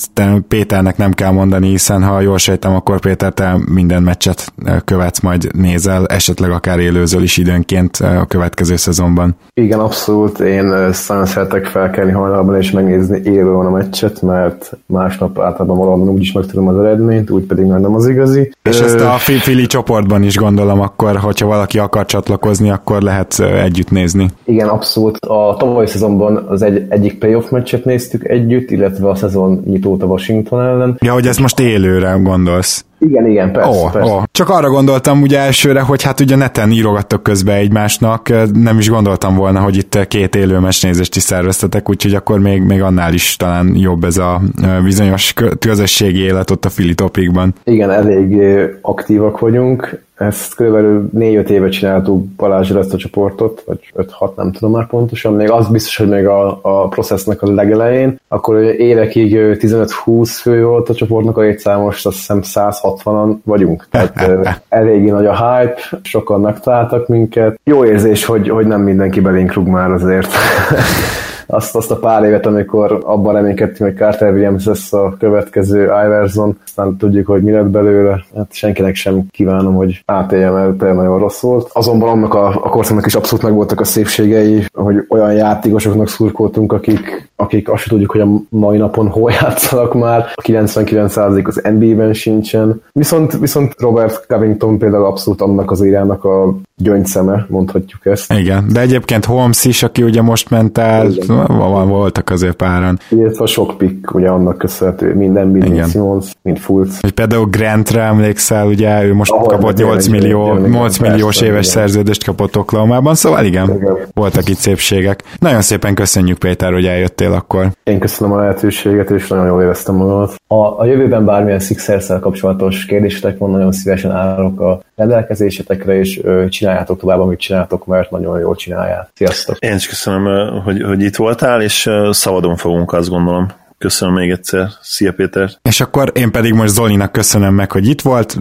Péternek 0.47 0.97
nem 0.97 1.11
kell 1.11 1.31
mondani, 1.31 1.69
hiszen 1.69 2.03
ha 2.03 2.19
jól 2.19 2.37
sejtem, 2.37 2.75
akkor 2.75 2.99
Péter, 2.99 3.33
te 3.33 3.57
minden 3.69 4.03
meccset 4.03 4.53
követsz, 4.85 5.19
majd 5.19 5.55
nézel, 5.55 6.05
esetleg 6.05 6.51
akár 6.51 6.79
élőzöl 6.79 7.23
is 7.23 7.37
időnként 7.37 7.97
a 7.97 8.25
következő 8.25 8.75
szezonban. 8.75 9.35
Igen, 9.53 9.79
abszolút. 9.79 10.39
Én 10.39 10.63
nagyon 11.07 11.25
szeretek 11.25 11.65
felkelni 11.65 12.11
hajnalban 12.11 12.57
és 12.57 12.71
megnézni 12.71 13.21
élően 13.23 13.65
a 13.65 13.71
meccset, 13.71 14.21
mert 14.21 14.77
másnap 14.85 15.39
általában 15.39 15.77
valahol 15.77 16.09
úgyis 16.09 16.31
megtudom 16.31 16.67
az 16.67 16.77
eredményt, 16.77 17.29
úgy 17.29 17.43
pedig 17.43 17.65
már 17.65 17.79
nem 17.79 17.95
az 17.95 18.07
igazi. 18.07 18.53
És 18.63 18.79
ezt 18.79 18.99
a 18.99 19.11
Fili 19.17 19.65
csoportban 19.84 20.23
is 20.23 20.36
gondolom, 20.36 20.81
akkor, 20.81 21.15
hogyha 21.15 21.47
valaki 21.47 21.79
akar 21.79 22.05
csatlakozni, 22.05 22.69
akkor 22.69 23.01
lehet 23.01 23.39
együtt 23.39 23.91
nézni. 23.91 24.29
Igen, 24.45 24.67
abszolút. 24.67 25.17
A 25.17 25.55
tavalyi 25.59 25.88
szezonban 25.88 26.45
az 26.47 26.61
egy, 26.61 26.86
egyik 26.89 27.19
playoff 27.19 27.49
meccset 27.49 27.86
néztük 27.86 28.27
együtt, 28.27 28.71
illetve 28.71 29.09
a 29.09 29.15
szezon 29.15 29.63
nyitót 29.65 30.03
a 30.03 30.05
Washington 30.05 30.61
ellen. 30.61 30.97
Ja, 31.01 31.13
hogy 31.13 31.27
ezt 31.27 31.39
most 31.39 31.59
élőre 31.59 32.19
gondolsz. 32.21 32.86
Igen, 33.07 33.27
igen, 33.27 33.51
persze, 33.51 33.69
oh, 33.69 33.91
persze. 33.91 34.11
Oh. 34.11 34.23
Csak 34.31 34.49
arra 34.49 34.69
gondoltam 34.69 35.21
ugye 35.21 35.39
elsőre, 35.39 35.81
hogy 35.81 36.03
hát 36.03 36.19
ugye 36.19 36.35
neten 36.35 36.71
írogattok 36.71 37.23
közbe 37.23 37.53
egymásnak, 37.53 38.29
nem 38.53 38.77
is 38.77 38.89
gondoltam 38.89 39.35
volna, 39.35 39.59
hogy 39.59 39.77
itt 39.77 40.07
két 40.07 40.35
élő 40.35 40.59
mesnézést 40.59 41.15
is 41.15 41.21
szerveztetek, 41.21 41.89
úgyhogy 41.89 42.13
akkor 42.13 42.39
még, 42.39 42.61
még 42.61 42.81
annál 42.81 43.13
is 43.13 43.35
talán 43.35 43.75
jobb 43.75 44.03
ez 44.03 44.17
a 44.17 44.41
bizonyos 44.83 45.33
közösségi 45.59 46.19
élet 46.19 46.51
ott 46.51 46.65
a 46.65 46.69
Fili 46.69 46.93
topikban. 46.93 47.53
Igen, 47.63 47.91
elég 47.91 48.41
aktívak 48.81 49.39
vagyunk, 49.39 50.01
ezt 50.24 50.55
körülbelül 50.55 51.09
4-5 51.17 51.47
éve 51.49 51.69
csináltuk 51.69 52.26
Balázsra 52.26 52.80
ezt 52.80 52.93
a 52.93 52.97
csoportot, 52.97 53.63
vagy 53.65 53.93
5-6, 54.19 54.36
nem 54.36 54.51
tudom 54.51 54.71
már 54.71 54.88
pontosan. 54.88 55.34
Még 55.34 55.49
az 55.49 55.67
biztos, 55.67 55.97
hogy 55.97 56.09
még 56.09 56.26
a, 56.26 56.59
a 56.61 56.88
processznek 56.88 57.41
a 57.41 57.53
legelején, 57.53 58.19
akkor 58.28 58.57
évekig 58.61 59.36
15-20 59.38 60.38
fő 60.41 60.65
volt 60.65 60.89
a 60.89 60.93
csoportnak 60.93 61.38
a 61.38 61.78
most 61.78 62.05
azt 62.05 62.15
hiszem 62.15 62.41
160-an 62.43 63.36
vagyunk. 63.43 63.88
Tehát 63.91 64.32
eléggé 64.69 65.09
nagy 65.09 65.26
a 65.26 65.55
hype, 65.55 65.76
sokan 66.01 66.41
megtaláltak 66.41 67.07
minket. 67.07 67.59
Jó 67.63 67.86
érzés, 67.86 68.26
hogy, 68.26 68.49
hogy 68.49 68.67
nem 68.67 68.82
mindenki 68.82 69.19
belénk 69.19 69.53
rúg 69.53 69.67
már 69.67 69.91
azért. 69.91 70.32
azt, 71.47 71.75
azt 71.75 71.91
a 71.91 71.95
pár 71.95 72.23
évet, 72.23 72.45
amikor 72.45 73.01
abban 73.03 73.33
reménykedtünk, 73.33 73.89
hogy 73.89 73.99
Carter 73.99 74.31
Williams 74.31 74.65
lesz 74.65 74.93
a 74.93 75.15
következő 75.19 75.83
Iverson, 75.83 76.57
aztán 76.65 76.97
tudjuk, 76.97 77.27
hogy 77.27 77.43
mi 77.43 77.51
lett 77.51 77.65
belőle. 77.65 78.23
Hát 78.35 78.53
senkinek 78.53 78.95
sem 78.95 79.27
kívánom, 79.31 79.75
hogy 79.75 80.03
átéljem 80.05 80.55
el, 80.55 80.75
tényleg 80.77 80.95
nagyon 80.95 81.19
rossz 81.19 81.41
volt. 81.41 81.69
Azonban 81.73 82.09
annak 82.09 82.33
a, 82.33 82.47
a 82.47 82.69
korszaknak 82.69 83.05
is 83.05 83.15
abszolút 83.15 83.43
megvoltak 83.43 83.79
a 83.79 83.83
szépségei, 83.83 84.65
hogy 84.73 85.05
olyan 85.09 85.33
játékosoknak 85.33 86.07
szurkoltunk, 86.07 86.71
akik, 86.71 87.29
akik 87.35 87.69
azt 87.69 87.87
tudjuk, 87.87 88.11
hogy 88.11 88.21
a 88.21 88.27
mai 88.49 88.77
napon 88.77 89.07
hol 89.07 89.31
játszanak 89.31 89.93
már. 89.93 90.25
A 90.35 90.41
99% 90.41 91.47
az 91.47 91.61
NBA-ben 91.63 92.13
sincsen. 92.13 92.81
Viszont, 92.91 93.37
viszont 93.37 93.75
Robert 93.77 94.25
Covington 94.27 94.77
például 94.77 95.05
abszolút 95.05 95.41
annak 95.41 95.71
az 95.71 95.83
irának 95.83 96.23
a 96.23 96.55
gyöngyszeme, 96.76 97.45
mondhatjuk 97.49 98.05
ezt. 98.05 98.34
Igen, 98.34 98.67
de 98.74 98.80
egyébként 98.80 99.26
Holmes 99.26 99.65
is, 99.65 99.84
aki 99.84 100.03
ugye 100.03 100.21
most 100.21 100.49
ment 100.49 100.78
el, 100.78 101.11
Igen. 101.11 101.88
voltak 101.88 102.30
azért 102.30 102.55
páran. 102.55 102.99
Illetve 103.09 103.45
sok 103.45 103.78
pick, 103.78 104.15
ugye 104.15 104.28
annak 104.30 104.57
köszönhető, 104.57 105.15
minden 105.15 105.47
mind 105.47 105.89
Simons, 105.89 106.34
mind 106.41 106.57
Fultz. 106.57 106.99
És 107.01 107.11
például 107.11 107.45
Grantre 107.45 108.01
emlékszel, 108.01 108.67
ugye 108.67 109.03
ő 109.03 109.13
most 109.13 109.32
Ahol 109.32 109.47
kapott 109.47 109.78
8 109.78 110.07
millió, 110.07 110.57
8 110.57 110.97
milliós 110.97 111.41
éves 111.41 111.67
igen. 111.67 111.82
szerződést 111.82 112.24
kapott 112.24 112.57
Oklahomában, 112.57 113.15
szóval 113.15 113.45
igen, 113.45 113.76
igen, 113.76 113.97
voltak 114.13 114.49
itt 114.49 114.57
szépségek. 114.57 115.24
Nagyon 115.39 115.61
szépen 115.61 115.95
köszönjük 115.95 116.38
Péter, 116.38 116.74
hogy 116.74 116.86
eljöttél 116.86 117.32
akkor. 117.32 117.71
Én 117.84 117.99
köszönöm 117.99 118.34
a 118.34 118.39
lehetőséget, 118.39 119.09
és 119.09 119.28
nagyon 119.28 119.47
jól 119.47 119.61
éreztem 119.61 119.95
magamat. 119.95 120.36
Ha 120.53 120.67
a 120.67 120.85
jövőben 120.85 121.25
bármilyen 121.25 121.59
sixers 121.59 122.07
kapcsolatos 122.21 122.85
kérdésetek 122.85 123.37
van, 123.37 123.51
nagyon 123.51 123.71
szívesen 123.71 124.11
állok 124.11 124.59
a 124.59 124.81
rendelkezésetekre, 124.95 125.99
és 125.99 126.21
csináljátok 126.49 126.99
tovább, 126.99 127.19
amit 127.19 127.39
csináltok, 127.39 127.85
mert 127.85 128.11
nagyon 128.11 128.39
jól 128.39 128.55
csinálják. 128.55 129.09
Sziasztok! 129.13 129.57
Én 129.59 129.75
is 129.75 129.87
köszönöm, 129.87 130.51
hogy, 130.63 130.81
hogy 130.81 131.01
itt 131.01 131.15
voltál, 131.15 131.61
és 131.61 131.89
szabadon 132.09 132.55
fogunk, 132.55 132.93
azt 132.93 133.09
gondolom. 133.09 133.47
Köszönöm 133.77 134.13
még 134.13 134.29
egyszer. 134.29 134.67
Szia 134.81 135.13
Péter! 135.13 135.49
És 135.61 135.81
akkor 135.81 136.11
én 136.15 136.31
pedig 136.31 136.53
most 136.53 136.73
Zolinak 136.73 137.11
köszönöm 137.11 137.53
meg, 137.53 137.71
hogy 137.71 137.87
itt 137.87 138.01
volt. 138.01 138.37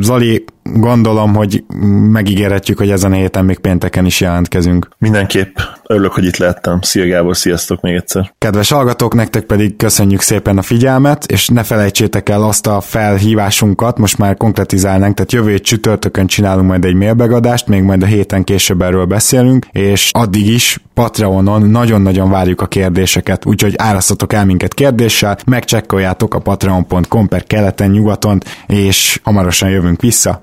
Zoli, 0.00 0.44
gondolom, 0.72 1.34
hogy 1.34 1.64
megígérhetjük, 2.10 2.78
hogy 2.78 2.90
ezen 2.90 3.12
a 3.12 3.14
héten 3.14 3.44
még 3.44 3.58
pénteken 3.58 4.04
is 4.04 4.20
jelentkezünk. 4.20 4.88
Mindenképp. 4.98 5.56
Örülök, 5.86 6.12
hogy 6.12 6.24
itt 6.24 6.36
lehettem. 6.36 6.78
Szia 6.80 7.06
Gábor, 7.06 7.36
sziasztok 7.36 7.80
még 7.80 7.94
egyszer. 7.94 8.32
Kedves 8.38 8.70
hallgatók, 8.70 9.14
nektek 9.14 9.44
pedig 9.44 9.76
köszönjük 9.76 10.20
szépen 10.20 10.58
a 10.58 10.62
figyelmet, 10.62 11.24
és 11.24 11.48
ne 11.48 11.62
felejtsétek 11.62 12.28
el 12.28 12.42
azt 12.42 12.66
a 12.66 12.80
felhívásunkat, 12.80 13.98
most 13.98 14.18
már 14.18 14.36
konkretizálnánk, 14.36 15.14
tehát 15.14 15.32
jövő 15.32 15.58
csütörtökön 15.58 16.26
csinálunk 16.26 16.68
majd 16.68 16.84
egy 16.84 16.94
mailbegadást, 16.94 17.66
még 17.66 17.82
majd 17.82 18.02
a 18.02 18.06
héten 18.06 18.44
később 18.44 18.82
erről 18.82 19.04
beszélünk, 19.04 19.66
és 19.72 20.10
addig 20.12 20.46
is 20.46 20.78
Patreonon 20.94 21.70
nagyon-nagyon 21.70 22.30
várjuk 22.30 22.60
a 22.60 22.66
kérdéseket, 22.66 23.46
úgyhogy 23.46 23.74
árasztatok 23.76 24.32
el 24.32 24.44
minket 24.44 24.74
kérdéssel, 24.74 25.38
megcsekkoljátok 25.46 26.34
a 26.34 26.38
patreon.com 26.38 27.28
per 27.28 27.44
keleten-nyugaton, 27.44 28.42
és 28.66 29.20
hamarosan 29.22 29.70
jövünk 29.70 30.00
vissza. 30.00 30.42